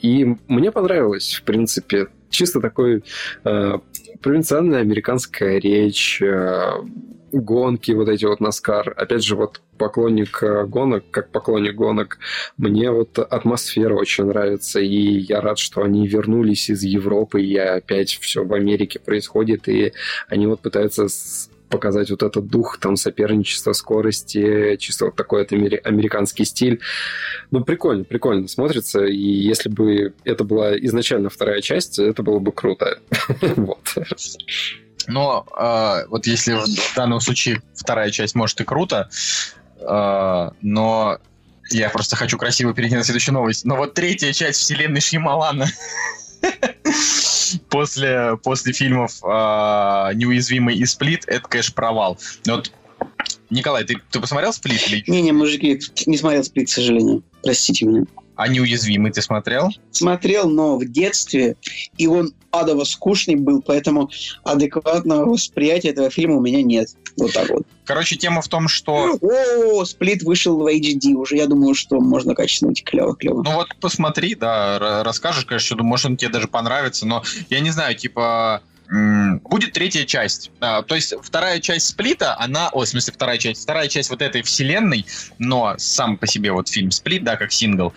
[0.00, 3.02] и мне понравилось, в принципе, чисто такой
[4.26, 6.82] провинциальная американская речь, э,
[7.30, 8.92] гонки вот эти вот Наскар.
[8.96, 12.18] Опять же, вот поклонник э, гонок, как поклонник гонок,
[12.56, 18.18] мне вот атмосфера очень нравится, и я рад, что они вернулись из Европы, и опять
[18.20, 19.92] все в Америке происходит, и
[20.28, 21.06] они вот пытаются
[21.68, 26.80] показать вот этот дух там соперничества, скорости, чисто вот такой амери- американский стиль.
[27.50, 32.52] Ну, прикольно, прикольно смотрится, и если бы это была изначально вторая часть, это было бы
[32.52, 32.98] круто.
[33.56, 33.94] Вот.
[35.08, 39.08] Но э, вот если в данном случае вторая часть, может, и круто,
[39.80, 41.18] э, но
[41.70, 43.64] я просто хочу красиво перейти на следующую новость.
[43.64, 45.66] Но вот третья часть вселенной Шьямалана
[47.68, 52.18] после, после фильмов э, «Неуязвимый» и «Сплит»— это, конечно, провал.
[52.46, 52.72] Вот,
[53.50, 55.04] Николай, ты, ты посмотрел «Сплит» или...
[55.06, 57.22] Не-не, мужики, не смотрел сплит, к сожалению.
[57.42, 58.04] Простите меня.
[58.36, 59.70] А «Неуязвимый» ты смотрел?
[59.90, 61.56] Смотрел, но в детстве,
[61.96, 64.10] и он адово скучный был, поэтому
[64.44, 66.88] адекватного восприятия этого фильма у меня нет.
[67.16, 67.62] Вот так вот.
[67.84, 69.18] Короче, тема в том, что...
[69.20, 71.36] О, сплит вышел в HD уже.
[71.36, 72.84] Я думаю, что можно качнуть.
[72.84, 73.42] Клево-клево.
[73.42, 77.60] Ну вот посмотри, да, ра- расскажешь, конечно, что может он тебе даже понравится, но я
[77.60, 80.50] не знаю, типа будет третья часть.
[80.60, 84.22] А, то есть вторая часть сплита, она, о, в смысле вторая часть, вторая часть вот
[84.22, 85.06] этой вселенной,
[85.38, 87.92] но сам по себе вот фильм сплит, да, как сингл,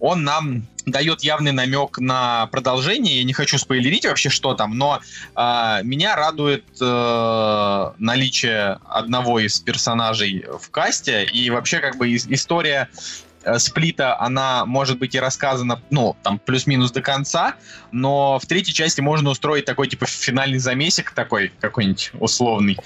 [0.00, 3.18] он нам дает явный намек на продолжение.
[3.18, 5.00] Я не хочу спойлерить вообще, что там, но
[5.34, 12.26] а, меня радует э, наличие одного из персонажей в касте и вообще как бы ис-
[12.28, 17.54] история э, сплита, она может быть и рассказана, ну, там, плюс-минус до конца,
[17.90, 22.78] но в третьей части можно устроить такой, типа, финальный замесик такой, какой-нибудь условный.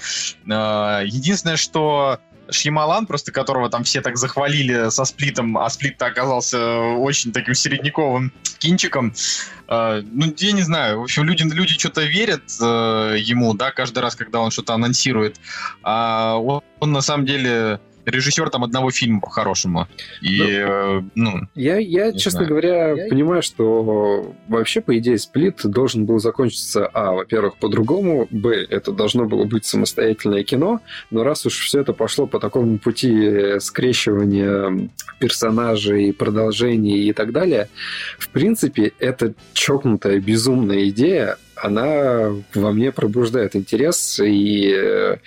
[0.47, 2.19] Э, Единственное, что
[2.49, 8.31] Шьямалан, просто которого там все так захвалили со сплитом, а сплит оказался очень таким середняковым
[8.59, 9.13] кинчиком.
[9.67, 10.99] Э, ну, я не знаю.
[10.99, 15.39] В общем, люди, люди что-то верят э, ему, да, каждый раз, когда он что-то анонсирует.
[15.83, 19.87] А он, он на самом деле режиссер там одного фильма по-хорошему.
[20.21, 22.47] И, э, ну, Я, я честно знаю.
[22.49, 28.91] говоря, понимаю, что вообще, по идее, сплит должен был закончиться, а, во-первых, по-другому, б, это
[28.91, 30.81] должно было быть самостоятельное кино,
[31.11, 34.89] но раз уж все это пошло по такому пути скрещивания
[35.19, 37.69] персонажей, продолжений и так далее,
[38.17, 45.17] в принципе, это чокнутая, безумная идея, она во мне пробуждает интерес, и э,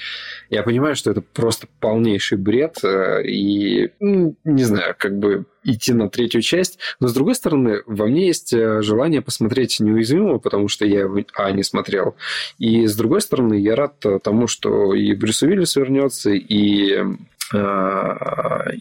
[0.49, 5.93] я понимаю, что это просто полнейший бред, э, и, ну, не знаю, как бы идти
[5.93, 6.79] на третью часть.
[7.01, 11.51] Но, с другой стороны, во мне есть э, желание посмотреть «Неуязвимого», потому что я а,
[11.53, 12.17] не смотрел.
[12.59, 16.99] И, с другой стороны, я рад тому, что и Брюс Уиллис вернется, и,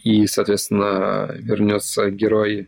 [0.03, 2.67] и соответственно, вернется герой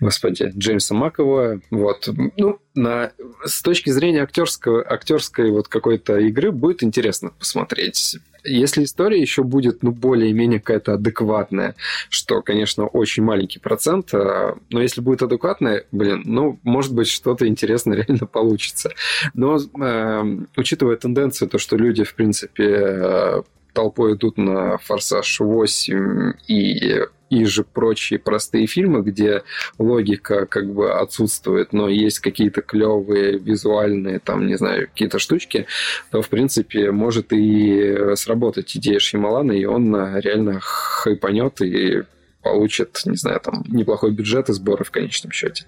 [0.00, 1.60] господи, Джеймса Макэвоя.
[1.70, 2.08] Вот.
[2.36, 3.12] Ну, на,
[3.44, 8.18] с точки зрения актерского, актерской вот какой-то игры будет интересно посмотреть.
[8.44, 11.74] Если история еще будет, ну, более-менее какая-то адекватная,
[12.08, 17.48] что, конечно, очень маленький процент, а, но если будет адекватная, блин, ну, может быть, что-то
[17.48, 18.90] интересное реально получится.
[19.34, 23.42] Но, э, учитывая тенденцию, то, что люди, в принципе, э,
[23.76, 29.42] толпой идут на «Форсаж 8» и и же прочие простые фильмы, где
[29.78, 35.66] логика как бы отсутствует, но есть какие-то клевые визуальные, там, не знаю, какие-то штучки,
[36.12, 42.04] то, в принципе, может и сработать идея Шьямалана, и он э, реально хайпанет и
[42.42, 45.64] получит, не знаю, там, неплохой бюджет и сборы в конечном счете.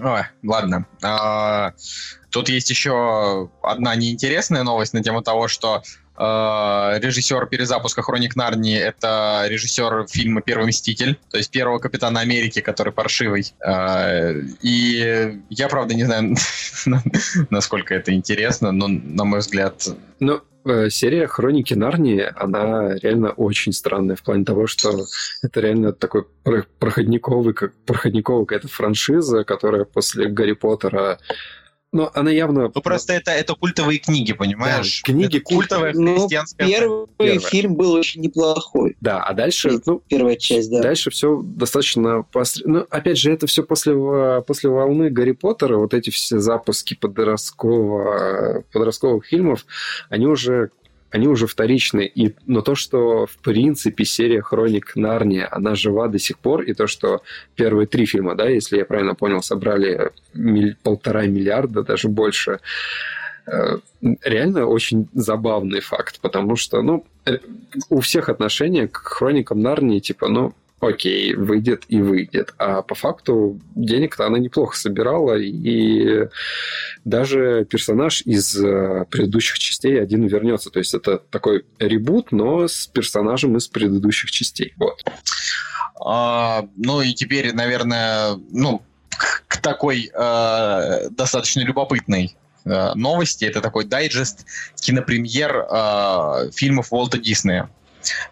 [0.00, 0.86] Ой, ладно.
[1.02, 1.72] А,
[2.30, 5.82] тут есть еще одна неинтересная новость на тему того, что а,
[6.18, 12.92] режиссер перезапуска «Хроник Нарнии»— это режиссер фильма «Первый мститель», то есть первого Капитана Америки, который
[12.92, 13.52] паршивый.
[13.64, 16.34] А, и я, правда, не знаю,
[17.50, 19.86] насколько это интересно, но, на мой взгляд...
[20.20, 25.06] Ну, э, серия «Хроники Нарнии», она реально очень странная в плане того, что
[25.42, 26.24] это реально такой
[26.78, 31.18] проходниковый, как проходниковая какая-то франшиза, которая после Гарри Поттера
[31.90, 32.70] ну, она явно...
[32.74, 35.02] Ну, просто это, это культовые книги, понимаешь?
[35.02, 36.66] Да, книги это культовая ну, христианская...
[36.66, 37.40] Первый Первая.
[37.40, 38.96] фильм был очень неплохой.
[39.00, 39.80] Да, а дальше...
[39.86, 40.82] Ну, Первая часть, да.
[40.82, 42.24] Дальше все достаточно...
[42.24, 42.62] Постр...
[42.66, 43.94] Ну, опять же, это все после,
[44.46, 49.64] после волны Гарри Поттера, вот эти все запуски подросткового, подростковых фильмов,
[50.10, 50.70] они уже
[51.10, 52.10] они уже вторичны.
[52.14, 56.74] И, но то, что, в принципе, серия «Хроник Нарния», она жива до сих пор, и
[56.74, 57.22] то, что
[57.54, 62.60] первые три фильма, да, если я правильно понял, собрали миль- полтора миллиарда, даже больше,
[63.46, 63.78] э,
[64.22, 67.38] реально очень забавный факт, потому что, ну, э,
[67.88, 72.54] у всех отношение к хроникам Нарнии, типа, ну, окей, выйдет и выйдет.
[72.58, 76.28] А по факту денег-то она неплохо собирала, и
[77.04, 80.70] даже персонаж из э, предыдущих частей один вернется.
[80.70, 84.74] То есть это такой ребут, но с персонажем из предыдущих частей.
[84.76, 85.04] Вот.
[86.00, 93.44] А, ну и теперь, наверное, ну, к, такой э, достаточно любопытной э, новости.
[93.44, 94.46] Это такой дайджест
[94.80, 97.70] кинопремьер э, фильмов Уолта Диснея.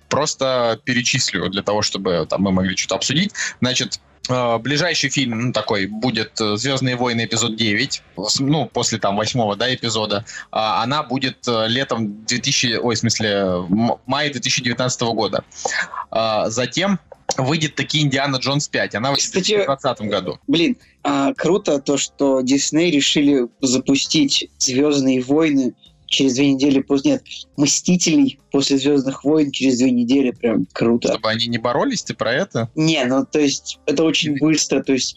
[0.09, 3.32] Просто перечислю для того, чтобы там, мы могли что-то обсудить.
[3.61, 8.98] Значит, э, ближайший фильм ну, такой будет э, «Звездные войны» эпизод 9, с- ну, после
[8.98, 10.24] там восьмого, да, эпизода.
[10.51, 13.66] А, она будет э, летом 2000, ой, в смысле,
[14.07, 15.44] мая 2019 года.
[16.11, 16.98] А, затем
[17.36, 18.97] выйдет таки «Индиана Джонс 5».
[18.97, 20.39] Она выйдет в Кстати, 2020 году.
[20.47, 25.74] Блин, а, круто то, что Дисней решили запустить Звездные войны
[26.07, 27.12] через две недели после.
[27.12, 27.24] Нет,
[27.57, 30.31] Мстителей после Звездных войн через две недели.
[30.31, 31.09] Прям круто.
[31.09, 32.70] Чтобы они не боролись, ты про это?
[32.74, 35.16] Не, ну то есть это очень быстро, то есть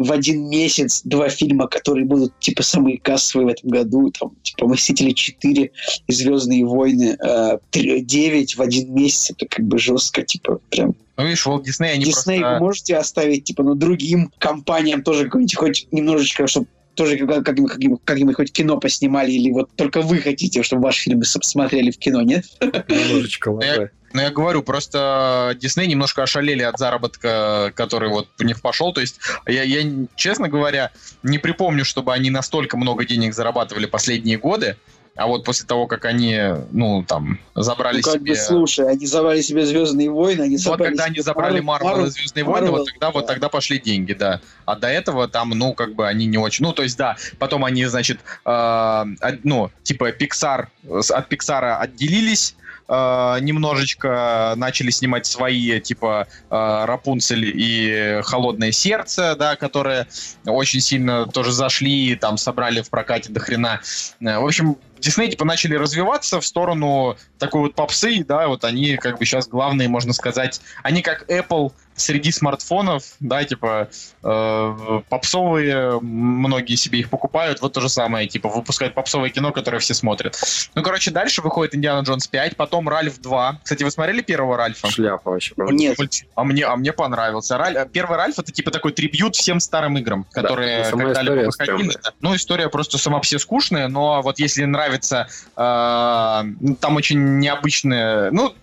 [0.00, 4.66] в один месяц два фильма, которые будут типа самые кассовые в этом году, там типа
[4.66, 5.70] Мстители 4
[6.06, 10.94] и Звездные войны э, 3, 9 в один месяц, это как бы жестко, типа прям.
[11.18, 12.54] Ну, видишь, Walt Disney, они Дисней просто...
[12.54, 16.66] вы можете оставить типа ну другим компаниям тоже какой-нибудь хоть немножечко, чтобы
[17.00, 21.04] тоже как- как-нибудь, как-нибудь, как-нибудь хоть кино поснимали, или вот только вы хотите, чтобы ваши
[21.04, 22.44] фильмы смотрели в кино, нет?
[22.60, 23.90] Немножечко лапы.
[24.12, 28.92] Ну, я говорю, просто Дисней немножко ошалели от заработка, который вот у них пошел.
[28.92, 29.82] То есть, я, я,
[30.14, 30.90] честно говоря,
[31.22, 34.76] не припомню, чтобы они настолько много денег зарабатывали последние годы.
[35.16, 36.38] А вот после того, как они,
[36.70, 38.32] ну, там, забрали Ну, как себе...
[38.32, 42.06] бы, слушай, они забрали себе Звездные войны, они Вот забрали когда они забрали Марвел- Марвел
[42.06, 43.32] и Звездные войны, вот тогда, вот да.
[43.32, 44.40] тогда пошли деньги, да.
[44.64, 46.64] А до этого там, ну, как бы они не очень.
[46.64, 49.04] Ну, то есть, да, потом они, значит, э,
[49.42, 52.54] ну, типа Pixar, от Pixar отделились,
[52.90, 60.08] э, немножечко начали снимать свои, типа э, Рапунцель и Холодное сердце, да, которые
[60.44, 63.80] очень сильно тоже зашли, там собрали в прокате до хрена.
[64.20, 68.96] Э, В общем, Дисней типа начали развиваться в сторону такой вот попсы, да, вот они
[68.96, 73.88] как бы сейчас главные, можно сказать, они как Apple среди смартфонов, да, типа
[74.22, 79.78] э, попсовые, многие себе их покупают, вот то же самое, типа выпускают попсовое кино, которое
[79.78, 80.36] все смотрят.
[80.74, 83.60] Ну, короче, дальше выходит Индиана Джонс 5, потом Ральф 2.
[83.62, 84.88] Кстати, вы смотрели первого Ральфа?
[84.90, 85.54] Шляпа вообще.
[85.56, 87.56] Нет, Мульти- А мне, а мне понравился.
[87.56, 91.92] Раль- Первый Ральф это типа такой трибют всем старым играм, Да, которые сама когда-либо выходили.
[92.20, 98.30] Ну, история просто сама все скучная, но вот если нравится, э, ну, там очень необычная,
[98.30, 98.54] ну,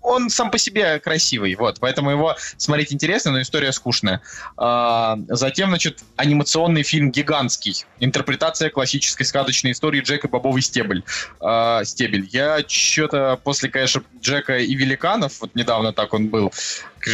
[0.00, 4.20] он сам по себе красивый, вот, поэтому его смотреть интересно, но история скучная.
[4.56, 7.84] А, затем, значит, анимационный фильм «Гигантский».
[8.00, 11.04] Интерпретация классической сказочной истории Джека Бобовый стебель.
[11.40, 12.28] А, стебель.
[12.32, 16.52] Я что-то после, конечно, Джека и Великанов, вот недавно так он был,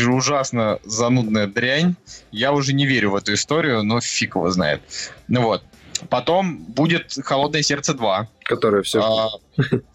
[0.08, 1.94] ужасно занудная дрянь.
[2.32, 4.82] Я уже не верю в эту историю, но фиг его знает.
[5.28, 5.62] Ну вот.
[6.08, 8.26] Потом будет «Холодное сердце 2».
[8.44, 9.02] Которая все...
[9.02, 9.28] А,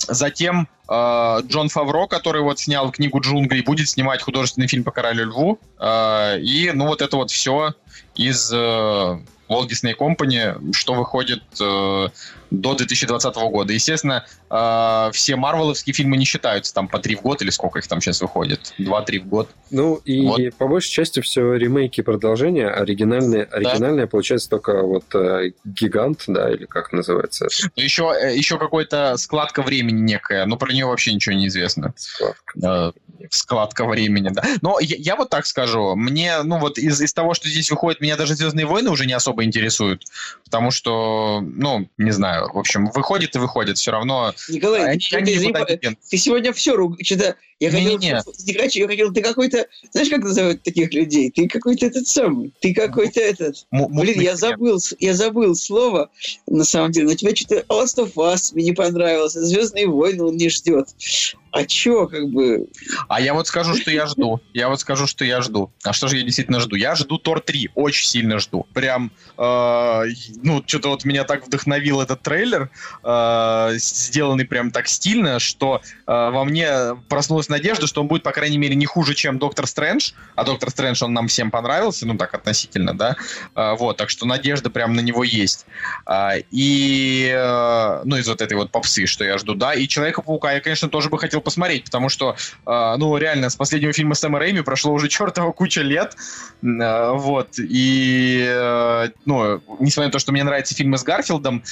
[0.08, 5.26] Затем а, Джон Фавро, который вот снял книгу «Джунгли», будет снимать художественный фильм по «Королю
[5.26, 5.60] льву».
[5.78, 7.74] А, И, ну, вот это вот все
[8.16, 9.20] из э,
[9.50, 12.08] Walt Disney Company, что выходит э,
[12.52, 13.74] до 2020 года.
[13.74, 17.88] Естественно, э, все марвеловские фильмы не считаются там по три в год или сколько их
[17.88, 18.74] там сейчас выходит?
[18.78, 19.50] Два-три в год.
[19.72, 20.42] Ну и Вот.
[20.58, 22.70] по большей части все ремейки и продолжения.
[22.70, 28.58] Оригинальные, оригинальные получается только вот э, гигант, да, или как называется Но еще, э, еще
[28.58, 31.94] какой-то складка времени некая, но про нее вообще ничего не известно.
[31.96, 32.94] складка.
[32.96, 34.44] Э, складка времени, да.
[34.62, 38.02] Но я, я вот так скажу, мне, ну вот из, из того, что здесь выходит,
[38.02, 40.06] меня даже «Звездные войны» уже не особо интересуют,
[40.44, 44.34] потому что, ну, не знаю, в общем, выходит и выходит, все равно...
[44.50, 46.76] Николай, они, ты, они ты, ты, сегодня все.
[47.02, 47.36] Что-то...
[47.60, 48.22] Я хотел, Не-не-не.
[48.46, 51.30] не хочу, я хотел, ты какой-то, знаешь, как называют таких людей?
[51.30, 53.66] Ты какой-то этот самый, ты какой-то этот.
[53.72, 56.10] М- Блин, я забыл, я забыл слово,
[56.48, 57.08] на самом деле.
[57.08, 60.88] Но тебе что-то Last of Us мне не понравился, Звездные войны он не ждет.
[61.52, 62.68] А чё, как бы,
[63.08, 64.40] А я вот скажу, что я жду.
[64.54, 65.72] Я вот скажу, что я жду.
[65.84, 66.76] А что же я действительно жду?
[66.76, 67.72] Я жду Тор 3.
[67.74, 68.68] Очень сильно жду.
[68.74, 70.04] Прям, э,
[70.44, 72.70] ну, что-то вот меня так вдохновил этот трейлер,
[73.04, 76.70] э, сделанный прям так стильно, что э, во мне
[77.50, 80.12] проснулась надежда, что он будет, по крайней мере, не хуже, чем Доктор Стрэндж.
[80.36, 83.16] А Доктор Стрэндж, он нам всем понравился, ну, так, относительно, да.
[83.56, 85.66] Э, вот, так что надежда прям на него есть.
[86.06, 89.74] А, и, э, ну, из вот этой вот попсы, что я жду, да.
[89.74, 92.36] И Человека-паука я, конечно, тоже бы хотел посмотреть, потому что,
[92.66, 96.16] э, ну, реально, с последнего фильма Сэма Рэйми прошло уже чертова куча лет.
[96.62, 97.60] Вот.
[97.60, 101.64] И, э, ну, несмотря на то, что мне нравятся фильмы с Гарфилдом,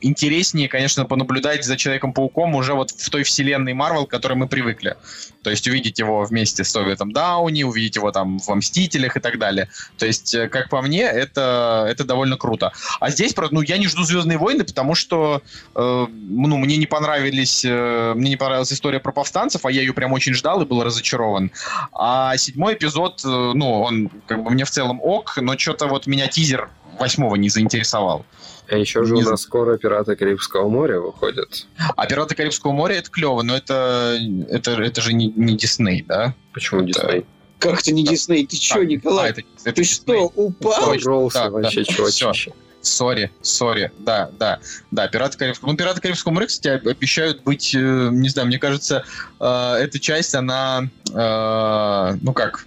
[0.00, 4.96] интереснее, конечно, понаблюдать за Человеком-пауком уже вот в той вселенной Марвел, к мы привыкли.
[5.42, 9.38] То есть увидеть его вместе с Робертом Дауни, увидеть его там во «Мстителях» и так
[9.38, 9.68] далее.
[9.98, 12.72] То есть, э, как по мне, это, это довольно круто.
[13.00, 15.42] А здесь, правда, ну, я не жду «Звездные войны», потому что,
[15.74, 19.92] э, ну, мне не понравились, э, мне не понравилась история про повстанцев, а я ее
[19.92, 21.50] прям очень ждал и был разочарован.
[21.92, 26.06] А седьмой эпизод, э, ну, он как бы мне в целом ок, но что-то вот
[26.06, 28.24] меня тизер восьмого не заинтересовал.
[28.68, 31.66] А еще же Не у нас скоро «Пираты Карибского моря» выходят.
[31.96, 34.18] А «Пираты Карибского моря»— это клево, но это,
[34.50, 36.34] это, это же не, не Дисней, да?
[36.52, 37.26] Почему Это- Дисней?
[37.58, 39.28] как-то не Дисней, ты чё, А, Николай?
[39.28, 40.16] а, это, это ты Дисней.
[40.28, 40.92] что, упал?
[40.92, 42.52] Обрался да, вообще да, чувачище.
[42.82, 44.60] Сори, сори, да, да,
[44.92, 45.70] да, Пираты Карибского.
[45.70, 49.04] Ну, Пираты Карибского моря, кстати, об- обещают быть, э, не знаю, мне кажется,
[49.40, 49.44] э,
[49.80, 52.66] эта часть, она, э, ну как,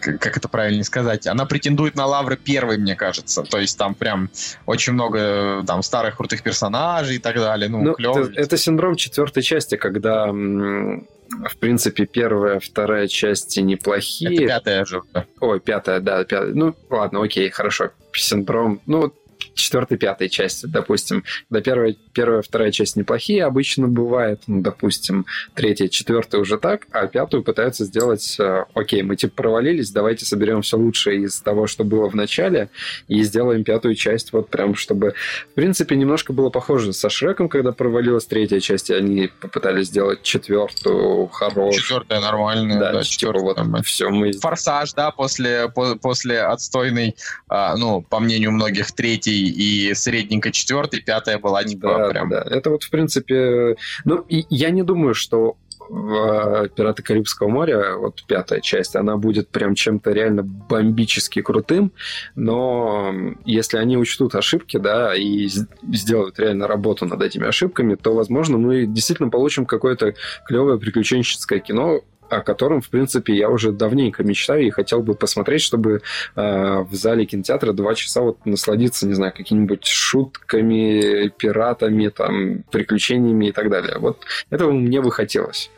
[0.00, 3.42] как это правильно сказать, она претендует на лавры первой, мне кажется.
[3.42, 4.30] То есть там прям
[4.66, 7.68] очень много э, там старых крутых персонажей и так далее.
[7.68, 8.20] Ну, Ну, клево.
[8.24, 14.46] это, это синдром четвертой части, когда, в принципе, первая, вторая части Это неплохие.
[14.46, 15.02] пятая же.
[15.40, 16.52] Ой, пятая, да, пятая.
[16.54, 17.90] Ну, ладно, окей, хорошо.
[18.12, 19.12] Синдром, ну,
[19.58, 21.24] четвертой, пятой части, допустим.
[21.50, 27.06] Да, первая, первая, вторая часть неплохие обычно бывает, ну, допустим, третья, четвертая уже так, а
[27.06, 31.84] пятую пытаются сделать, э, окей, мы типа провалились, давайте соберем все лучшее из того, что
[31.84, 32.70] было в начале,
[33.08, 35.14] и сделаем пятую часть вот прям, чтобы...
[35.50, 40.22] В принципе, немножко было похоже со Шреком, когда провалилась третья часть, и они попытались сделать
[40.22, 41.72] четвертую хорошую.
[41.72, 43.82] Четвертая нормальная, Да, да, типа четвертая вот нормальная.
[43.82, 47.16] все мы Форсаж, да, после, по- после отстойной,
[47.48, 52.28] а, ну, по мнению многих, третьей и средненько четвертой, пятая была, типа, Да, прям...
[52.28, 52.44] да.
[52.48, 53.76] Это вот, в принципе...
[54.04, 55.56] Ну, и я не думаю, что
[55.88, 61.92] в «Пираты Карибского моря», вот пятая часть, она будет прям чем-то реально бомбически крутым,
[62.34, 63.14] но
[63.44, 65.48] если они учтут ошибки, да, и
[65.92, 70.14] сделают реально работу над этими ошибками, то, возможно, мы действительно получим какое-то
[70.46, 75.62] клевое приключенческое кино, о котором, в принципе, я уже давненько мечтаю и хотел бы посмотреть,
[75.62, 76.02] чтобы
[76.36, 83.46] э, в зале кинотеатра два часа вот насладиться, не знаю, какими-нибудь шутками, пиратами, там, приключениями
[83.46, 83.98] и так далее.
[83.98, 85.70] Вот этого мне бы хотелось.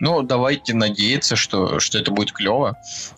[0.00, 2.76] Ну, давайте надеяться, что, что это будет клево.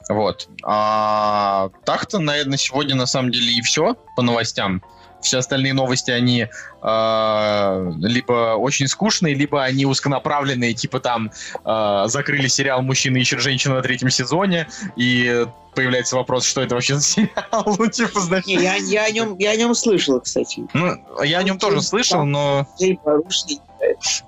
[0.09, 0.49] Вот.
[0.63, 4.83] А так-то, наверное, сегодня на самом деле и все по новостям.
[5.25, 6.49] Все остальные новости, они
[6.83, 11.31] а, либо очень скучные, либо они узконаправленные, типа там
[11.65, 16.97] а, закрыли сериал «Мужчина ищет женщину» на третьем сезоне, и появляется вопрос, что это вообще
[16.97, 18.45] за сериал, ну, типа, знаешь...
[18.45, 20.67] Не, я, я, о нем, я о нем слышал, кстати.
[20.75, 20.95] Ну,
[21.25, 22.67] я о нем тоже слышал, но...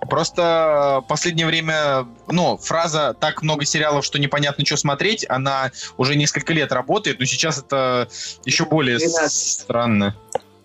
[0.08, 6.16] Просто в последнее время, ну, фраза «так много сериалов, что непонятно, что смотреть», она уже
[6.16, 8.08] несколько лет работает, но сейчас это
[8.44, 9.60] еще более 12.
[9.60, 10.16] странно.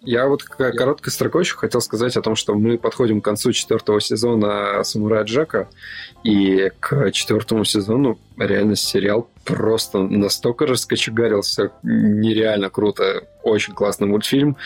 [0.03, 4.01] Я вот короткой строкой еще хотел сказать о том, что мы подходим к концу четвертого
[4.01, 5.69] сезона «Самурая Джека»,
[6.23, 14.57] и к четвертому сезону реально сериал просто настолько раскочегарился, нереально круто, очень классный мультфильм.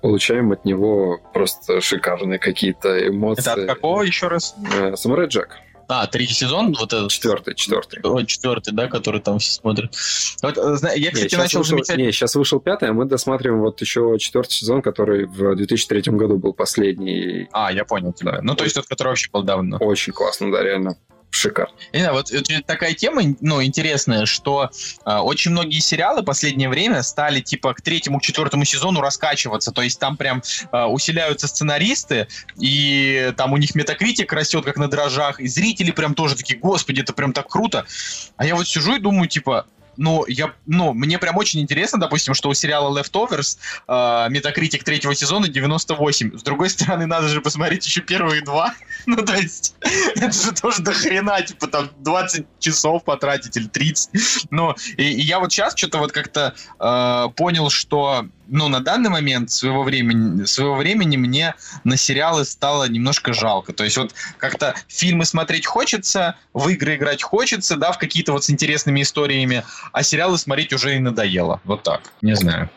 [0.00, 3.52] Получаем от него просто шикарные какие-то эмоции.
[3.52, 4.54] Это от какого еще раз?
[4.74, 5.58] Э, «Самурай Джек».
[5.88, 8.26] А, третий сезон, вот этот Четвертый, четвертый.
[8.26, 9.94] Четвертый, да, который там все смотрят.
[10.42, 11.98] Вот, э, я, Не, кстати, сейчас начал вышел, замечать...
[11.98, 16.38] не, сейчас вышел пятый, а мы досматриваем вот еще четвертый сезон, который в 2003 году
[16.38, 17.48] был последний.
[17.52, 18.40] А, я понял тебя.
[18.42, 19.76] Ну, то есть тот, который вообще был давно.
[19.78, 20.96] Очень классно, да, реально.
[21.32, 21.74] Шикарно.
[21.92, 22.30] Не знаю, вот
[22.66, 24.70] такая тема, ну, интересная, что
[25.04, 29.72] э, очень многие сериалы в последнее время стали, типа, к третьему, к четвертому сезону раскачиваться,
[29.72, 30.42] то есть там прям
[30.72, 32.28] э, усиляются сценаристы,
[32.58, 37.00] и там у них метакритик растет, как на дрожжах, и зрители прям тоже такие, господи,
[37.00, 37.86] это прям так круто.
[38.36, 42.34] А я вот сижу и думаю, типа, ну, я, ну, мне прям очень интересно, допустим,
[42.34, 43.58] что у сериала Leftovers
[43.88, 46.38] э, метакритик третьего сезона 98.
[46.38, 48.74] С другой стороны, надо же посмотреть еще первые два.
[49.06, 49.74] ну, то есть,
[50.16, 54.46] это же тоже до хрена, типа, там, 20 часов потратить или 30.
[54.50, 59.08] Ну, и, и я вот сейчас что-то вот как-то э, понял, что ну, на данный
[59.08, 61.54] момент своего времени, своего времени мне
[61.84, 63.72] на сериалы стало немножко жалко.
[63.72, 68.44] То есть вот как-то фильмы смотреть хочется, в игры играть хочется, да, в какие-то вот
[68.44, 71.62] с интересными историями, а сериалы смотреть уже и надоело.
[71.64, 72.12] Вот так.
[72.20, 72.68] Не знаю.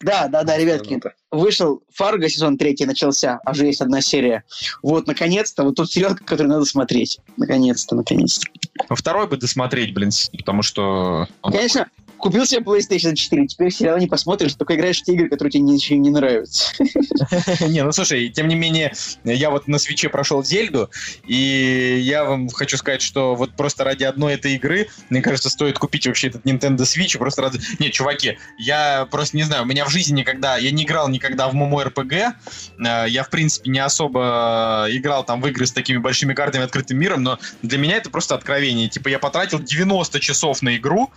[0.00, 1.00] Да, да, да, ребятки.
[1.30, 4.42] Вышел Фарго, сезон третий начался, а уже есть одна серия.
[4.82, 7.20] Вот, наконец-то, вот тот сериал, который надо смотреть.
[7.36, 8.46] Наконец-то, наконец-то.
[8.90, 11.28] Второй бы досмотреть, блин, потому что...
[11.42, 11.86] он Конечно,
[12.22, 15.64] купил себе PlayStation 4, теперь сериал не посмотришь, только играешь в те игры, которые тебе
[15.64, 16.72] ничего не нравятся.
[17.66, 18.92] Не, ну слушай, тем не менее,
[19.24, 20.88] я вот на свече прошел Зельду,
[21.26, 25.80] и я вам хочу сказать, что вот просто ради одной этой игры, мне кажется, стоит
[25.80, 27.60] купить вообще этот Nintendo Switch, просто ради...
[27.80, 31.48] Нет, чуваки, я просто не знаю, у меня в жизни никогда, я не играл никогда
[31.48, 32.32] в MMORPG,
[32.78, 36.98] э, я, в принципе, не особо играл там в игры с такими большими картами открытым
[36.98, 38.88] миром, но для меня это просто откровение.
[38.88, 41.10] Типа, я потратил 90 часов на игру,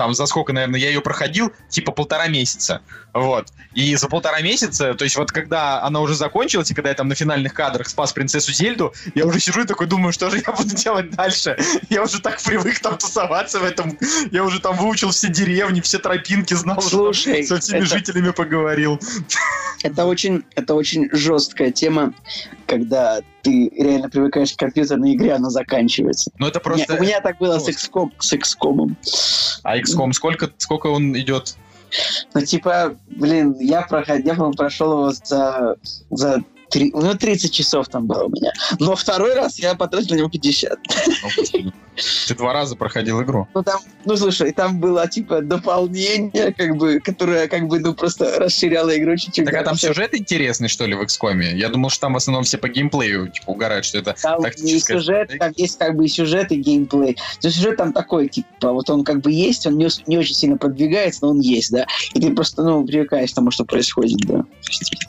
[0.00, 2.80] там за сколько, наверное, я ее проходил, типа полтора месяца.
[3.12, 3.48] Вот.
[3.74, 7.08] И за полтора месяца, то есть вот когда она уже закончилась, и когда я там
[7.08, 10.52] на финальных кадрах спас принцессу Зельду, я уже сижу и такой думаю, что же я
[10.54, 11.58] буду делать дальше.
[11.90, 13.98] Я уже так привык там тусоваться в этом.
[14.32, 18.30] Я уже там выучил все деревни, все тропинки, знал, Слушай, что со всеми это- жителями
[18.30, 18.98] поговорил.
[19.82, 22.14] Это очень, это очень жесткая тема,
[22.66, 26.30] когда ты реально привыкаешь к компьютерной игре, она заканчивается.
[26.38, 26.96] Но это просто...
[26.96, 27.68] У меня так было с.
[27.68, 28.94] XCOM, с XCOM.
[29.62, 31.56] А XCOM, сколько, сколько он идет?
[32.34, 34.24] Ну, типа, блин, я, проход...
[34.24, 35.76] я прошел его за,
[36.10, 36.90] за три...
[36.94, 38.52] ну, 30 часов там было у меня.
[38.78, 40.72] Но второй раз я потратил на него 50.
[40.72, 41.72] О, господи.
[42.28, 43.48] Ты два раза проходил игру.
[43.54, 48.38] Ну, там, ну, слушай, там было, типа, дополнение, как бы, которое, как бы, ну, просто
[48.38, 49.44] расширяло игру чуть-чуть.
[49.44, 51.42] Так а там сюжет интересный, что ли, в XCOM?
[51.42, 54.42] Я думал, что там в основном все по геймплею, типа, угорают, что это Там и
[54.44, 57.16] тактическая сюжет, там есть как бы и сюжет, и геймплей.
[57.42, 60.56] Но сюжет там такой, типа, вот он как бы есть, он не, не очень сильно
[60.56, 61.86] продвигается, но он есть, да.
[62.14, 64.44] И ты просто, ну, привыкаешь к тому, что происходит, да.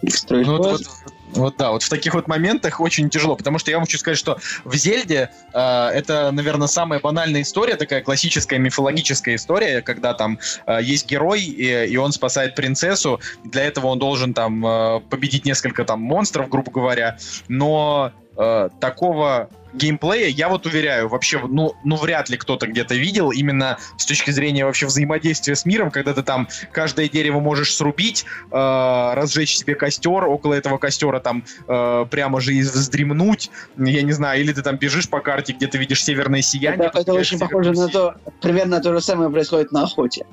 [0.09, 0.87] Строишь Ну, вот, вот-
[1.33, 4.17] вот да, вот в таких вот моментах очень тяжело, потому что я вам хочу сказать,
[4.17, 10.39] что в Зельде э, это, наверное, самая банальная история, такая классическая мифологическая история, когда там
[10.65, 15.45] э, есть герой, и, и он спасает принцессу, для этого он должен там э, победить
[15.45, 17.17] несколько там монстров, грубо говоря,
[17.47, 23.31] но э, такого геймплея, я вот уверяю, вообще, ну, ну вряд ли кто-то где-то видел,
[23.31, 28.25] именно с точки зрения вообще взаимодействия с миром, когда ты там каждое дерево можешь срубить,
[28.51, 34.11] э, разжечь себе костер, около этого костера там э, прямо же и вздремнуть, я не
[34.11, 36.87] знаю, или ты там бежишь по карте, где ты видишь северное сияние.
[36.87, 40.25] Это, это очень похоже на то, примерно то же самое происходит на охоте.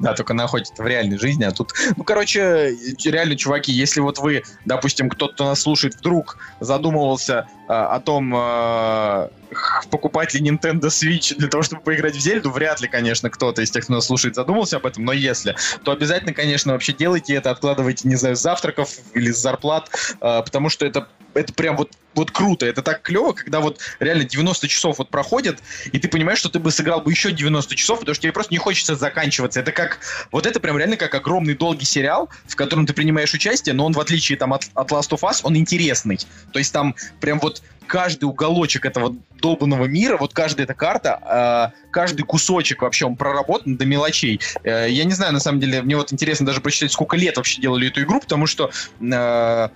[0.00, 1.72] Да, только на охоте в реальной жизни, а тут...
[1.96, 6.29] Ну, короче, реально, чуваки, если вот вы, допустим, кто-то нас слушает, вдруг
[6.60, 12.50] задумывался а, о том, х- покупать ли Nintendo Switch для того, чтобы поиграть в Зельду,
[12.50, 15.92] вряд ли, конечно, кто-то из тех, кто нас слушает, задумался об этом, но если, то
[15.92, 19.90] обязательно, конечно, вообще делайте это, откладывайте, не знаю, с завтраков или с зарплат,
[20.20, 24.24] а, потому что это, это прям вот, вот круто, это так клево, когда вот реально
[24.24, 25.58] 90 часов вот проходят,
[25.92, 28.52] и ты понимаешь, что ты бы сыграл бы еще 90 часов, потому что тебе просто
[28.52, 29.60] не хочется заканчиваться.
[29.60, 29.98] Это как,
[30.32, 33.92] вот это прям реально как огромный долгий сериал, в котором ты принимаешь участие, но он,
[33.92, 36.18] в отличие там от, от Last of Us, он интересный.
[36.52, 41.90] То есть там прям вот каждый уголочек этого долбанного мира, вот каждая эта карта, э,
[41.90, 44.40] каждый кусочек вообще он проработан до мелочей.
[44.62, 47.60] Э, я не знаю, на самом деле, мне вот интересно даже прочитать, сколько лет вообще
[47.60, 48.70] делали эту игру, потому что
[49.00, 49.68] э,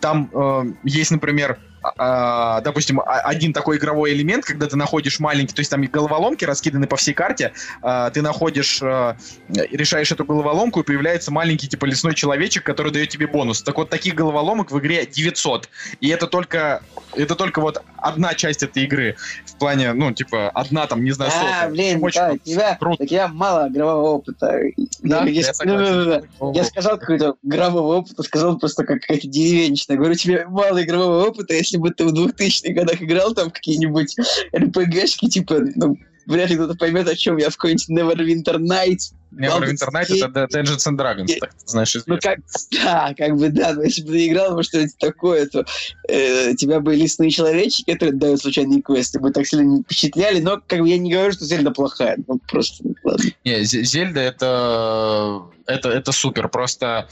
[0.00, 5.54] там э, есть, например, а, допустим, а- один такой игровой элемент, когда ты находишь маленький,
[5.54, 7.52] то есть там головоломки раскиданы по всей карте,
[7.82, 9.16] а, ты находишь, а,
[9.48, 13.62] решаешь эту головоломку, и появляется маленький типа лесной человечек, который дает тебе бонус.
[13.62, 15.68] Так вот, таких головоломок в игре 900.
[16.00, 16.82] И это только,
[17.14, 19.16] это только вот одна часть этой игры.
[19.46, 21.68] В плане, ну, типа, одна там, не знаю, А, сотая.
[21.70, 23.02] блин, Очень да, у тебя, круто.
[23.02, 24.60] у тебя мало игрового опыта.
[25.02, 26.04] Да, я, я согласен.
[26.04, 26.52] да-да-да.
[26.58, 29.96] Я сказал какой-то игрового опыта, сказал просто как какая-то деревенщина.
[29.96, 34.16] Говорю, тебе мало игрового опыта, если бы ты в 2000-х годах играл там какие-нибудь
[34.56, 35.96] РПГшки, типа, ну,
[36.30, 39.12] вряд ли кто-то поймет, о чем я в какой-нибудь Neverwinter Nights.
[39.32, 42.18] Neverwinter Night это Dungeons and Dragons, так знаешь, Ну, известно.
[42.20, 42.38] как,
[42.84, 45.64] да, как бы, да, но если бы ты играл во что-нибудь такое, то
[46.08, 50.60] э, тебя бы лесные человечки, которые дают случайные квесты, бы так сильно не впечатляли, но
[50.66, 53.24] как бы я не говорю, что Зельда плохая, ну, просто, ладно.
[53.44, 56.48] Не, Зе- Зельда это, это, это супер.
[56.48, 57.08] Просто,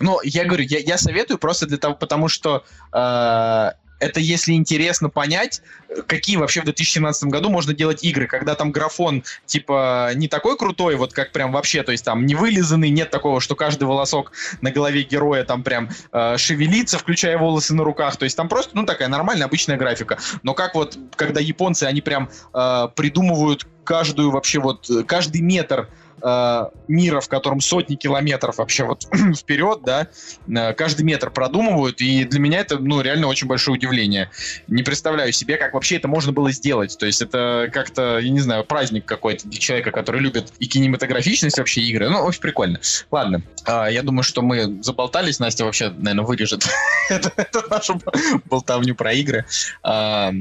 [0.00, 2.64] ну, я говорю, я, я советую просто для того, потому что
[2.94, 5.62] э, это если интересно понять,
[6.06, 10.96] какие вообще в 2017 году можно делать игры, когда там графон типа не такой крутой,
[10.96, 14.70] вот как прям вообще, то есть там не вылизанный, нет такого, что каждый волосок на
[14.70, 18.84] голове героя там прям э, шевелится, включая волосы на руках, то есть там просто, ну,
[18.84, 20.18] такая нормальная обычная графика.
[20.42, 25.88] Но как вот, когда японцы, они прям э, придумывают каждую вообще вот, э, каждый метр
[26.22, 30.08] э, мира, в котором сотни километров вообще вот вперед, да,
[30.48, 34.30] э, каждый метр продумывают, и для меня это, ну, реально очень большое удивление.
[34.66, 36.96] Не представляю себе, как вообще это можно было сделать.
[36.98, 41.58] То есть это как-то, я не знаю, праздник какой-то для человека, который любит и кинематографичность
[41.58, 42.08] вообще игры.
[42.08, 42.80] Ну, очень прикольно.
[43.10, 45.38] Ладно, а, я думаю, что мы заболтались.
[45.38, 46.64] Настя вообще, наверное, вырежет
[47.10, 48.00] эту нашу
[48.46, 49.44] болтовню про игры.
[49.82, 50.32] А,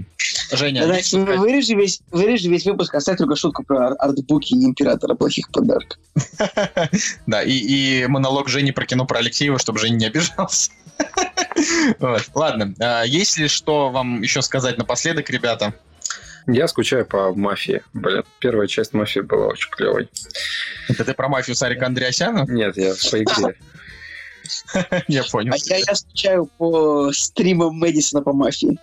[0.52, 6.00] Женя, вырежи весь, вырежи весь выпуск, оставь только шутку про ар- артбуки императора плохих подарков.
[7.28, 10.72] Да, и, и монолог Жени про кино про Алексеева, чтобы Женя не обижался.
[12.00, 12.30] Вот.
[12.36, 15.74] Ладно, а есть ли что вам еще сказать напоследок, ребята?
[16.46, 17.82] Я скучаю по мафии.
[17.94, 20.10] Блин, первая часть мафии была очень клевой.
[20.88, 22.46] Это ты про мафию Сарика Андреасяна?
[22.48, 23.58] Нет, я по игре.
[25.08, 25.54] Я понял.
[25.54, 28.78] А я, я скучаю по стримам Мэдисона по мафии.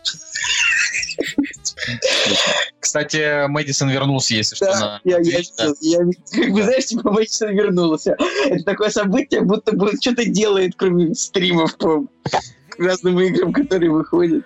[2.80, 5.72] Кстати, Мэдисон вернулся, если что, Да, на я, я, да.
[5.80, 5.98] я
[6.32, 8.16] как бы, знаешь, типа Мэдисон вернулся.
[8.46, 12.06] Это такое событие, будто бы что-то делает, кроме стримов по
[12.78, 14.44] разным играм, которые выходят.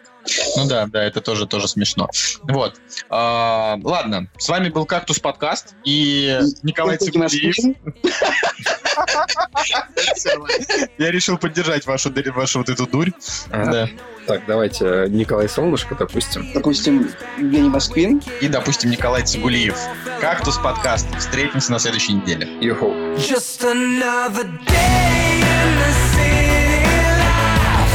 [0.56, 2.08] Ну да, да, это тоже, тоже смешно.
[2.42, 2.74] Вот.
[3.08, 7.76] А, ладно, с вами был Кактус подкаст и Николай аспектом.
[10.98, 13.10] Я решил поддержать вашу, вашу вот эту дурь.
[13.50, 13.88] Да.
[14.26, 16.52] Так, давайте Николай Солнышко, допустим.
[16.52, 18.22] Допустим, Евгений Москвин.
[18.42, 19.76] И, допустим, Николай Цигулиев.
[20.20, 21.06] Кактус подкаст.
[21.18, 22.46] Встретимся на следующей неделе.
[22.60, 22.92] Юху.
[23.16, 26.84] Just another day in the city
[27.18, 27.94] life.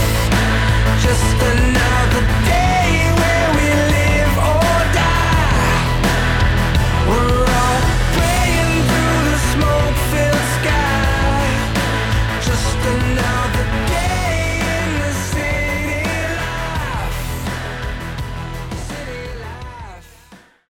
[1.03, 1.62] Just another